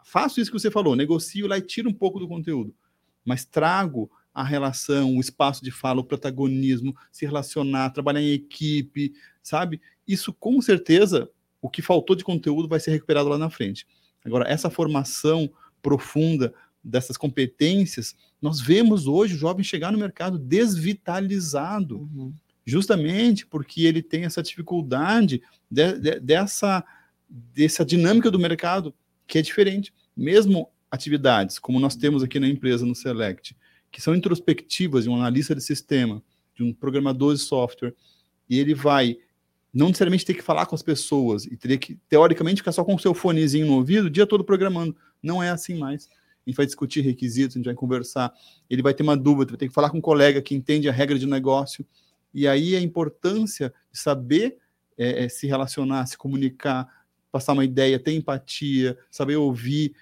faço 0.03 0.39
isso 0.39 0.51
que 0.51 0.59
você 0.59 0.69
falou, 0.69 0.95
negocio 0.95 1.47
lá 1.47 1.57
e 1.57 1.61
tiro 1.61 1.89
um 1.89 1.93
pouco 1.93 2.19
do 2.19 2.27
conteúdo, 2.27 2.75
mas 3.23 3.45
trago 3.45 4.11
a 4.33 4.43
relação, 4.43 5.15
o 5.15 5.21
espaço 5.21 5.63
de 5.63 5.71
fala, 5.71 6.01
o 6.01 6.03
protagonismo, 6.03 6.93
se 7.09 7.25
relacionar, 7.25 7.91
trabalhar 7.91 8.21
em 8.21 8.33
equipe, 8.33 9.13
sabe? 9.41 9.81
Isso 10.05 10.33
com 10.33 10.61
certeza, 10.61 11.29
o 11.61 11.69
que 11.69 11.81
faltou 11.81 12.17
de 12.17 12.23
conteúdo 12.23 12.67
vai 12.67 12.81
ser 12.81 12.91
recuperado 12.91 13.29
lá 13.29 13.37
na 13.37 13.49
frente. 13.49 13.87
Agora, 14.25 14.49
essa 14.49 14.69
formação 14.69 15.49
profunda 15.81 16.53
dessas 16.83 17.15
competências, 17.15 18.15
nós 18.41 18.59
vemos 18.59 19.07
hoje 19.07 19.35
o 19.35 19.37
jovem 19.37 19.63
chegar 19.63 19.91
no 19.91 19.97
mercado 19.97 20.37
desvitalizado, 20.37 21.99
uhum. 22.13 22.33
justamente 22.65 23.45
porque 23.45 23.83
ele 23.83 24.01
tem 24.01 24.25
essa 24.25 24.43
dificuldade 24.43 25.41
de, 25.71 25.97
de, 25.97 26.19
dessa, 26.19 26.83
dessa 27.29 27.85
dinâmica 27.85 28.29
do 28.29 28.39
mercado 28.39 28.93
que 29.27 29.37
é 29.37 29.41
diferente. 29.41 29.93
Mesmo 30.15 30.69
atividades 30.89 31.59
como 31.59 31.79
nós 31.79 31.95
temos 31.95 32.23
aqui 32.23 32.39
na 32.39 32.47
empresa, 32.47 32.85
no 32.85 32.95
Select, 32.95 33.55
que 33.91 34.01
são 34.01 34.15
introspectivas 34.15 35.03
de 35.03 35.09
um 35.09 35.15
analista 35.15 35.55
de 35.55 35.61
sistema, 35.61 36.21
de 36.55 36.63
um 36.63 36.73
programador 36.73 37.33
de 37.33 37.39
software, 37.39 37.93
e 38.49 38.59
ele 38.59 38.73
vai 38.73 39.17
não 39.73 39.87
necessariamente 39.87 40.25
ter 40.25 40.33
que 40.33 40.41
falar 40.41 40.65
com 40.65 40.75
as 40.75 40.81
pessoas 40.81 41.45
e 41.45 41.57
teria 41.57 41.77
que, 41.77 41.99
teoricamente, 42.07 42.61
ficar 42.61 42.71
só 42.71 42.83
com 42.83 42.95
o 42.95 42.99
seu 42.99 43.13
fonezinho 43.13 43.67
no 43.67 43.73
ouvido 43.73 44.05
o 44.05 44.09
dia 44.09 44.25
todo 44.25 44.43
programando. 44.43 44.95
Não 45.21 45.43
é 45.43 45.49
assim 45.49 45.77
mais. 45.77 46.07
A 46.45 46.49
gente 46.49 46.55
vai 46.55 46.65
discutir 46.65 47.01
requisitos, 47.01 47.55
a 47.55 47.59
gente 47.59 47.65
vai 47.65 47.73
conversar, 47.73 48.31
ele 48.69 48.81
vai 48.81 48.93
ter 48.93 49.03
uma 49.03 49.17
dúvida, 49.17 49.51
vai 49.51 49.57
ter 49.57 49.67
que 49.67 49.73
falar 49.73 49.89
com 49.89 49.97
um 49.97 50.01
colega 50.01 50.41
que 50.41 50.55
entende 50.55 50.87
a 50.87 50.93
regra 50.93 51.19
de 51.19 51.25
negócio. 51.25 51.85
E 52.33 52.47
aí 52.47 52.75
a 52.75 52.79
importância 52.79 53.73
de 53.91 53.99
saber 53.99 54.57
é, 54.97 55.25
é, 55.25 55.29
se 55.29 55.45
relacionar, 55.47 56.05
se 56.05 56.17
comunicar, 56.17 56.87
passar 57.35 57.51
uma 57.51 57.65
ideia, 57.65 57.99
ter 57.99 58.13
empatia, 58.13 58.97
saber 59.11 59.35
ouvir, 59.35 59.93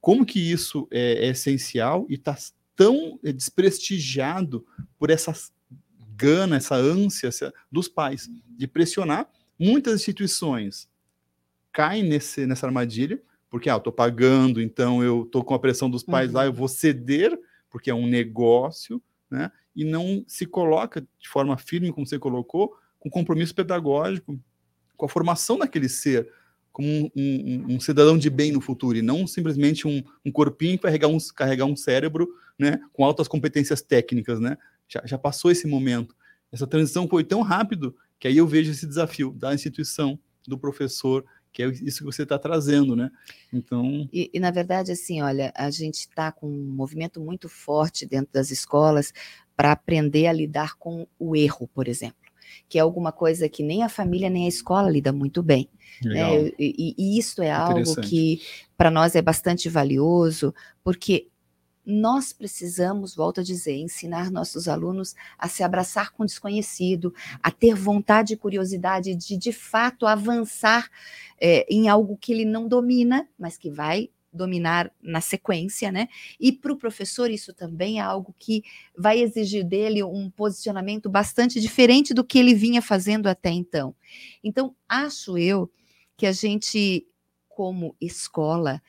como 0.00 0.26
que 0.26 0.40
isso 0.40 0.88
é, 0.90 1.26
é 1.26 1.28
essencial 1.28 2.04
e 2.08 2.14
está 2.14 2.36
tão 2.74 3.20
eh, 3.22 3.30
desprestigiado 3.30 4.66
por 4.98 5.08
essa 5.08 5.32
gana, 6.16 6.56
essa 6.56 6.74
ânsia 6.74 7.30
dos 7.70 7.86
pais 7.86 8.28
de 8.58 8.66
pressionar. 8.66 9.30
Muitas 9.56 10.00
instituições 10.00 10.88
caem 11.70 12.02
nesse, 12.02 12.46
nessa 12.46 12.66
armadilha, 12.66 13.22
porque 13.48 13.70
ah, 13.70 13.74
eu 13.74 13.78
estou 13.78 13.92
pagando, 13.92 14.60
então 14.60 15.04
eu 15.04 15.22
estou 15.22 15.44
com 15.44 15.54
a 15.54 15.60
pressão 15.60 15.88
dos 15.88 16.02
pais 16.02 16.30
uhum. 16.30 16.34
lá, 16.34 16.46
eu 16.46 16.52
vou 16.52 16.66
ceder, 16.66 17.38
porque 17.70 17.92
é 17.92 17.94
um 17.94 18.08
negócio, 18.08 19.00
né? 19.30 19.52
E 19.76 19.84
não 19.84 20.24
se 20.26 20.46
coloca 20.46 21.00
de 21.00 21.28
forma 21.28 21.56
firme, 21.56 21.92
como 21.92 22.04
você 22.04 22.18
colocou, 22.18 22.76
com 22.98 23.08
compromisso 23.08 23.54
pedagógico, 23.54 24.36
com 24.96 25.06
a 25.06 25.08
formação 25.08 25.56
daquele 25.56 25.88
ser 25.88 26.28
como 26.72 26.88
um, 26.88 27.10
um, 27.14 27.74
um, 27.74 27.80
cidadão 27.80 28.16
de 28.16 28.30
bem 28.30 28.50
no 28.50 28.60
futuro 28.60 28.96
e 28.96 29.02
não 29.02 29.26
simplesmente 29.26 29.86
um, 29.86 30.02
um 30.24 30.32
corpinho 30.32 30.78
carregar 30.78 31.08
um, 31.08 31.18
carregar 31.34 31.66
um 31.66 31.76
cérebro 31.76 32.28
né, 32.58 32.80
com 32.92 33.04
altas 33.04 33.28
competências 33.28 33.82
técnicas. 33.82 34.40
Né? 34.40 34.56
Já, 34.88 35.02
já 35.04 35.18
passou 35.18 35.50
esse 35.50 35.66
momento. 35.66 36.16
Essa 36.50 36.66
transição 36.66 37.08
foi 37.08 37.24
tão 37.24 37.42
rápido 37.42 37.94
que 38.18 38.26
aí 38.28 38.36
eu 38.36 38.46
vejo 38.46 38.70
esse 38.70 38.86
desafio 38.86 39.32
da 39.32 39.54
instituição, 39.54 40.18
do 40.46 40.58
professor, 40.58 41.24
que 41.52 41.62
é 41.62 41.66
isso 41.66 41.98
que 41.98 42.04
você 42.04 42.22
está 42.22 42.38
trazendo, 42.38 42.96
né? 42.96 43.10
Então. 43.52 44.08
E, 44.12 44.30
e, 44.32 44.40
na 44.40 44.50
verdade, 44.50 44.90
assim, 44.90 45.20
olha, 45.20 45.52
a 45.54 45.70
gente 45.70 46.00
está 46.00 46.32
com 46.32 46.48
um 46.48 46.72
movimento 46.72 47.20
muito 47.20 47.48
forte 47.48 48.06
dentro 48.06 48.32
das 48.32 48.50
escolas 48.50 49.12
para 49.54 49.72
aprender 49.72 50.26
a 50.26 50.32
lidar 50.32 50.76
com 50.78 51.06
o 51.18 51.36
erro, 51.36 51.68
por 51.68 51.88
exemplo 51.88 52.21
que 52.68 52.78
é 52.78 52.80
alguma 52.80 53.12
coisa 53.12 53.48
que 53.48 53.62
nem 53.62 53.82
a 53.82 53.88
família 53.88 54.30
nem 54.30 54.46
a 54.46 54.48
escola 54.48 54.90
lida 54.90 55.12
muito 55.12 55.42
bem. 55.42 55.68
Né? 56.02 56.48
E, 56.58 56.94
e, 56.98 57.18
isso 57.18 57.42
é 57.42 57.50
algo 57.50 58.00
que 58.00 58.40
para 58.76 58.90
nós 58.90 59.14
é 59.14 59.22
bastante 59.22 59.68
valioso, 59.68 60.54
porque 60.82 61.28
nós 61.84 62.32
precisamos, 62.32 63.14
volto 63.14 63.40
a 63.40 63.44
dizer, 63.44 63.76
ensinar 63.76 64.30
nossos 64.30 64.68
alunos 64.68 65.14
a 65.36 65.48
se 65.48 65.62
abraçar 65.62 66.12
com 66.12 66.22
o 66.22 66.26
desconhecido, 66.26 67.12
a 67.42 67.50
ter 67.50 67.74
vontade 67.74 68.34
e 68.34 68.36
curiosidade 68.36 69.14
de, 69.14 69.36
de 69.36 69.52
fato, 69.52 70.06
avançar 70.06 70.88
é, 71.40 71.66
em 71.68 71.88
algo 71.88 72.16
que 72.16 72.32
ele 72.32 72.44
não 72.44 72.68
domina, 72.68 73.28
mas 73.38 73.58
que 73.58 73.68
vai 73.68 74.10
dominar 74.32 74.90
na 75.02 75.20
sequência, 75.20 75.92
né? 75.92 76.08
E 76.40 76.50
para 76.52 76.72
o 76.72 76.76
professor, 76.76 77.30
isso 77.30 77.52
também 77.52 77.98
é 77.98 78.02
algo 78.02 78.34
que 78.38 78.62
vai 78.96 79.20
exigir 79.20 79.64
dele 79.64 80.02
um 80.02 80.30
posicionamento 80.30 81.10
bastante 81.10 81.60
diferente 81.60 82.14
do 82.14 82.24
que 82.24 82.38
ele 82.38 82.54
vinha 82.54 82.80
fazendo 82.80 83.26
até 83.26 83.50
então. 83.50 83.94
Então, 84.42 84.74
acho 84.88 85.36
eu 85.36 85.70
que 86.16 86.26
a 86.26 86.32
gente, 86.32 87.06
como 87.48 87.94
escola, 88.00 88.82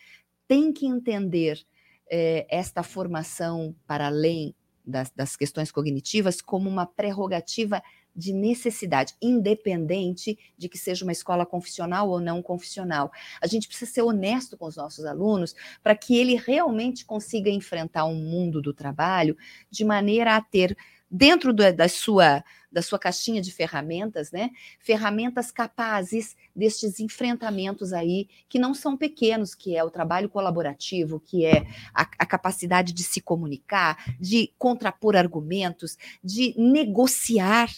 tem 0.48 0.72
que 0.72 0.86
entender 0.86 1.66
eh, 2.10 2.46
esta 2.50 2.84
formação 2.84 3.76
para 3.86 4.08
além 4.08 4.56
das, 4.86 5.10
das 5.12 5.36
questões 5.36 5.72
cognitivas 5.72 6.42
como 6.42 6.70
uma 6.70 6.86
prerrogativa 6.86 7.82
de 8.16 8.34
necessidade, 8.34 9.14
independente 9.22 10.38
de 10.58 10.70
que 10.70 10.78
seja 10.78 11.04
uma 11.04 11.12
escola 11.12 11.46
confissional 11.46 12.10
ou 12.10 12.20
não 12.20 12.42
confissional. 12.42 13.12
A 13.42 13.48
gente 13.48 13.68
precisa 13.68 13.92
ser 13.92 14.02
honesto 14.02 14.58
com 14.58 14.66
os 14.66 14.76
nossos 14.76 15.06
alunos 15.06 15.56
para 15.82 15.96
que 15.96 16.18
ele 16.18 16.36
realmente 16.36 17.06
consiga 17.06 17.50
enfrentar 17.50 18.06
um 18.06 18.16
mundo 18.16 18.62
do 18.62 18.74
trabalho 18.74 19.38
de 19.70 19.84
maneira 19.84 20.36
a 20.36 20.42
ter 20.42 20.78
dentro 21.10 21.54
do, 21.54 21.72
da 21.74 21.88
sua 21.88 22.44
da 22.74 22.82
sua 22.82 22.98
caixinha 22.98 23.40
de 23.40 23.52
ferramentas, 23.52 24.32
né? 24.32 24.50
Ferramentas 24.80 25.52
capazes 25.52 26.36
destes 26.56 27.00
enfrentamentos 27.00 27.94
aí 27.94 28.28
que 28.50 28.58
não 28.58 28.74
são 28.74 28.98
pequenos, 28.98 29.54
que 29.54 29.78
é 29.78 29.84
o 29.84 29.92
trabalho 29.92 30.28
colaborativo, 30.28 31.20
que 31.20 31.46
é 31.46 31.68
a, 31.94 32.02
a 32.02 32.26
capacidade 32.26 32.92
de 32.92 33.04
se 33.04 33.22
comunicar, 33.22 34.16
de 34.20 34.52
contrapor 34.58 35.16
argumentos, 35.16 36.00
de 36.24 36.56
negociar 36.58 37.70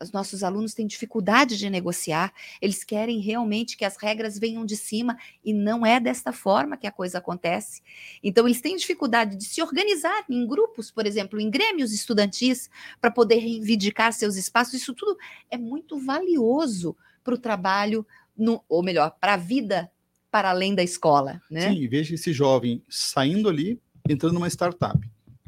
os 0.00 0.12
nossos 0.12 0.44
alunos 0.44 0.74
têm 0.74 0.86
dificuldade 0.86 1.56
de 1.56 1.68
negociar, 1.68 2.32
eles 2.62 2.84
querem 2.84 3.20
realmente 3.20 3.76
que 3.76 3.84
as 3.84 3.96
regras 3.96 4.38
venham 4.38 4.64
de 4.64 4.76
cima 4.76 5.18
e 5.44 5.52
não 5.52 5.84
é 5.84 5.98
desta 5.98 6.32
forma 6.32 6.76
que 6.76 6.86
a 6.86 6.92
coisa 6.92 7.18
acontece. 7.18 7.82
Então, 8.22 8.46
eles 8.46 8.60
têm 8.60 8.76
dificuldade 8.76 9.36
de 9.36 9.44
se 9.44 9.60
organizar 9.60 10.24
em 10.28 10.46
grupos, 10.46 10.90
por 10.90 11.06
exemplo, 11.06 11.40
em 11.40 11.50
grêmios 11.50 11.92
estudantis, 11.92 12.70
para 13.00 13.10
poder 13.10 13.36
reivindicar 13.36 14.12
seus 14.12 14.36
espaços. 14.36 14.74
Isso 14.74 14.94
tudo 14.94 15.16
é 15.50 15.58
muito 15.58 15.98
valioso 15.98 16.96
para 17.24 17.34
o 17.34 17.38
trabalho, 17.38 18.06
no, 18.36 18.62
ou 18.68 18.82
melhor, 18.82 19.16
para 19.20 19.34
a 19.34 19.36
vida 19.36 19.90
para 20.30 20.50
além 20.50 20.74
da 20.74 20.82
escola. 20.82 21.42
Né? 21.50 21.72
Sim, 21.72 21.88
veja 21.88 22.14
esse 22.14 22.32
jovem 22.32 22.82
saindo 22.88 23.48
ali, 23.48 23.80
entrando 24.08 24.34
numa 24.34 24.48
startup. 24.48 24.98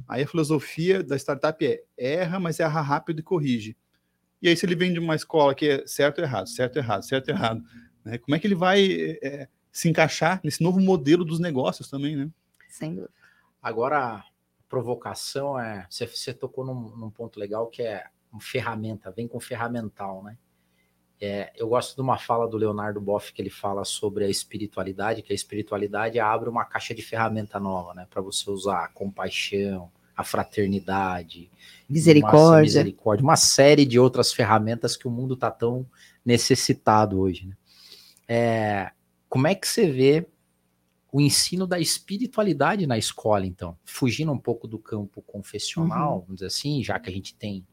Aí 0.08 0.24
a 0.24 0.26
filosofia 0.26 1.04
da 1.04 1.16
startup 1.16 1.64
é 1.64 1.84
erra, 1.96 2.40
mas 2.40 2.58
erra 2.58 2.80
rápido 2.80 3.20
e 3.20 3.22
corrige. 3.22 3.76
E 4.42 4.48
aí, 4.48 4.56
se 4.56 4.64
ele 4.64 4.74
vem 4.74 4.92
de 4.92 4.98
uma 4.98 5.14
escola 5.14 5.54
que 5.54 5.68
é 5.68 5.86
certo 5.86 6.18
ou 6.18 6.24
errado, 6.24 6.48
certo 6.48 6.76
ou 6.76 6.82
errado, 6.82 7.02
certo 7.02 7.28
ou 7.28 7.34
errado, 7.34 7.62
né? 8.04 8.18
como 8.18 8.34
é 8.34 8.38
que 8.38 8.46
ele 8.46 8.54
vai 8.54 9.18
é, 9.22 9.48
se 9.70 9.88
encaixar 9.88 10.40
nesse 10.42 10.62
novo 10.62 10.80
modelo 10.80 11.24
dos 11.24 11.38
negócios 11.38 11.88
também, 11.88 12.16
né? 12.16 12.30
Sem 12.68 12.94
dúvida. 12.94 13.12
Agora, 13.62 14.16
a 14.16 14.24
provocação 14.68 15.58
é. 15.58 15.86
Você, 15.90 16.06
você 16.06 16.32
tocou 16.32 16.64
num, 16.64 16.96
num, 16.96 17.10
ponto 17.10 17.38
legal 17.38 17.66
que 17.66 17.82
é 17.82 18.06
uma 18.32 18.40
ferramenta, 18.40 19.10
vem 19.10 19.28
com 19.28 19.38
ferramental, 19.38 20.22
né? 20.22 20.38
É, 21.20 21.52
eu 21.54 21.68
gosto 21.68 21.94
de 21.94 22.00
uma 22.00 22.16
fala 22.16 22.48
do 22.48 22.56
Leonardo 22.56 22.98
Boff 22.98 23.30
que 23.34 23.42
ele 23.42 23.50
fala 23.50 23.84
sobre 23.84 24.24
a 24.24 24.28
espiritualidade, 24.28 25.20
que 25.20 25.32
a 25.32 25.34
espiritualidade 25.34 26.18
abre 26.18 26.48
uma 26.48 26.64
caixa 26.64 26.94
de 26.94 27.02
ferramenta 27.02 27.60
nova, 27.60 27.92
né? 27.92 28.06
Para 28.08 28.22
você 28.22 28.50
usar 28.50 28.88
compaixão, 28.94 29.92
a 30.16 30.24
fraternidade, 30.24 31.50
misericórdia. 31.88 32.48
Uma, 32.48 32.60
misericórdia, 32.60 33.24
uma 33.24 33.36
série 33.36 33.84
de 33.84 33.98
outras 33.98 34.32
ferramentas 34.32 34.96
que 34.96 35.08
o 35.08 35.10
mundo 35.10 35.34
está 35.34 35.50
tão 35.50 35.86
necessitado 36.24 37.18
hoje. 37.18 37.46
Né? 37.46 37.56
É, 38.28 38.90
como 39.28 39.46
é 39.46 39.54
que 39.54 39.66
você 39.66 39.90
vê 39.90 40.26
o 41.12 41.20
ensino 41.20 41.66
da 41.66 41.80
espiritualidade 41.80 42.86
na 42.86 42.96
escola, 42.96 43.44
então, 43.44 43.76
fugindo 43.84 44.30
um 44.30 44.38
pouco 44.38 44.68
do 44.68 44.78
campo 44.78 45.20
confessional, 45.22 46.14
uhum. 46.14 46.20
vamos 46.20 46.34
dizer 46.36 46.46
assim, 46.46 46.84
já 46.84 46.98
que 47.00 47.10
a 47.10 47.12
gente 47.12 47.34
tem, 47.34 47.66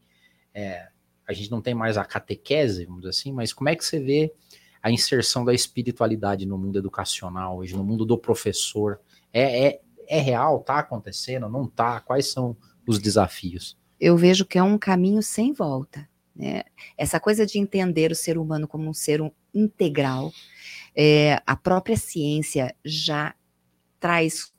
é, 0.52 0.88
a 1.26 1.32
gente 1.32 1.50
não 1.50 1.62
tem 1.62 1.74
mais 1.74 1.96
a 1.96 2.04
catequese, 2.04 2.84
vamos 2.84 3.02
dizer 3.02 3.10
assim, 3.10 3.32
mas 3.32 3.52
como 3.52 3.68
é 3.68 3.76
que 3.76 3.84
você 3.84 4.00
vê 4.00 4.32
a 4.82 4.90
inserção 4.90 5.44
da 5.44 5.54
espiritualidade 5.54 6.46
no 6.46 6.58
mundo 6.58 6.78
educacional 6.78 7.58
hoje, 7.58 7.76
no 7.76 7.84
mundo 7.84 8.04
do 8.04 8.18
professor? 8.18 9.00
É, 9.32 9.66
é, 9.66 9.80
é 10.08 10.20
real? 10.20 10.60
Tá 10.60 10.78
acontecendo? 10.78 11.48
Não 11.48 11.66
tá? 11.66 12.00
Quais 12.00 12.32
são 12.32 12.56
os 12.86 12.98
desafios? 12.98 13.76
Eu 14.00 14.16
vejo 14.16 14.46
que 14.46 14.58
é 14.58 14.62
um 14.62 14.78
caminho 14.78 15.22
sem 15.22 15.52
volta. 15.52 16.08
Né? 16.34 16.62
Essa 16.96 17.18
coisa 17.18 17.44
de 17.44 17.58
entender 17.58 18.12
o 18.12 18.16
ser 18.16 18.38
humano 18.38 18.66
como 18.66 18.88
um 18.88 18.94
ser 18.94 19.20
integral, 19.52 20.32
é, 20.96 21.42
a 21.46 21.56
própria 21.56 21.96
ciência 21.96 22.74
já 22.84 23.34
traz 24.00 24.52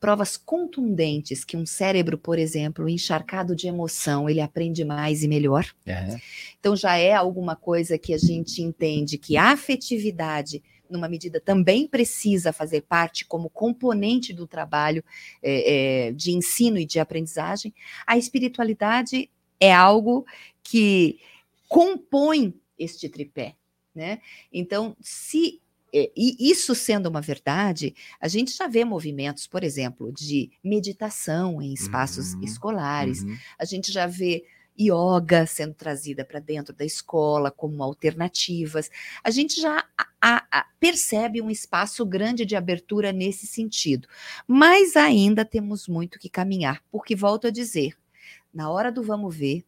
provas 0.00 0.36
contundentes 0.36 1.44
que 1.44 1.56
um 1.56 1.66
cérebro, 1.66 2.16
por 2.16 2.38
exemplo, 2.38 2.88
encharcado 2.88 3.54
de 3.54 3.68
emoção, 3.68 4.28
ele 4.28 4.40
aprende 4.40 4.82
mais 4.82 5.22
e 5.22 5.28
melhor. 5.28 5.66
É. 5.84 6.16
Então 6.58 6.74
já 6.74 6.96
é 6.96 7.12
alguma 7.12 7.54
coisa 7.54 7.98
que 7.98 8.14
a 8.14 8.18
gente 8.18 8.62
entende 8.62 9.18
que 9.18 9.36
a 9.36 9.52
afetividade, 9.52 10.62
numa 10.90 11.08
medida, 11.08 11.40
também 11.40 11.86
precisa 11.86 12.52
fazer 12.52 12.82
parte 12.82 13.24
como 13.24 13.48
componente 13.48 14.32
do 14.32 14.46
trabalho 14.46 15.04
é, 15.42 16.08
é, 16.08 16.12
de 16.12 16.32
ensino 16.32 16.78
e 16.78 16.84
de 16.84 16.98
aprendizagem. 16.98 17.72
A 18.06 18.18
espiritualidade 18.18 19.30
é 19.58 19.72
algo 19.72 20.26
que 20.62 21.20
compõe 21.68 22.54
este 22.78 23.08
tripé. 23.08 23.54
Né? 23.94 24.20
Então, 24.52 24.96
se 25.00 25.60
é, 25.92 26.10
e 26.16 26.50
isso 26.50 26.74
sendo 26.74 27.08
uma 27.08 27.20
verdade, 27.20 27.94
a 28.20 28.28
gente 28.28 28.56
já 28.56 28.66
vê 28.66 28.84
movimentos, 28.84 29.46
por 29.46 29.64
exemplo, 29.64 30.12
de 30.12 30.50
meditação 30.62 31.60
em 31.60 31.72
espaços 31.72 32.34
uhum, 32.34 32.44
escolares, 32.44 33.22
uhum. 33.22 33.36
a 33.58 33.64
gente 33.64 33.90
já 33.90 34.06
vê 34.06 34.44
yoga 34.80 35.46
sendo 35.46 35.74
trazida 35.74 36.24
para 36.24 36.40
dentro 36.40 36.74
da 36.74 36.84
escola 36.84 37.50
como 37.50 37.82
alternativas. 37.82 38.90
A 39.22 39.30
gente 39.30 39.60
já 39.60 39.84
a, 40.20 40.44
a, 40.50 40.66
percebe 40.78 41.42
um 41.42 41.50
espaço 41.50 42.04
grande 42.06 42.46
de 42.46 42.56
abertura 42.56 43.12
nesse 43.12 43.46
sentido, 43.46 44.08
mas 44.46 44.96
ainda 44.96 45.44
temos 45.44 45.86
muito 45.86 46.18
que 46.18 46.28
caminhar, 46.28 46.82
porque 46.90 47.14
volto 47.14 47.46
a 47.46 47.50
dizer, 47.50 47.96
na 48.52 48.70
hora 48.70 48.90
do 48.90 49.02
vamos 49.02 49.36
ver, 49.36 49.64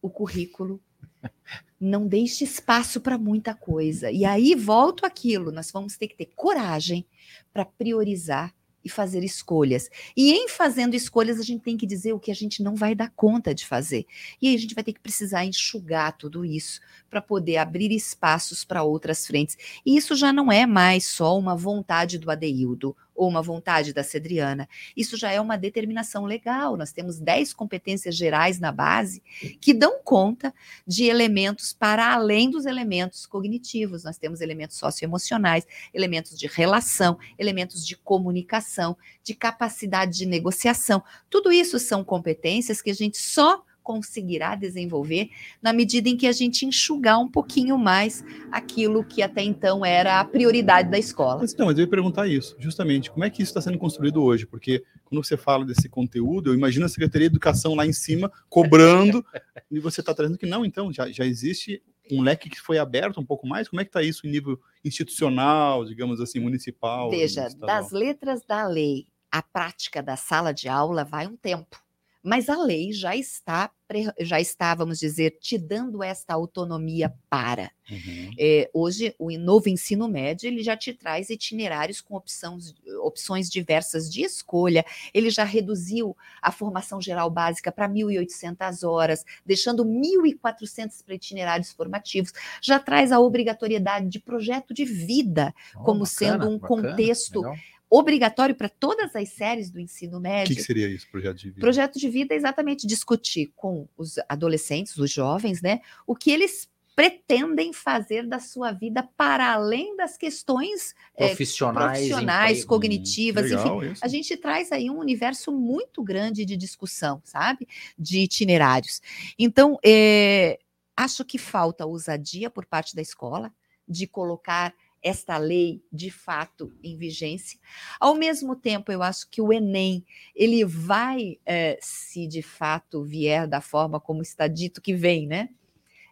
o 0.00 0.08
currículo 0.08 0.80
não 1.78 2.06
deixe 2.06 2.44
espaço 2.44 3.00
para 3.00 3.18
muita 3.18 3.54
coisa. 3.54 4.10
E 4.10 4.24
aí 4.24 4.54
volto 4.54 5.04
aquilo, 5.04 5.52
nós 5.52 5.70
vamos 5.70 5.96
ter 5.96 6.08
que 6.08 6.16
ter 6.16 6.30
coragem 6.34 7.06
para 7.52 7.64
priorizar 7.64 8.54
e 8.84 8.88
fazer 8.88 9.24
escolhas. 9.24 9.88
E 10.16 10.32
em 10.32 10.48
fazendo 10.48 10.94
escolhas, 10.94 11.40
a 11.40 11.42
gente 11.42 11.62
tem 11.62 11.76
que 11.76 11.86
dizer 11.86 12.12
o 12.12 12.20
que 12.20 12.30
a 12.30 12.34
gente 12.34 12.62
não 12.62 12.74
vai 12.74 12.94
dar 12.94 13.10
conta 13.16 13.54
de 13.54 13.66
fazer. 13.66 14.06
E 14.40 14.48
aí 14.48 14.54
a 14.54 14.58
gente 14.58 14.74
vai 14.74 14.84
ter 14.84 14.92
que 14.92 15.00
precisar 15.00 15.44
enxugar 15.44 16.16
tudo 16.16 16.44
isso 16.44 16.80
para 17.08 17.22
poder 17.22 17.56
abrir 17.56 17.90
espaços 17.90 18.64
para 18.64 18.82
outras 18.82 19.26
frentes. 19.26 19.56
E 19.84 19.96
isso 19.96 20.14
já 20.14 20.32
não 20.32 20.52
é 20.52 20.66
mais 20.66 21.06
só 21.06 21.38
uma 21.38 21.56
vontade 21.56 22.18
do 22.18 22.30
Adeildo 22.30 22.96
ou 23.14 23.28
uma 23.28 23.42
vontade 23.42 23.92
da 23.92 24.02
Cedriana. 24.02 24.68
Isso 24.96 25.16
já 25.16 25.30
é 25.30 25.40
uma 25.40 25.56
determinação 25.56 26.24
legal. 26.24 26.76
Nós 26.76 26.92
temos 26.92 27.18
10 27.20 27.52
competências 27.52 28.16
gerais 28.16 28.58
na 28.58 28.72
base 28.72 29.22
que 29.60 29.72
dão 29.72 30.00
conta 30.02 30.52
de 30.86 31.04
elementos 31.04 31.72
para 31.72 32.12
além 32.12 32.50
dos 32.50 32.66
elementos 32.66 33.26
cognitivos. 33.26 34.04
Nós 34.04 34.18
temos 34.18 34.40
elementos 34.40 34.76
socioemocionais, 34.76 35.66
elementos 35.92 36.38
de 36.38 36.46
relação, 36.46 37.18
elementos 37.38 37.86
de 37.86 37.96
comunicação, 37.96 38.96
de 39.22 39.34
capacidade 39.34 40.16
de 40.18 40.26
negociação. 40.26 41.02
Tudo 41.30 41.52
isso 41.52 41.78
são 41.78 42.02
competências 42.02 42.82
que 42.82 42.90
a 42.90 42.94
gente 42.94 43.18
só 43.18 43.62
conseguirá 43.84 44.56
desenvolver 44.56 45.28
na 45.62 45.72
medida 45.72 46.08
em 46.08 46.16
que 46.16 46.26
a 46.26 46.32
gente 46.32 46.64
enxugar 46.64 47.20
um 47.20 47.30
pouquinho 47.30 47.78
mais 47.78 48.24
aquilo 48.50 49.04
que 49.04 49.22
até 49.22 49.42
então 49.42 49.84
era 49.84 50.18
a 50.18 50.24
prioridade 50.24 50.90
da 50.90 50.98
escola. 50.98 51.42
Mas, 51.42 51.54
não, 51.54 51.66
mas 51.66 51.78
eu 51.78 51.84
ia 51.84 51.90
perguntar 51.90 52.26
isso, 52.26 52.56
justamente, 52.58 53.10
como 53.10 53.24
é 53.24 53.30
que 53.30 53.42
isso 53.42 53.50
está 53.50 53.60
sendo 53.60 53.78
construído 53.78 54.22
hoje? 54.22 54.46
Porque 54.46 54.82
quando 55.04 55.22
você 55.22 55.36
fala 55.36 55.64
desse 55.64 55.88
conteúdo, 55.88 56.50
eu 56.50 56.54
imagino 56.54 56.86
a 56.86 56.88
Secretaria 56.88 57.28
de 57.28 57.34
Educação 57.34 57.74
lá 57.74 57.86
em 57.86 57.92
cima 57.92 58.32
cobrando, 58.48 59.24
e 59.70 59.78
você 59.78 60.00
está 60.00 60.14
trazendo 60.14 60.38
que 60.38 60.46
não, 60.46 60.64
então, 60.64 60.90
já, 60.90 61.10
já 61.10 61.26
existe 61.26 61.82
um 62.10 62.22
leque 62.22 62.50
que 62.50 62.60
foi 62.60 62.78
aberto 62.78 63.20
um 63.20 63.24
pouco 63.24 63.46
mais? 63.46 63.68
Como 63.68 63.80
é 63.80 63.84
que 63.84 63.90
está 63.90 64.02
isso 64.02 64.26
em 64.26 64.30
nível 64.30 64.58
institucional, 64.84 65.84
digamos 65.84 66.20
assim, 66.20 66.40
municipal? 66.40 67.10
Veja, 67.10 67.48
das 67.60 67.90
letras 67.90 68.42
da 68.46 68.66
lei 68.66 69.06
à 69.30 69.42
prática 69.42 70.02
da 70.02 70.16
sala 70.16 70.52
de 70.52 70.68
aula 70.68 71.04
vai 71.04 71.26
um 71.26 71.36
tempo 71.36 71.83
mas 72.24 72.48
a 72.48 72.56
lei 72.56 72.90
já 72.90 73.14
está, 73.14 73.70
já 74.18 74.40
está, 74.40 74.74
vamos 74.74 74.98
dizer, 74.98 75.36
te 75.38 75.58
dando 75.58 76.02
esta 76.02 76.32
autonomia 76.32 77.12
para. 77.28 77.70
Uhum. 77.90 78.30
É, 78.38 78.70
hoje, 78.72 79.14
o 79.18 79.30
novo 79.36 79.68
ensino 79.68 80.08
médio, 80.08 80.46
ele 80.46 80.62
já 80.62 80.74
te 80.74 80.94
traz 80.94 81.28
itinerários 81.28 82.00
com 82.00 82.14
opções, 82.14 82.74
opções 83.02 83.50
diversas 83.50 84.10
de 84.10 84.22
escolha, 84.22 84.86
ele 85.12 85.28
já 85.28 85.44
reduziu 85.44 86.16
a 86.40 86.50
formação 86.50 86.98
geral 86.98 87.28
básica 87.28 87.70
para 87.70 87.86
1.800 87.90 88.88
horas, 88.88 89.22
deixando 89.44 89.84
1.400 89.84 91.04
para 91.04 91.14
itinerários 91.14 91.72
formativos, 91.72 92.32
já 92.62 92.78
traz 92.78 93.12
a 93.12 93.20
obrigatoriedade 93.20 94.08
de 94.08 94.18
projeto 94.18 94.72
de 94.72 94.86
vida 94.86 95.54
oh, 95.76 95.80
como 95.80 96.04
bacana, 96.04 96.06
sendo 96.06 96.48
um 96.48 96.58
bacana, 96.58 96.88
contexto... 96.88 97.42
Legal 97.42 97.56
obrigatório 97.88 98.54
para 98.54 98.68
todas 98.68 99.14
as 99.14 99.28
séries 99.30 99.70
do 99.70 99.80
ensino 99.80 100.18
médio. 100.20 100.52
O 100.52 100.56
que, 100.56 100.56
que, 100.56 100.66
seria 100.66 100.88
isso, 100.88 101.08
projeto 101.10 101.36
de 101.36 101.48
vida? 101.48 101.60
Projeto 101.60 101.98
de 101.98 102.08
vida 102.08 102.34
é 102.34 102.36
exatamente 102.36 102.86
discutir 102.86 103.52
com 103.54 103.88
os 103.96 104.18
adolescentes, 104.28 104.96
os 104.96 105.10
jovens, 105.10 105.62
né, 105.62 105.80
o 106.06 106.14
que 106.16 106.30
eles 106.30 106.68
pretendem 106.94 107.72
fazer 107.72 108.26
da 108.26 108.38
sua 108.38 108.70
vida 108.70 109.02
para 109.16 109.52
além 109.52 109.96
das 109.96 110.16
questões 110.16 110.94
profissionais, 111.16 111.98
é, 111.98 112.08
profissionais 112.08 112.64
cognitivas, 112.64 113.50
Legal, 113.50 113.82
enfim. 113.82 113.92
Isso. 113.92 114.04
A 114.04 114.08
gente 114.08 114.36
traz 114.36 114.70
aí 114.70 114.88
um 114.88 114.98
universo 114.98 115.50
muito 115.50 116.02
grande 116.02 116.44
de 116.44 116.56
discussão, 116.56 117.20
sabe? 117.24 117.66
De 117.98 118.20
itinerários. 118.20 119.02
Então, 119.36 119.76
é, 119.84 120.58
acho 120.96 121.24
que 121.24 121.36
falta 121.36 121.84
ousadia 121.84 122.48
por 122.48 122.64
parte 122.64 122.94
da 122.94 123.02
escola 123.02 123.52
de 123.86 124.06
colocar 124.06 124.72
esta 125.04 125.36
lei 125.36 125.82
de 125.92 126.10
fato 126.10 126.72
em 126.82 126.96
vigência. 126.96 127.60
Ao 128.00 128.14
mesmo 128.14 128.56
tempo, 128.56 128.90
eu 128.90 129.02
acho 129.02 129.28
que 129.28 129.42
o 129.42 129.52
Enem 129.52 130.02
ele 130.34 130.64
vai, 130.64 131.38
é, 131.44 131.78
se 131.82 132.26
de 132.26 132.40
fato 132.40 133.04
vier 133.04 133.46
da 133.46 133.60
forma 133.60 134.00
como 134.00 134.22
está 134.22 134.48
dito 134.48 134.80
que 134.80 134.94
vem, 134.94 135.26
né? 135.26 135.50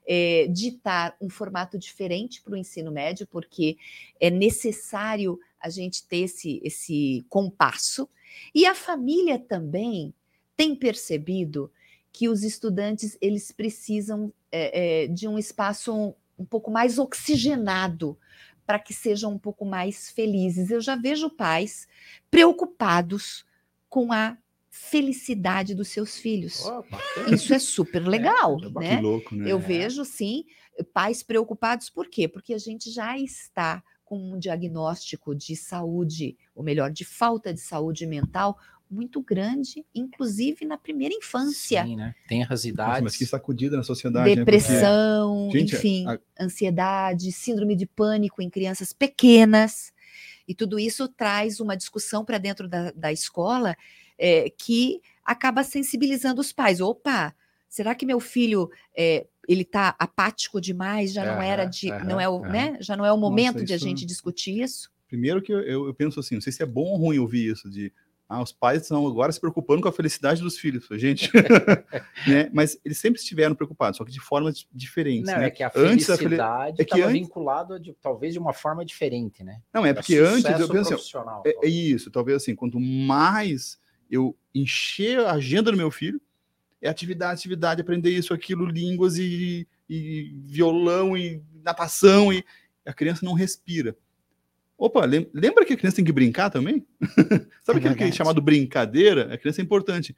É, 0.06 0.46
ditar 0.48 1.16
um 1.20 1.30
formato 1.30 1.78
diferente 1.78 2.42
para 2.42 2.52
o 2.52 2.56
ensino 2.56 2.90
médio, 2.92 3.26
porque 3.26 3.78
é 4.20 4.28
necessário 4.28 5.40
a 5.58 5.70
gente 5.70 6.06
ter 6.06 6.24
esse, 6.24 6.60
esse 6.62 7.24
compasso. 7.30 8.08
E 8.54 8.66
a 8.66 8.74
família 8.74 9.38
também 9.38 10.12
tem 10.56 10.74
percebido 10.74 11.72
que 12.12 12.28
os 12.28 12.42
estudantes 12.42 13.16
eles 13.22 13.50
precisam 13.52 14.32
é, 14.50 15.04
é, 15.04 15.06
de 15.06 15.26
um 15.26 15.38
espaço 15.38 15.94
um, 15.94 16.14
um 16.38 16.44
pouco 16.44 16.70
mais 16.70 16.98
oxigenado 16.98 18.18
para 18.66 18.78
que 18.78 18.94
sejam 18.94 19.32
um 19.32 19.38
pouco 19.38 19.64
mais 19.64 20.10
felizes. 20.10 20.70
Eu 20.70 20.80
já 20.80 20.96
vejo 20.96 21.30
pais 21.30 21.88
preocupados 22.30 23.44
com 23.88 24.12
a 24.12 24.36
felicidade 24.70 25.74
dos 25.74 25.88
seus 25.88 26.16
filhos. 26.16 26.64
Oh, 26.64 26.82
Isso 27.32 27.52
é 27.52 27.58
super 27.58 28.06
legal, 28.06 28.56
é, 28.64 28.80
né? 28.80 29.00
Louco, 29.00 29.34
né? 29.34 29.50
Eu 29.50 29.58
vejo 29.58 30.04
sim 30.04 30.44
pais 30.94 31.22
preocupados 31.22 31.90
por 31.90 32.08
quê? 32.08 32.26
Porque 32.26 32.54
a 32.54 32.58
gente 32.58 32.90
já 32.90 33.18
está 33.18 33.82
com 34.04 34.32
um 34.32 34.38
diagnóstico 34.38 35.34
de 35.34 35.56
saúde, 35.56 36.36
ou 36.54 36.62
melhor, 36.62 36.90
de 36.90 37.04
falta 37.04 37.52
de 37.52 37.60
saúde 37.60 38.06
mental 38.06 38.58
muito 38.92 39.22
grande, 39.22 39.84
inclusive 39.94 40.64
na 40.64 40.76
primeira 40.76 41.14
infância. 41.14 41.84
Sim, 41.84 41.96
né? 41.96 42.14
Tem 42.28 42.44
as 42.48 42.64
idades. 42.64 43.02
mas 43.02 43.16
que 43.16 43.24
sacudida 43.24 43.76
na 43.76 43.82
sociedade. 43.82 44.28
Né? 44.28 44.36
Depressão, 44.36 45.46
né? 45.46 45.52
Porque... 45.52 45.76
enfim, 45.76 46.06
a... 46.06 46.18
ansiedade, 46.38 47.32
síndrome 47.32 47.74
de 47.74 47.86
pânico 47.86 48.42
em 48.42 48.50
crianças 48.50 48.92
pequenas. 48.92 49.92
E 50.46 50.54
tudo 50.54 50.78
isso 50.78 51.08
traz 51.08 51.60
uma 51.60 51.76
discussão 51.76 52.24
para 52.24 52.38
dentro 52.38 52.68
da, 52.68 52.90
da 52.90 53.12
escola 53.12 53.76
é, 54.18 54.50
que 54.50 55.00
acaba 55.24 55.64
sensibilizando 55.64 56.40
os 56.40 56.52
pais. 56.52 56.80
Opa, 56.80 57.34
será 57.68 57.94
que 57.94 58.04
meu 58.04 58.20
filho 58.20 58.70
é, 58.96 59.26
ele 59.48 59.62
está 59.62 59.94
apático 59.98 60.60
demais? 60.60 61.12
Já 61.12 61.24
não 61.24 61.40
era 61.40 61.64
de, 61.64 61.90
não 62.04 62.20
é 62.20 62.28
o, 62.28 62.40
né? 62.40 62.76
Já 62.80 62.96
não 62.96 63.06
é 63.06 63.12
o 63.12 63.16
momento 63.16 63.54
Nossa, 63.54 63.66
de 63.66 63.72
a 63.72 63.78
gente 63.78 64.04
discutir 64.04 64.60
isso. 64.60 64.90
Primeiro 65.08 65.42
que 65.42 65.52
eu, 65.52 65.60
eu, 65.60 65.86
eu 65.86 65.94
penso 65.94 66.20
assim, 66.20 66.36
não 66.36 66.42
sei 66.42 66.52
se 66.52 66.62
é 66.62 66.66
bom 66.66 66.84
ou 66.84 66.96
ruim 66.96 67.18
ouvir 67.18 67.50
isso 67.52 67.70
de 67.70 67.92
Ah, 68.32 68.42
os 68.42 68.50
pais 68.50 68.80
estão 68.80 69.06
agora 69.06 69.30
se 69.30 69.38
preocupando 69.38 69.82
com 69.82 69.88
a 69.88 69.92
felicidade 69.92 70.40
dos 70.40 70.56
filhos, 70.58 70.88
gente. 70.92 71.30
né? 72.26 72.48
Mas 72.50 72.78
eles 72.82 72.96
sempre 72.96 73.20
estiveram 73.20 73.54
preocupados, 73.54 73.98
só 73.98 74.04
que 74.06 74.10
de 74.10 74.20
formas 74.20 74.66
diferentes. 74.72 75.30
Não, 75.30 75.38
né? 75.38 75.48
é 75.48 75.50
que 75.50 75.62
a 75.62 75.68
felicidade 75.68 76.70
antes, 76.70 76.80
é 76.80 76.84
que 76.84 77.02
antes... 77.02 77.12
vinculada 77.12 77.78
de, 77.78 77.92
talvez 78.00 78.32
de 78.32 78.38
uma 78.38 78.54
forma 78.54 78.86
diferente, 78.86 79.44
né? 79.44 79.60
Não, 79.70 79.84
é 79.84 79.92
porque 79.92 80.16
antes 80.16 80.44
eu 80.58 80.66
penso 80.66 80.94
assim, 80.94 81.12
é, 81.44 81.66
é, 81.66 81.68
isso, 81.68 82.10
talvez 82.10 82.38
assim, 82.38 82.54
quanto 82.54 82.80
mais 82.80 83.78
eu 84.10 84.34
encher 84.54 85.20
a 85.20 85.32
agenda 85.32 85.70
do 85.70 85.76
meu 85.76 85.90
filho, 85.90 86.18
é 86.80 86.88
atividade, 86.88 87.34
atividade, 87.34 87.82
aprender 87.82 88.12
isso, 88.12 88.32
aquilo, 88.32 88.64
línguas 88.64 89.18
e, 89.18 89.68
e 89.86 90.34
violão 90.42 91.14
e 91.14 91.42
natação, 91.62 92.32
e 92.32 92.42
a 92.86 92.94
criança 92.94 93.26
não 93.26 93.34
respira. 93.34 93.94
Opa, 94.82 95.04
lembra 95.04 95.64
que 95.64 95.74
a 95.74 95.76
criança 95.76 95.94
tem 95.94 96.04
que 96.04 96.10
brincar 96.10 96.50
também? 96.50 96.84
Sabe 97.62 97.78
é 97.78 97.82
aquilo 97.82 97.94
que 97.94 98.02
é 98.02 98.10
chamado 98.10 98.42
brincadeira? 98.42 99.32
A 99.32 99.38
criança 99.38 99.60
é 99.60 99.64
importante. 99.64 100.16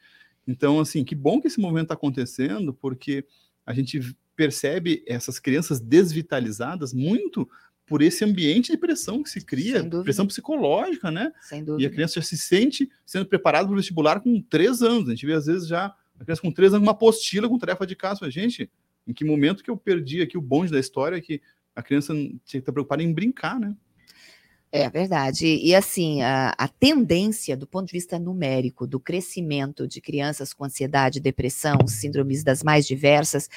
Então, 0.49 0.81
assim, 0.81 1.05
que 1.05 1.15
bom 1.15 1.39
que 1.39 1.49
esse 1.49 1.61
movimento 1.61 1.85
está 1.85 1.95
acontecendo, 1.95 2.73
porque 2.73 3.27
a 3.67 3.75
gente 3.75 4.01
percebe 4.35 5.05
essas 5.07 5.39
crianças 5.39 5.81
desvitalizadas 5.81 6.95
muito 6.95 7.47
por 7.85 8.01
esse 8.01 8.25
ambiente 8.25 8.73
de 8.73 8.79
pressão 8.79 9.23
que 9.23 9.29
se 9.29 9.45
cria, 9.45 9.85
pressão 10.03 10.27
psicológica, 10.27 11.11
né? 11.11 11.31
Sem 11.43 11.63
dúvida. 11.63 11.83
E 11.83 11.87
a 11.87 11.91
criança 11.91 12.15
já 12.15 12.23
se 12.23 12.39
sente 12.39 12.91
sendo 13.05 13.27
preparada 13.27 13.67
para 13.67 13.75
o 13.75 13.77
vestibular 13.77 14.19
com 14.21 14.41
três 14.41 14.81
anos. 14.81 15.09
A 15.09 15.11
gente 15.11 15.27
vê, 15.27 15.35
às 15.35 15.45
vezes, 15.45 15.69
já 15.69 15.95
a 16.19 16.25
criança 16.25 16.41
com 16.41 16.51
três 16.51 16.73
anos, 16.73 16.83
uma 16.83 16.93
apostila 16.93 17.51
com 17.51 17.59
tarefa 17.59 17.87
de 17.87 17.95
casa. 17.95 18.31
Gente, 18.31 18.71
em 19.07 19.13
que 19.13 19.27
momento 19.27 19.63
que 19.63 19.71
eu 19.71 19.77
perdi 19.77 20.23
aqui 20.23 20.39
o 20.39 20.41
bonde 20.41 20.73
da 20.73 20.81
história 20.81 21.21
que 21.21 21.43
a 21.77 21.83
criança 21.83 22.15
tinha 22.15 22.41
que 22.43 22.57
estar 22.57 22.73
preocupada 22.73 23.03
em 23.03 23.13
brincar, 23.13 23.61
né? 23.61 23.77
É 24.77 24.91
verdade. 24.91 25.47
E, 25.47 25.69
e 25.69 25.75
assim, 25.75 26.21
a, 26.21 26.53
a, 26.59 26.67
tendência 26.67 27.57
do 27.57 27.65
ponto 27.65 27.87
de 27.87 27.93
vista 27.93 28.19
numérico 28.19 28.89
do 28.89 28.99
crescimento 28.99 29.87
de 29.87 30.01
crianças 30.01 30.53
com 30.53 30.65
ansiedade, 30.65 31.21
depressão, 31.21 31.87
síndromes 31.87 32.43
das 32.43 32.61
mais 32.65 32.85
diversas, 32.85 33.49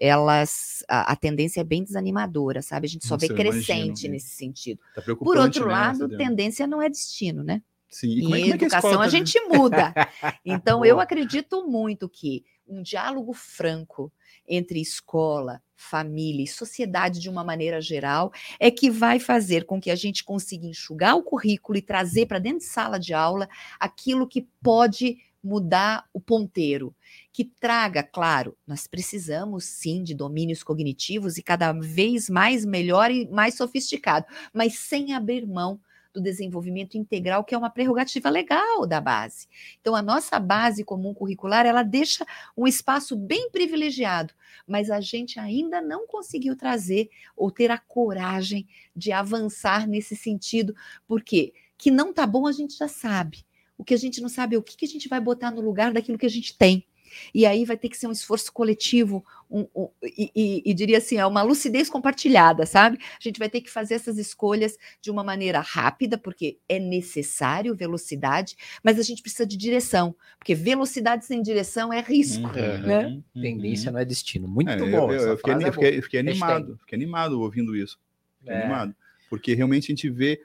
elas 0.00 0.82
a, 0.88 1.12
a 1.12 1.16
tendência 1.16 1.60
é 1.60 1.64
bem 1.64 1.84
desanimadora, 1.84 2.62
sabe? 2.62 2.86
A 2.86 2.88
gente 2.88 3.06
só 3.06 3.16
Nossa, 3.16 3.28
vê 3.28 3.34
crescente 3.34 4.08
nesse 4.08 4.30
sentido. 4.30 4.80
Tá 4.94 5.02
Por 5.02 5.36
outro 5.36 5.66
né, 5.66 5.72
lado, 5.72 6.08
tendência 6.16 6.66
não 6.66 6.80
é 6.80 6.88
destino, 6.88 7.42
né? 7.44 7.60
Sim. 7.90 8.08
E 8.08 8.22
como 8.22 8.34
é, 8.34 8.40
como 8.40 8.52
é 8.52 8.56
educação 8.56 9.00
a, 9.02 9.04
a 9.04 9.08
gente 9.08 9.38
muda. 9.40 9.92
Então, 10.42 10.82
eu 10.84 10.98
acredito 10.98 11.68
muito 11.68 12.08
que 12.08 12.44
um 12.66 12.82
diálogo 12.82 13.32
franco 13.32 14.12
entre 14.46 14.80
escola, 14.80 15.62
família 15.76 16.44
e 16.44 16.48
sociedade 16.48 17.20
de 17.20 17.28
uma 17.28 17.44
maneira 17.44 17.80
geral 17.80 18.32
é 18.58 18.70
que 18.70 18.90
vai 18.90 19.18
fazer 19.18 19.64
com 19.64 19.80
que 19.80 19.90
a 19.90 19.96
gente 19.96 20.24
consiga 20.24 20.66
enxugar 20.66 21.16
o 21.16 21.22
currículo 21.22 21.78
e 21.78 21.82
trazer 21.82 22.26
para 22.26 22.38
dentro 22.38 22.60
de 22.60 22.64
sala 22.64 22.98
de 22.98 23.12
aula 23.12 23.48
aquilo 23.78 24.26
que 24.26 24.46
pode 24.62 25.18
mudar 25.42 26.08
o 26.12 26.20
ponteiro, 26.20 26.94
que 27.32 27.44
traga, 27.44 28.02
claro, 28.02 28.56
nós 28.64 28.86
precisamos 28.86 29.64
sim 29.64 30.04
de 30.04 30.14
domínios 30.14 30.62
cognitivos 30.62 31.36
e 31.36 31.42
cada 31.42 31.72
vez 31.72 32.30
mais 32.30 32.64
melhor 32.64 33.10
e 33.10 33.28
mais 33.28 33.56
sofisticado, 33.56 34.24
mas 34.52 34.78
sem 34.78 35.12
abrir 35.12 35.44
mão 35.46 35.80
do 36.12 36.20
desenvolvimento 36.20 36.96
integral, 36.96 37.44
que 37.44 37.54
é 37.54 37.58
uma 37.58 37.70
prerrogativa 37.70 38.28
legal 38.28 38.86
da 38.86 39.00
base. 39.00 39.48
Então, 39.80 39.94
a 39.94 40.02
nossa 40.02 40.38
base 40.38 40.84
comum 40.84 41.14
curricular, 41.14 41.64
ela 41.66 41.82
deixa 41.82 42.26
um 42.56 42.66
espaço 42.66 43.16
bem 43.16 43.50
privilegiado, 43.50 44.34
mas 44.66 44.90
a 44.90 45.00
gente 45.00 45.40
ainda 45.40 45.80
não 45.80 46.06
conseguiu 46.06 46.56
trazer 46.56 47.10
ou 47.36 47.50
ter 47.50 47.70
a 47.70 47.78
coragem 47.78 48.66
de 48.94 49.12
avançar 49.12 49.86
nesse 49.86 50.14
sentido, 50.14 50.74
porque 51.06 51.52
que 51.78 51.90
não 51.90 52.12
tá 52.12 52.26
bom 52.26 52.46
a 52.46 52.52
gente 52.52 52.76
já 52.76 52.88
sabe. 52.88 53.44
O 53.76 53.84
que 53.84 53.94
a 53.94 53.98
gente 53.98 54.20
não 54.20 54.28
sabe 54.28 54.54
é 54.54 54.58
o 54.58 54.62
que, 54.62 54.76
que 54.76 54.84
a 54.84 54.88
gente 54.88 55.08
vai 55.08 55.18
botar 55.18 55.50
no 55.50 55.60
lugar 55.60 55.92
daquilo 55.92 56.18
que 56.18 56.26
a 56.26 56.30
gente 56.30 56.56
tem. 56.56 56.86
E 57.34 57.46
aí 57.46 57.64
vai 57.64 57.76
ter 57.76 57.88
que 57.88 57.96
ser 57.96 58.06
um 58.06 58.12
esforço 58.12 58.52
coletivo, 58.52 59.24
um, 59.50 59.66
um, 59.74 59.88
e, 60.02 60.30
e, 60.34 60.62
e, 60.64 60.74
diria 60.74 60.98
assim, 60.98 61.16
é 61.16 61.26
uma 61.26 61.42
lucidez 61.42 61.88
compartilhada, 61.88 62.64
sabe? 62.64 62.98
A 63.00 63.22
gente 63.22 63.38
vai 63.38 63.50
ter 63.50 63.60
que 63.60 63.70
fazer 63.70 63.94
essas 63.94 64.16
escolhas 64.16 64.76
de 65.00 65.10
uma 65.10 65.22
maneira 65.22 65.60
rápida, 65.60 66.16
porque 66.16 66.58
é 66.68 66.78
necessário 66.78 67.74
velocidade, 67.74 68.56
mas 68.82 68.98
a 68.98 69.02
gente 69.02 69.20
precisa 69.20 69.46
de 69.46 69.56
direção, 69.56 70.14
porque 70.38 70.54
velocidade 70.54 71.26
sem 71.26 71.42
direção 71.42 71.92
é 71.92 72.00
risco. 72.00 72.46
Uhum, 72.46 72.86
né? 72.86 73.06
Uhum. 73.06 73.42
Tendência 73.42 73.92
não 73.92 73.98
é 73.98 74.04
destino. 74.04 74.48
Muito 74.48 74.70
é, 74.70 74.76
bom. 74.76 75.12
Eu, 75.12 75.20
eu, 75.20 75.28
eu 75.28 75.36
fiquei, 75.36 75.52
é 75.52 75.72
fiquei, 75.72 75.98
eu 75.98 76.02
fiquei 76.02 76.20
animado, 76.20 76.78
fiquei 76.80 76.96
animado 76.96 77.40
ouvindo 77.40 77.76
isso. 77.76 77.98
Fiquei 78.38 78.54
é. 78.54 78.62
animado. 78.62 78.94
Porque 79.28 79.54
realmente 79.54 79.84
a 79.84 79.94
gente 79.94 80.10
vê 80.10 80.40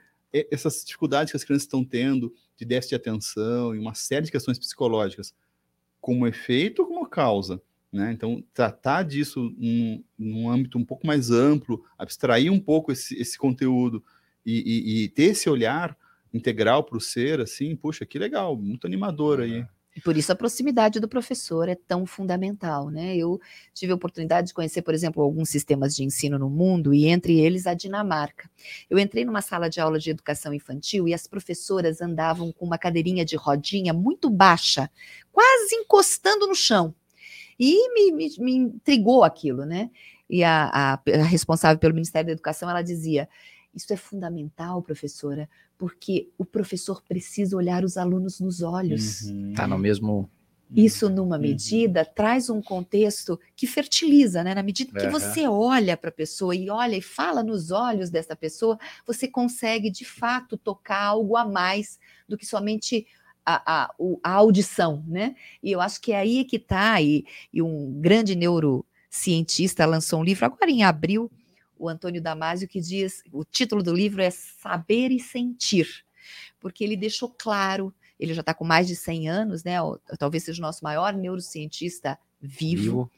essas 0.50 0.84
dificuldades 0.84 1.30
que 1.30 1.36
as 1.36 1.44
crianças 1.44 1.64
estão 1.64 1.84
tendo 1.84 2.32
de 2.56 2.64
déficit 2.64 2.90
de 2.90 2.96
atenção 2.96 3.74
e 3.74 3.78
uma 3.78 3.94
série 3.94 4.26
de 4.26 4.32
questões 4.32 4.58
psicológicas 4.58 5.34
como 6.08 6.26
efeito 6.26 6.80
ou 6.80 6.88
como 6.88 7.06
causa. 7.06 7.60
Né? 7.92 8.12
Então, 8.12 8.42
tratar 8.54 9.02
disso 9.02 9.54
num, 9.58 10.02
num, 10.18 10.50
âmbito 10.50 10.78
um 10.78 10.84
pouco 10.84 11.06
mais 11.06 11.30
amplo, 11.30 11.84
abstrair 11.98 12.50
um 12.50 12.58
pouco 12.58 12.90
esse, 12.90 13.14
esse 13.20 13.36
conteúdo 13.36 14.02
e, 14.44 14.54
e, 14.56 15.04
e, 15.04 15.08
ter 15.10 15.24
esse 15.24 15.50
olhar 15.50 15.94
integral 16.32 16.82
para 16.82 16.96
o 16.96 17.00
ser, 17.00 17.42
assim, 17.42 17.76
puxa, 17.76 18.06
que 18.06 18.18
legal, 18.18 18.56
muito 18.56 18.86
animador 18.86 19.42
aí. 19.42 19.66
Por 20.04 20.16
isso 20.16 20.30
a 20.30 20.36
proximidade 20.36 21.00
do 21.00 21.08
professor 21.08 21.68
é 21.68 21.74
tão 21.74 22.04
fundamental, 22.04 22.90
né? 22.90 23.16
Eu 23.16 23.40
tive 23.72 23.92
a 23.92 23.94
oportunidade 23.94 24.48
de 24.48 24.54
conhecer, 24.54 24.82
por 24.82 24.94
exemplo, 24.94 25.22
alguns 25.22 25.48
sistemas 25.48 25.94
de 25.94 26.04
ensino 26.04 26.38
no 26.38 26.50
mundo 26.50 26.92
e 26.92 27.06
entre 27.06 27.38
eles 27.40 27.66
a 27.66 27.74
Dinamarca. 27.74 28.50
Eu 28.88 28.98
entrei 28.98 29.24
numa 29.24 29.40
sala 29.40 29.68
de 29.68 29.80
aula 29.80 29.98
de 29.98 30.10
educação 30.10 30.52
infantil 30.52 31.08
e 31.08 31.14
as 31.14 31.26
professoras 31.26 32.00
andavam 32.00 32.52
com 32.52 32.66
uma 32.66 32.78
cadeirinha 32.78 33.24
de 33.24 33.36
rodinha 33.36 33.92
muito 33.92 34.28
baixa, 34.28 34.90
quase 35.32 35.74
encostando 35.74 36.46
no 36.46 36.54
chão. 36.54 36.94
E 37.58 37.92
me, 37.92 38.12
me, 38.12 38.28
me 38.38 38.56
intrigou 38.56 39.24
aquilo, 39.24 39.64
né? 39.64 39.90
E 40.28 40.44
a, 40.44 40.70
a, 40.72 40.92
a 40.94 41.24
responsável 41.24 41.78
pelo 41.78 41.94
Ministério 41.94 42.26
da 42.26 42.32
Educação, 42.32 42.68
ela 42.68 42.82
dizia: 42.82 43.28
isso 43.74 43.92
é 43.92 43.96
fundamental, 43.96 44.82
professora, 44.82 45.48
porque 45.78 46.28
o 46.36 46.44
professor 46.44 47.02
precisa 47.08 47.56
olhar 47.56 47.84
os 47.84 47.96
alunos 47.96 48.40
nos 48.40 48.60
olhos. 48.60 49.22
Uhum. 49.22 49.54
Tá 49.54 49.66
no 49.66 49.78
mesmo. 49.78 50.28
Isso, 50.74 51.08
numa 51.08 51.36
uhum. 51.36 51.42
medida, 51.42 52.04
traz 52.04 52.50
um 52.50 52.60
contexto 52.60 53.40
que 53.56 53.66
fertiliza, 53.66 54.44
né? 54.44 54.54
Na 54.54 54.62
medida 54.62 54.92
que 54.92 55.06
uhum. 55.06 55.12
você 55.12 55.48
olha 55.48 55.96
para 55.96 56.10
a 56.10 56.12
pessoa 56.12 56.54
e 56.54 56.68
olha 56.68 56.96
e 56.96 57.00
fala 57.00 57.42
nos 57.42 57.70
olhos 57.70 58.10
dessa 58.10 58.36
pessoa, 58.36 58.78
você 59.06 59.26
consegue, 59.26 59.88
de 59.88 60.04
fato, 60.04 60.58
tocar 60.58 61.02
algo 61.02 61.36
a 61.36 61.44
mais 61.46 61.98
do 62.28 62.36
que 62.36 62.44
somente 62.44 63.06
a, 63.46 63.84
a, 63.84 63.94
a 64.22 64.32
audição, 64.32 65.02
né? 65.06 65.34
E 65.62 65.72
eu 65.72 65.80
acho 65.80 66.02
que 66.02 66.12
é 66.12 66.18
aí 66.18 66.44
que 66.44 66.56
está, 66.56 67.00
e, 67.00 67.24
e 67.50 67.62
um 67.62 67.98
grande 67.98 68.36
neurocientista 68.36 69.86
lançou 69.86 70.20
um 70.20 70.24
livro 70.24 70.44
agora 70.44 70.70
em 70.70 70.82
abril, 70.82 71.30
o 71.78 71.88
Antônio 71.88 72.22
Damasio, 72.22 72.68
que 72.68 72.80
diz: 72.80 73.22
o 73.32 73.44
título 73.44 73.82
do 73.82 73.94
livro 73.94 74.22
é 74.22 74.30
Saber 74.30 75.10
e 75.10 75.20
Sentir, 75.20 76.04
porque 76.60 76.84
ele 76.84 76.96
deixou 76.96 77.28
claro, 77.28 77.94
ele 78.18 78.34
já 78.34 78.40
está 78.40 78.52
com 78.52 78.64
mais 78.64 78.86
de 78.86 78.96
100 78.96 79.28
anos, 79.28 79.64
né? 79.64 79.76
Talvez 80.18 80.44
seja 80.44 80.60
o 80.60 80.66
nosso 80.66 80.82
maior 80.84 81.14
neurocientista 81.14 82.18
vivo. 82.40 82.82
vivo. 82.82 83.12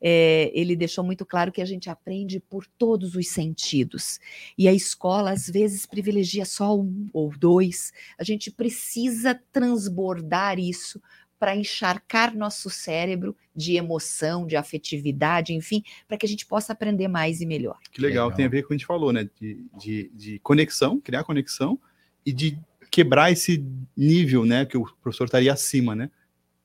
É, 0.00 0.50
ele 0.54 0.76
deixou 0.76 1.02
muito 1.02 1.24
claro 1.24 1.50
que 1.50 1.62
a 1.62 1.64
gente 1.64 1.88
aprende 1.88 2.38
por 2.38 2.66
todos 2.66 3.14
os 3.14 3.28
sentidos. 3.28 4.20
E 4.56 4.68
a 4.68 4.72
escola, 4.72 5.30
às 5.30 5.48
vezes, 5.48 5.86
privilegia 5.86 6.44
só 6.44 6.76
um 6.76 7.08
ou 7.12 7.30
dois. 7.36 7.92
A 8.18 8.24
gente 8.24 8.50
precisa 8.50 9.40
transbordar 9.50 10.58
isso 10.58 11.00
para 11.38 11.56
encharcar 11.56 12.36
nosso 12.36 12.70
cérebro 12.70 13.36
de 13.56 13.76
emoção, 13.76 14.46
de 14.46 14.54
afetividade, 14.54 15.54
enfim, 15.54 15.82
para 16.06 16.16
que 16.16 16.26
a 16.26 16.28
gente 16.28 16.44
possa 16.44 16.72
aprender 16.72 17.08
mais 17.08 17.40
e 17.40 17.46
melhor. 17.46 17.78
Que 17.90 18.00
legal, 18.00 18.26
legal. 18.26 18.36
tem 18.36 18.44
a 18.44 18.48
ver 18.48 18.62
com 18.62 18.66
o 18.66 18.68
que 18.68 18.74
a 18.74 18.76
gente 18.76 18.86
falou, 18.86 19.12
né? 19.12 19.28
De, 19.40 19.66
de, 19.78 20.10
de, 20.14 20.38
conexão, 20.40 21.00
criar 21.00 21.24
conexão 21.24 21.80
e 22.24 22.32
de 22.32 22.58
quebrar 22.90 23.32
esse 23.32 23.64
nível, 23.96 24.44
né? 24.44 24.66
Que 24.66 24.76
o 24.76 24.84
professor 25.00 25.24
estaria 25.24 25.52
acima, 25.52 25.94
né? 25.94 26.10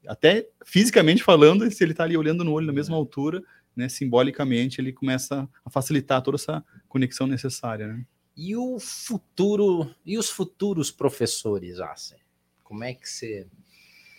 Até 0.05 0.47
fisicamente 0.65 1.23
falando, 1.23 1.69
se 1.71 1.83
ele 1.83 1.91
está 1.91 2.03
ali 2.03 2.17
olhando 2.17 2.43
no 2.43 2.51
olho 2.51 2.67
na 2.67 2.73
mesma 2.73 2.97
altura, 2.97 3.41
né? 3.75 3.87
Simbolicamente, 3.87 4.81
ele 4.81 4.91
começa 4.91 5.47
a 5.63 5.69
facilitar 5.69 6.21
toda 6.21 6.35
essa 6.35 6.63
conexão 6.89 7.25
necessária, 7.25 7.87
né? 7.87 8.05
E 8.35 8.55
o 8.55 8.79
futuro, 8.79 9.93
e 10.05 10.17
os 10.17 10.29
futuros 10.29 10.91
professores, 10.91 11.79
Assim? 11.79 12.15
Como 12.63 12.83
é 12.83 12.93
que 12.93 13.07
você 13.07 13.47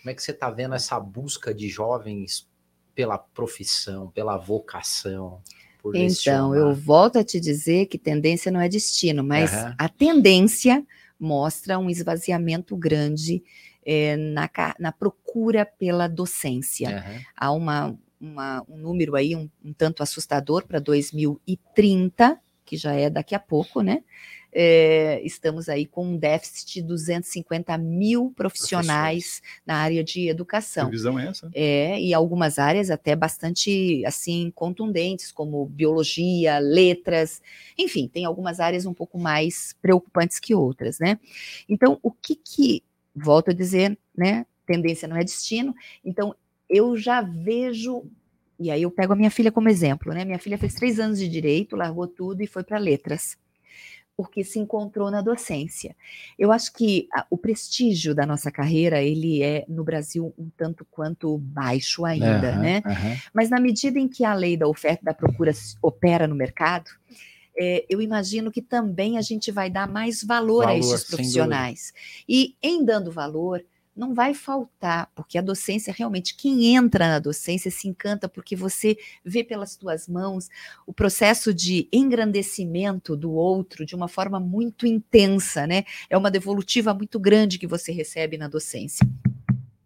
como 0.03 0.11
é 0.11 0.13
que 0.13 0.21
você 0.21 0.31
está 0.31 0.49
vendo 0.49 0.75
essa 0.75 0.99
busca 0.99 1.53
de 1.53 1.69
jovens 1.69 2.45
pela 2.95 3.17
profissão, 3.17 4.09
pela 4.09 4.37
vocação? 4.37 5.41
então, 5.95 6.55
eu 6.55 6.73
volto 6.73 7.19
a 7.19 7.23
te 7.23 7.39
dizer 7.39 7.87
que 7.87 7.97
tendência 7.97 8.51
não 8.51 8.61
é 8.61 8.69
destino, 8.69 9.23
mas 9.23 9.51
uhum. 9.51 9.73
a 9.77 9.89
tendência 9.89 10.85
mostra 11.19 11.77
um 11.77 11.89
esvaziamento 11.89 12.75
grande 12.77 13.43
é, 13.85 14.15
na, 14.15 14.49
na, 14.79 14.91
procura 14.91 15.65
pela 15.65 16.07
docência. 16.07 16.89
Uhum. 16.89 17.21
Há 17.35 17.51
uma, 17.51 17.99
uma, 18.19 18.63
um 18.69 18.77
número 18.77 19.15
aí 19.15 19.35
um, 19.35 19.49
um 19.63 19.73
tanto 19.73 20.01
assustador 20.01 20.65
para 20.65 20.79
2030, 20.79 22.39
que 22.65 22.77
já 22.77 22.93
é 22.93 23.09
daqui 23.09 23.35
a 23.35 23.39
pouco, 23.39 23.81
né? 23.81 24.03
É, 24.53 25.21
estamos 25.23 25.67
aí 25.67 25.85
com 25.85 26.05
um 26.05 26.17
déficit 26.17 26.75
de 26.75 26.81
250 26.83 27.77
mil 27.77 28.31
profissionais 28.35 29.41
na 29.65 29.77
área 29.77 30.03
de 30.03 30.29
educação. 30.29 30.85
Que 30.85 30.91
visão 30.91 31.17
é 31.17 31.27
essa? 31.27 31.49
É, 31.53 31.99
e 31.99 32.13
algumas 32.13 32.59
áreas 32.59 32.89
até 32.91 33.15
bastante 33.15 34.03
assim 34.05 34.51
contundentes, 34.55 35.31
como 35.31 35.65
biologia, 35.65 36.59
letras, 36.59 37.41
enfim, 37.77 38.07
tem 38.07 38.25
algumas 38.25 38.59
áreas 38.59 38.85
um 38.85 38.93
pouco 38.93 39.17
mais 39.17 39.75
preocupantes 39.81 40.39
que 40.39 40.53
outras, 40.53 40.99
né? 40.99 41.19
Então, 41.67 41.99
o 42.03 42.11
que 42.11 42.35
que, 42.35 42.83
volto 43.15 43.49
a 43.49 43.53
dizer, 43.53 43.97
né? 44.15 44.45
Tendência 44.65 45.07
não 45.07 45.17
é 45.17 45.23
destino. 45.23 45.75
Então, 46.05 46.35
eu 46.69 46.95
já 46.95 47.21
vejo 47.21 48.03
e 48.59 48.71
aí 48.71 48.83
eu 48.83 48.91
pego 48.91 49.13
a 49.13 49.15
minha 49.15 49.31
filha 49.31 49.51
como 49.51 49.67
exemplo, 49.67 50.13
né? 50.13 50.23
Minha 50.23 50.39
filha 50.39 50.57
fez 50.57 50.75
três 50.75 50.99
anos 50.99 51.19
de 51.19 51.27
direito, 51.27 51.75
largou 51.75 52.07
tudo 52.07 52.41
e 52.41 52.47
foi 52.47 52.63
para 52.63 52.77
letras, 52.77 53.35
porque 54.15 54.43
se 54.43 54.59
encontrou 54.59 55.09
na 55.09 55.21
docência. 55.21 55.95
Eu 56.37 56.51
acho 56.51 56.71
que 56.73 57.07
a, 57.13 57.25
o 57.29 57.37
prestígio 57.37 58.13
da 58.13 58.25
nossa 58.25 58.51
carreira 58.51 59.01
ele 59.01 59.41
é 59.41 59.65
no 59.67 59.83
Brasil 59.83 60.33
um 60.37 60.49
tanto 60.55 60.85
quanto 60.89 61.37
baixo 61.37 62.05
ainda, 62.05 62.53
uhum, 62.53 62.59
né? 62.59 62.83
Uhum. 62.85 63.17
Mas 63.33 63.49
na 63.49 63.59
medida 63.59 63.99
em 63.99 64.07
que 64.07 64.23
a 64.23 64.33
lei 64.33 64.55
da 64.55 64.67
oferta 64.67 65.01
e 65.01 65.05
da 65.05 65.13
procura 65.13 65.51
opera 65.81 66.27
no 66.27 66.35
mercado, 66.35 66.91
é, 67.57 67.85
eu 67.89 68.01
imagino 68.01 68.51
que 68.51 68.61
também 68.61 69.17
a 69.17 69.21
gente 69.21 69.51
vai 69.51 69.69
dar 69.69 69.87
mais 69.87 70.23
valor, 70.23 70.65
valor 70.65 70.69
a 70.69 70.77
esses 70.77 71.03
profissionais. 71.03 71.93
E 72.27 72.55
em 72.61 72.83
dando 72.83 73.11
valor, 73.11 73.63
não 73.95 74.13
vai 74.13 74.33
faltar, 74.33 75.09
porque 75.15 75.37
a 75.37 75.41
docência 75.41 75.93
realmente, 75.95 76.35
quem 76.35 76.75
entra 76.75 77.07
na 77.07 77.19
docência 77.19 77.69
se 77.69 77.87
encanta 77.87 78.27
porque 78.27 78.55
você 78.55 78.97
vê 79.23 79.43
pelas 79.43 79.75
tuas 79.75 80.07
mãos 80.07 80.49
o 80.85 80.93
processo 80.93 81.53
de 81.53 81.87
engrandecimento 81.91 83.15
do 83.15 83.31
outro 83.31 83.85
de 83.85 83.95
uma 83.95 84.07
forma 84.07 84.39
muito 84.39 84.87
intensa, 84.87 85.67
né? 85.67 85.83
É 86.09 86.17
uma 86.17 86.31
devolutiva 86.31 86.93
muito 86.93 87.19
grande 87.19 87.59
que 87.59 87.67
você 87.67 87.91
recebe 87.91 88.37
na 88.37 88.47
docência. 88.47 89.07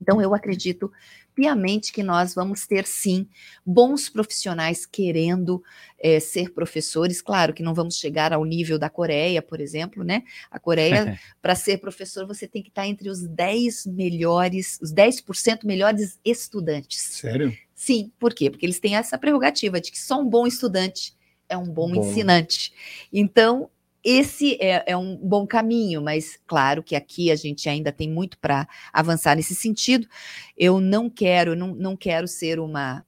Então, 0.07 0.21
eu 0.21 0.33
acredito 0.33 0.89
piamente 1.35 1.91
que 1.91 2.01
nós 2.01 2.33
vamos 2.33 2.65
ter, 2.65 2.85
sim, 2.87 3.27
bons 3.65 4.07
profissionais 4.07 4.85
querendo 4.85 5.61
é, 5.99 6.17
ser 6.17 6.53
professores. 6.53 7.21
Claro 7.21 7.53
que 7.53 7.61
não 7.61 7.73
vamos 7.73 7.97
chegar 7.97 8.31
ao 8.31 8.45
nível 8.45 8.79
da 8.79 8.89
Coreia, 8.89 9.41
por 9.41 9.59
exemplo, 9.59 10.05
né? 10.05 10.23
A 10.49 10.57
Coreia, 10.57 11.19
para 11.41 11.55
ser 11.55 11.79
professor, 11.79 12.25
você 12.25 12.47
tem 12.47 12.63
que 12.63 12.69
estar 12.69 12.87
entre 12.87 13.09
os 13.09 13.21
10 13.27 13.85
melhores, 13.87 14.79
os 14.81 14.93
10% 14.93 15.65
melhores 15.65 16.17
estudantes. 16.23 17.01
Sério? 17.01 17.53
Sim, 17.75 18.09
por 18.17 18.33
quê? 18.33 18.49
Porque 18.49 18.65
eles 18.65 18.79
têm 18.79 18.95
essa 18.95 19.17
prerrogativa 19.17 19.81
de 19.81 19.91
que 19.91 19.99
só 19.99 20.21
um 20.21 20.25
bom 20.25 20.47
estudante 20.47 21.13
é 21.49 21.57
um 21.57 21.65
bom, 21.65 21.91
bom. 21.91 21.95
ensinante. 21.95 22.71
Então, 23.11 23.69
esse 24.03 24.57
é, 24.61 24.83
é, 24.87 24.97
um 24.97 25.15
bom 25.15 25.45
caminho, 25.45 26.01
mas 26.01 26.39
claro 26.47 26.81
que 26.81 26.95
aqui 26.95 27.31
a 27.31 27.35
gente 27.35 27.67
ainda 27.67 27.91
tem 27.91 28.09
muito 28.09 28.37
para 28.37 28.67
avançar 28.93 29.35
nesse 29.35 29.55
sentido. 29.55 30.07
Eu 30.57 30.79
não 30.79 31.09
quero, 31.09 31.55
não, 31.55 31.73
não 31.75 31.95
quero 31.95 32.27
ser 32.27 32.59
uma 32.59 33.05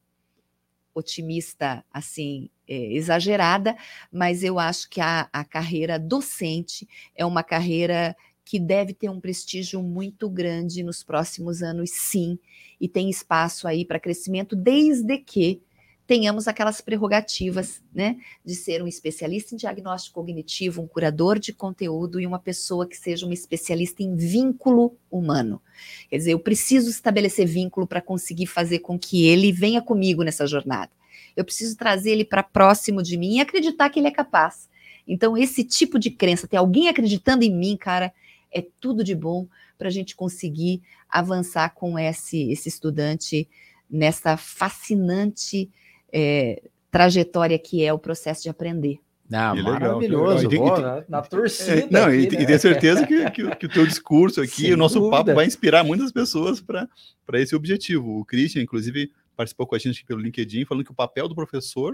otimista 0.94 1.84
assim 1.92 2.50
é, 2.68 2.94
exagerada, 2.94 3.76
mas 4.12 4.44
eu 4.44 4.60
acho 4.60 4.90
que 4.90 5.00
a, 5.00 5.30
a 5.32 5.44
carreira 5.44 5.98
docente 5.98 6.88
é 7.16 7.26
uma 7.26 7.44
carreira 7.44 8.16
que 8.44 8.60
deve 8.60 8.94
ter 8.94 9.10
um 9.10 9.20
prestígio 9.20 9.82
muito 9.84 10.28
grande 10.28 10.82
nos 10.82 11.04
próximos 11.04 11.62
anos, 11.62 11.92
sim, 11.92 12.40
e 12.82 12.88
tem 12.88 13.08
espaço 13.08 13.68
aí 13.68 13.86
para 13.86 14.00
crescimento, 14.00 14.56
desde 14.56 15.20
que 15.20 15.62
tenhamos 16.10 16.48
aquelas 16.48 16.82
prerrogativas, 16.82 17.84
né, 17.94 18.18
de 18.44 18.56
ser 18.56 18.82
um 18.82 18.88
especialista 18.88 19.54
em 19.54 19.58
diagnóstico 19.60 20.20
cognitivo, 20.20 20.82
um 20.82 20.88
curador 20.88 21.38
de 21.38 21.54
conteúdo 21.54 22.20
e 22.20 22.26
uma 22.26 22.40
pessoa 22.40 22.88
que 22.88 22.98
seja 22.98 23.28
uma 23.28 23.34
especialista 23.36 24.02
em 24.02 24.16
vínculo 24.16 24.98
humano. 25.12 25.62
Quer 26.10 26.18
dizer, 26.18 26.32
eu 26.32 26.40
preciso 26.40 26.90
estabelecer 26.90 27.46
vínculo 27.46 27.86
para 27.86 28.02
conseguir 28.02 28.48
fazer 28.48 28.80
com 28.80 28.98
que 28.98 29.28
ele 29.28 29.52
venha 29.52 29.84
comigo 29.84 30.24
nessa 30.24 30.48
jornada. 30.48 30.90
Eu 31.38 31.46
preciso 31.46 31.78
trazer 31.78 32.10
ele 32.10 32.26
para 32.26 32.42
próximo 32.42 33.04
de 33.04 33.16
mim 33.16 33.36
e 33.36 33.42
acreditar 33.42 33.88
que 33.92 34.00
ele 34.00 34.08
é 34.08 34.12
capaz. 34.12 34.68
Então, 35.08 35.38
esse 35.38 35.64
tipo 35.64 36.00
de 36.00 36.10
crença, 36.10 36.48
ter 36.48 36.58
alguém 36.58 36.88
acreditando 36.88 37.44
em 37.44 37.56
mim, 37.56 37.78
cara, 37.78 38.12
é 38.52 38.66
tudo 38.80 39.04
de 39.04 39.14
bom 39.14 39.48
para 39.78 39.90
a 39.90 39.92
gente 39.92 40.16
conseguir 40.16 40.82
avançar 41.08 41.70
com 41.76 42.00
esse, 42.00 42.52
esse 42.52 42.68
estudante 42.68 43.48
nessa 43.88 44.36
fascinante 44.38 45.70
é, 46.14 46.62
trajetória 46.92 47.58
que 47.58 47.84
é 47.84 47.94
o 47.94 48.00
processo 48.00 48.44
de 48.44 48.50
aprender. 48.50 49.00
Ah, 49.32 49.54
que 49.56 49.62
maravilhoso, 49.62 50.48
legal, 50.48 50.76
que, 50.76 50.82
na, 50.82 51.04
na, 51.08 51.22
torcida. 51.28 51.82
É, 51.82 51.88
não, 51.92 52.06
aqui, 52.06 52.16
e, 52.16 52.32
né? 52.32 52.42
e 52.42 52.46
tenho 52.48 52.60
certeza 52.60 53.06
que, 53.06 53.32
que, 53.32 53.56
que, 53.56 53.66
o 53.68 53.70
teu 53.70 53.86
discurso 53.86 54.42
aqui, 54.42 54.64
Sem 54.64 54.74
o 54.74 54.78
nosso 54.78 54.96
dúvida. 54.96 55.18
papo 55.18 55.36
vai 55.36 55.46
inspirar 55.46 55.84
muitas 55.84 56.12
pessoas 56.12 56.60
para 56.60 56.88
esse 57.34 57.56
objetivo. 57.56 58.20
O 58.20 58.26
Christian, 58.26 58.64
inclusive, 58.64 59.12
participou 59.38 59.68
com 59.68 59.76
a 59.76 59.80
gente 59.80 60.04
pelo 60.04 60.20
LinkedIn, 60.20 60.66
falando 60.66 60.84
que 60.84 60.92
o 60.92 60.96
papel 60.96 61.28
do 61.28 61.36
professor 61.36 61.94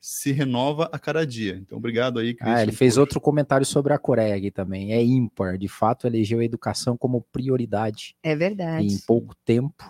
se 0.00 0.30
renova 0.32 0.88
a 0.92 0.98
cada 0.98 1.26
dia. 1.26 1.58
Então, 1.60 1.78
obrigado 1.78 2.20
aí, 2.20 2.34
Christian. 2.34 2.54
Ah, 2.54 2.62
ele 2.62 2.72
fez 2.72 2.98
outro 2.98 3.20
comentário 3.20 3.66
sobre 3.66 3.92
a 3.92 3.98
Coreia 3.98 4.36
aqui 4.36 4.50
também. 4.50 4.92
É 4.92 5.02
ímpar, 5.02 5.58
de 5.58 5.66
fato, 5.66 6.06
elegeu 6.06 6.38
a 6.38 6.44
educação 6.44 6.96
como 6.96 7.22
prioridade. 7.32 8.14
É 8.22 8.36
verdade. 8.36 8.86
em 8.86 8.98
pouco 8.98 9.34
tempo. 9.44 9.82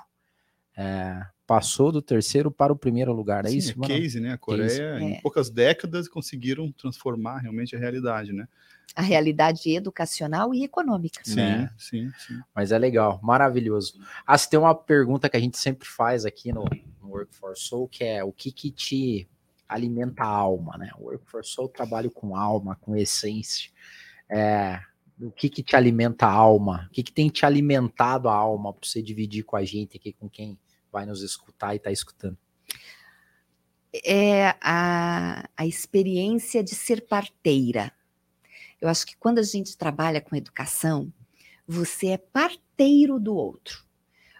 É, 0.76 1.20
passou 1.47 1.92
do 1.92 2.01
terceiro 2.01 2.51
para 2.51 2.72
o 2.72 2.76
primeiro 2.76 3.12
lugar, 3.12 3.45
é 3.45 3.51
Sim, 3.51 3.57
isso? 3.59 3.84
É 3.84 3.86
case, 3.86 4.20
né? 4.20 4.32
A 4.32 4.38
Coreia, 4.38 4.68
case. 4.95 5.05
em 5.05 5.14
é. 5.14 5.20
poucas 5.20 5.51
décadas, 5.51 6.09
conseguiram 6.09 6.72
transformar 6.72 7.38
realmente 7.38 7.76
a 7.76 7.78
realidade, 7.78 8.32
né? 8.32 8.49
A 8.95 9.03
realidade 9.03 9.74
educacional 9.74 10.55
e 10.55 10.64
econômica. 10.64 11.20
Sim, 11.24 11.40
é. 11.40 11.70
sim, 11.76 12.12
sim. 12.18 12.40
Mas 12.55 12.70
é 12.70 12.78
legal, 12.78 13.20
maravilhoso. 13.22 13.99
Ah, 14.26 14.38
se 14.38 14.49
tem 14.49 14.59
uma 14.59 14.74
pergunta 14.74 15.28
que 15.28 15.36
a 15.36 15.40
gente 15.40 15.59
sempre 15.59 15.86
faz 15.88 16.24
aqui 16.24 16.53
no, 16.53 16.64
no 17.01 17.09
Work 17.09 17.34
for 17.34 17.57
Soul, 17.57 17.88
que 17.88 18.05
é 18.05 18.22
o 18.22 18.32
que 18.32 18.53
que 18.53 18.70
te 18.70 19.28
alimenta 19.68 20.22
a 20.22 20.28
alma, 20.28 20.78
né? 20.78 20.90
O 20.99 21.05
Work 21.05 21.24
for 21.26 21.45
Soul 21.45 21.68
trabalho 21.68 22.11
com 22.11 22.36
alma, 22.36 22.76
com 22.76 22.95
essência. 22.95 23.70
É, 24.30 24.80
o 25.20 25.30
que 25.30 25.49
que 25.49 25.62
te 25.62 25.76
alimenta 25.76 26.26
a 26.26 26.32
alma? 26.32 26.86
O 26.88 26.92
que 26.92 27.03
que 27.03 27.12
tem 27.12 27.28
te 27.28 27.45
alimentado 27.45 28.28
a 28.28 28.34
alma 28.34 28.72
para 28.72 28.88
você 28.88 29.03
dividir 29.03 29.45
com 29.45 29.57
a 29.57 29.64
gente 29.64 29.97
aqui, 29.97 30.12
com 30.12 30.28
quem 30.28 30.59
vai 30.95 31.05
nos 31.05 31.22
escutar 31.22 31.74
e 31.74 31.76
está 31.76 31.90
escutando? 31.90 32.38
É 34.05 34.55
a, 34.61 35.49
a 35.57 35.66
experiência 35.66 36.62
de 36.62 36.74
ser 36.74 37.03
parteira. 37.03 37.92
Eu 38.80 38.88
acho 38.88 39.05
que 39.05 39.16
quando 39.16 39.38
a 39.38 39.42
gente 39.42 39.76
trabalha 39.76 40.20
com 40.20 40.36
educação, 40.36 41.12
você 41.66 42.09
é 42.09 42.18
parteiro 42.18 43.18
do 43.18 43.34
outro. 43.34 43.84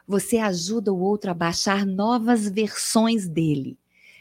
Você 0.07 0.39
ajuda 0.39 0.93
o 0.93 1.01
outro 1.01 1.31
a 1.31 1.35
baixar 1.35 1.85
novas 1.85 2.49
versões 2.49 3.29
dele. 3.29 3.77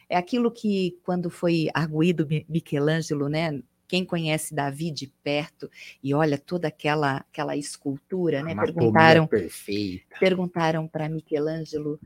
É 0.09 0.17
aquilo 0.17 0.49
que, 0.51 0.97
quando 1.03 1.29
foi 1.29 1.69
arguído 1.73 2.27
Michelangelo, 2.47 3.27
né? 3.27 3.61
Quem 3.87 4.05
conhece 4.05 4.55
Davi 4.55 4.89
de 4.89 5.07
perto 5.23 5.69
e 6.01 6.13
olha 6.13 6.37
toda 6.37 6.67
aquela 6.67 7.17
aquela 7.17 7.55
escultura, 7.55 8.41
né? 8.41 8.55
Perguntaram, 8.55 9.27
perfeita. 9.27 10.15
perguntaram 10.19 10.87
para 10.87 11.09
Michelangelo 11.09 11.99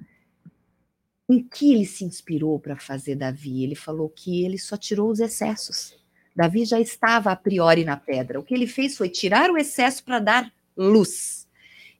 em 1.29 1.43
que 1.43 1.73
ele 1.73 1.85
se 1.85 2.05
inspirou 2.05 2.59
para 2.59 2.77
fazer 2.77 3.15
Davi? 3.15 3.63
Ele 3.63 3.75
falou 3.75 4.09
que 4.09 4.43
ele 4.45 4.57
só 4.57 4.77
tirou 4.77 5.09
os 5.09 5.19
excessos. 5.19 5.95
Davi 6.35 6.65
já 6.65 6.79
estava 6.79 7.31
a 7.31 7.35
priori 7.35 7.83
na 7.83 7.97
pedra. 7.97 8.39
O 8.39 8.43
que 8.43 8.53
ele 8.53 8.67
fez 8.67 8.95
foi 8.95 9.09
tirar 9.09 9.49
o 9.49 9.57
excesso 9.57 10.03
para 10.03 10.19
dar 10.19 10.53
luz. 10.75 11.47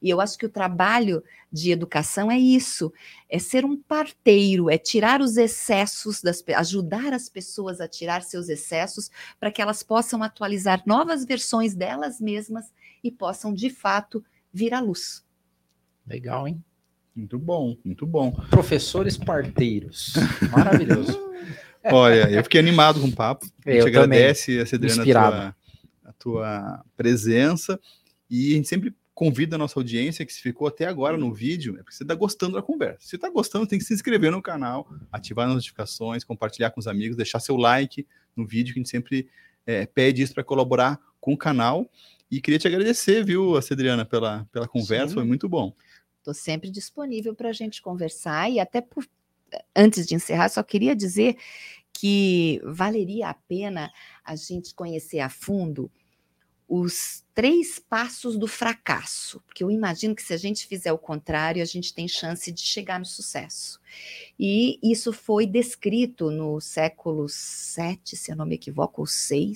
E 0.01 0.09
eu 0.09 0.21
acho 0.21 0.37
que 0.37 0.45
o 0.45 0.49
trabalho 0.49 1.23
de 1.51 1.71
educação 1.71 2.29
é 2.29 2.37
isso, 2.37 2.93
é 3.27 3.39
ser 3.39 3.65
um 3.65 3.75
parteiro, 3.75 4.69
é 4.69 4.77
tirar 4.77 5.21
os 5.21 5.37
excessos, 5.37 6.21
das, 6.21 6.43
ajudar 6.55 7.13
as 7.13 7.29
pessoas 7.29 7.81
a 7.81 7.87
tirar 7.87 8.21
seus 8.21 8.47
excessos 8.47 9.09
para 9.39 9.51
que 9.51 9.61
elas 9.61 9.81
possam 9.81 10.21
atualizar 10.21 10.83
novas 10.85 11.25
versões 11.25 11.73
delas 11.73 12.21
mesmas 12.21 12.71
e 13.03 13.11
possam 13.11 13.53
de 13.53 13.69
fato 13.69 14.23
vir 14.53 14.73
à 14.73 14.79
luz. 14.79 15.25
Legal, 16.05 16.47
hein? 16.47 16.63
Muito 17.18 17.39
bom, 17.39 17.76
muito 17.84 18.06
bom. 18.06 18.31
Professores 18.52 19.18
parteiros. 19.18 20.14
Maravilhoso. 20.52 21.19
Olha, 21.84 22.30
eu 22.30 22.44
fiquei 22.44 22.60
animado 22.60 23.02
com 23.02 23.07
o 23.07 23.11
papo. 23.11 23.48
A 23.65 23.72
gente 23.72 23.81
eu 23.81 23.88
agradece, 23.88 24.64
Cedriana, 24.68 25.02
a 25.02 25.06
tua, 25.06 25.56
a 26.06 26.14
tua 26.14 26.85
presença. 26.95 27.80
E 28.30 28.53
a 28.53 28.56
gente 28.57 28.68
sempre 28.68 28.94
convida 29.15 29.56
a 29.56 29.57
nossa 29.57 29.80
audiência 29.80 30.23
que 30.23 30.31
se 30.31 30.39
ficou 30.44 30.68
até 30.68 30.85
agora 30.85 31.18
no 31.18 31.34
vídeo, 31.34 31.73
é 31.73 31.77
porque 31.77 31.95
você 31.95 32.03
está 32.03 32.14
gostando 32.14 32.53
da 32.53 32.61
conversa. 32.61 32.99
Se 33.07 33.15
está 33.15 33.31
gostando, 33.31 33.65
tem 33.65 33.80
que 33.80 33.85
se 33.85 33.95
inscrever 33.95 34.31
no 34.31 34.39
canal, 34.39 34.88
ativar 35.11 35.48
as 35.48 35.56
notificações, 35.56 36.23
compartilhar 36.23 36.69
com 36.69 36.80
os 36.80 36.85
amigos, 36.85 37.18
deixar 37.18 37.39
seu 37.39 37.56
like 37.56 38.06
no 38.35 38.45
vídeo, 38.45 38.76
que 38.76 38.80
a 38.80 38.81
gente 38.81 38.91
sempre 38.91 39.27
é, 39.65 39.88
pede 39.88 40.22
isso 40.22 40.35
para 40.35 40.44
colaborar 40.44 40.99
com 41.19 41.34
o 41.34 41.38
canal. 41.38 41.89
E 42.30 42.39
queria 42.39 42.60
te 42.60 42.68
agradecer, 42.68 43.26
viu, 43.26 43.60
Cedriana, 43.60 44.06
pela, 44.06 44.48
pela 44.52 44.68
conversa, 44.68 45.07
Sim. 45.07 45.14
foi 45.15 45.23
muito 45.23 45.49
bom. 45.49 45.73
Estou 46.27 46.33
sempre 46.33 46.69
disponível 46.69 47.33
para 47.33 47.47
a 47.47 47.53
gente 47.53 47.81
conversar 47.81 48.51
e 48.51 48.59
até 48.59 48.81
por, 48.81 49.07
antes 49.73 50.05
de 50.05 50.13
encerrar, 50.13 50.49
só 50.49 50.61
queria 50.61 50.93
dizer 50.93 51.37
que 51.93 52.59
valeria 52.65 53.29
a 53.29 53.33
pena 53.33 53.89
a 54.25 54.35
gente 54.35 54.75
conhecer 54.75 55.19
a 55.19 55.29
fundo 55.29 55.89
os 56.67 57.23
três 57.33 57.79
passos 57.79 58.37
do 58.37 58.45
fracasso, 58.45 59.41
porque 59.47 59.63
eu 59.63 59.71
imagino 59.71 60.13
que 60.13 60.21
se 60.21 60.33
a 60.33 60.37
gente 60.37 60.67
fizer 60.67 60.91
o 60.91 60.97
contrário, 60.97 61.61
a 61.61 61.65
gente 61.65 61.93
tem 61.93 62.09
chance 62.09 62.51
de 62.51 62.59
chegar 62.59 62.99
no 62.99 63.05
sucesso. 63.05 63.79
E 64.37 64.77
isso 64.83 65.13
foi 65.13 65.47
descrito 65.47 66.29
no 66.29 66.59
século 66.59 67.27
VII, 67.27 68.17
se 68.17 68.33
eu 68.33 68.35
não 68.35 68.45
me 68.45 68.55
equivoco, 68.55 68.99
ou 68.99 69.07
VI, 69.07 69.53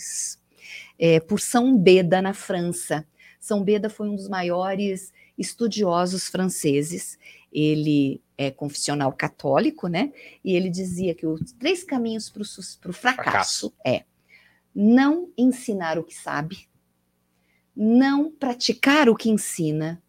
é, 0.98 1.20
por 1.20 1.42
São 1.42 1.78
Beda, 1.78 2.22
na 2.22 2.34
França. 2.34 3.06
São 3.42 3.62
Beda 3.62 3.90
foi 3.90 4.08
um 4.08 4.16
dos 4.16 4.30
maiores 4.30 5.12
estudiosos 5.42 6.28
franceses. 6.28 7.20
Ele 7.52 8.22
é 8.38 8.50
confessional 8.50 9.12
católico, 9.12 9.88
né? 9.88 10.14
E 10.44 10.54
ele 10.54 10.70
dizia 10.70 11.14
que 11.14 11.28
os 11.28 11.52
três 11.54 11.84
caminhos 11.84 12.30
para 12.30 12.42
o 12.42 12.46
fracasso, 12.46 13.02
fracasso 13.02 13.74
é 13.86 14.06
não 14.74 15.30
ensinar 15.38 15.98
o 15.98 16.04
que 16.04 16.16
sabe, 16.16 16.70
não 17.76 18.32
praticar 18.32 19.10
o 19.10 19.16
que 19.16 19.30
ensina 19.30 20.02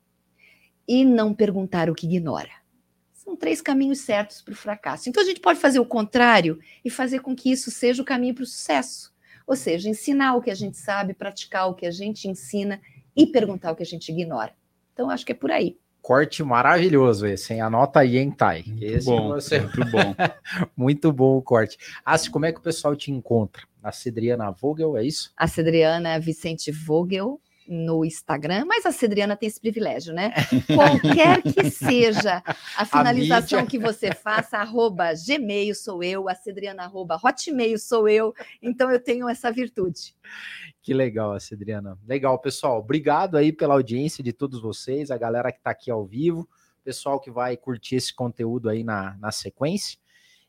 e 0.87 1.05
não 1.05 1.35
perguntar 1.35 1.91
o 1.91 1.95
que 1.95 2.07
ignora. 2.07 2.51
São 3.13 3.37
três 3.37 3.61
caminhos 3.61 4.01
certos 4.01 4.43
para 4.43 4.53
o 4.53 4.57
fracasso. 4.57 5.09
Então 5.09 5.23
a 5.23 5.27
gente 5.27 5.41
pode 5.41 5.59
fazer 5.59 5.79
o 5.79 5.87
contrário 5.87 6.59
e 6.85 6.91
fazer 6.91 7.21
com 7.21 7.35
que 7.35 7.51
isso 7.51 7.71
seja 7.71 8.03
o 8.03 8.05
caminho 8.05 8.35
para 8.35 8.45
o 8.45 8.47
sucesso. 8.47 9.13
Ou 9.47 9.57
seja, 9.57 9.89
ensinar 9.89 10.37
o 10.37 10.43
que 10.43 10.51
a 10.51 10.55
gente 10.55 10.77
sabe, 10.77 11.15
praticar 11.15 11.69
o 11.69 11.75
que 11.75 11.87
a 11.87 11.91
gente 11.91 12.29
ensina 12.29 12.81
e 13.15 13.27
perguntar 13.27 13.73
o 13.73 13.77
que 13.77 13.83
a 13.83 13.87
gente 13.87 14.11
ignora. 14.11 14.55
Então 15.03 15.11
acho 15.11 15.27
que 15.27 15.33
é 15.33 15.35
por 15.35 15.51
aí. 15.51 15.77
Corte 16.01 16.45
maravilhoso 16.45 17.27
esse, 17.27 17.53
hein? 17.53 17.61
Anota 17.61 17.99
aí, 17.99 18.19
hein, 18.19 18.31
Thay? 18.31 18.63
Muito 18.65 18.85
esse 18.85 19.07
bom, 19.07 19.29
você... 19.31 19.59
muito 19.59 19.85
bom. 19.91 20.15
muito 20.77 21.13
bom 21.13 21.37
o 21.39 21.43
corte. 21.43 21.77
Assi, 22.05 22.31
como 22.31 22.47
é 22.47 22.53
que 22.53 22.61
o 22.61 22.63
pessoal 22.63 22.95
te 22.95 23.11
encontra? 23.11 23.65
A 23.83 23.91
Cedriana 23.91 24.53
Vogel, 24.53 24.97
é 24.97 25.05
isso? 25.05 25.33
A 25.37 25.49
Cedriana 25.49 26.21
Vicente 26.21 26.71
Vogel, 26.71 27.41
no 27.67 28.05
Instagram, 28.05 28.65
mas 28.65 28.87
a 28.87 28.93
Cedriana 28.93 29.37
tem 29.37 29.49
esse 29.49 29.61
privilégio, 29.61 30.15
né? 30.15 30.33
Qualquer 30.73 31.43
que 31.43 31.69
seja 31.71 32.43
a 32.77 32.85
finalização 32.85 33.61
a 33.61 33.67
que 33.67 33.79
você 33.79 34.13
faça, 34.13 34.59
arroba 34.59 35.13
Gmail 35.15 35.75
sou 35.75 36.03
eu, 36.03 36.29
a 36.29 36.35
Cedriana 36.35 36.85
arroba 36.85 37.19
Hotmail 37.23 37.79
sou 37.79 38.09
eu, 38.09 38.33
então 38.61 38.91
eu 38.91 39.03
tenho 39.03 39.29
essa 39.29 39.51
virtude. 39.51 40.15
Que 40.83 40.93
legal, 40.93 41.39
Cedriana. 41.39 41.97
Legal, 42.05 42.37
pessoal. 42.41 42.81
Obrigado 42.81 43.37
aí 43.37 43.53
pela 43.53 43.75
audiência 43.75 44.23
de 44.23 44.33
todos 44.33 44.61
vocês, 44.61 45.13
a 45.13 45.17
galera 45.17 45.53
que 45.53 45.59
está 45.59 45.71
aqui 45.71 45.93
ao 45.93 46.05
vivo, 46.05 46.49
pessoal 46.83 47.21
que 47.21 47.31
vai 47.31 47.57
curtir 47.57 47.95
esse 47.95 48.13
conteúdo 48.13 48.69
aí 48.69 48.83
na, 48.83 49.17
na 49.19 49.31
sequência. 49.31 49.97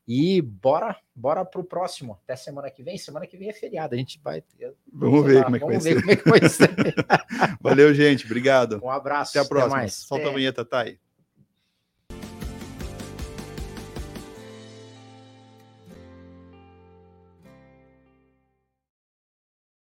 E 0.07 0.41
bora, 0.41 0.97
bora 1.15 1.45
pro 1.45 1.63
próximo. 1.63 2.19
Até 2.23 2.35
semana 2.35 2.69
que 2.69 2.83
vem. 2.83 2.97
Semana 2.97 3.25
que 3.25 3.37
vem 3.37 3.49
é 3.49 3.53
feriado. 3.53 3.95
A 3.95 3.97
gente 3.97 4.19
vai. 4.21 4.43
Vamos 4.91 5.25
ver, 5.25 5.35
lá, 5.35 5.43
como, 5.45 5.55
é 5.55 5.59
vamos 5.59 5.83
ver 5.83 6.01
como 6.01 6.11
é 6.11 6.15
que 6.17 6.29
vai 6.29 6.49
ser. 6.49 6.69
Valeu, 7.61 7.93
gente. 7.93 8.25
Obrigado. 8.25 8.81
Um 8.83 8.89
abraço. 8.89 9.37
Até 9.37 9.45
a 9.45 9.47
próxima. 9.47 9.75
Até 9.75 9.81
mais. 9.83 9.93
Solta 9.93 10.25
é. 10.25 10.29
a 10.29 10.33
vinheta, 10.33 10.65
tá 10.65 10.81
aí. 10.81 10.99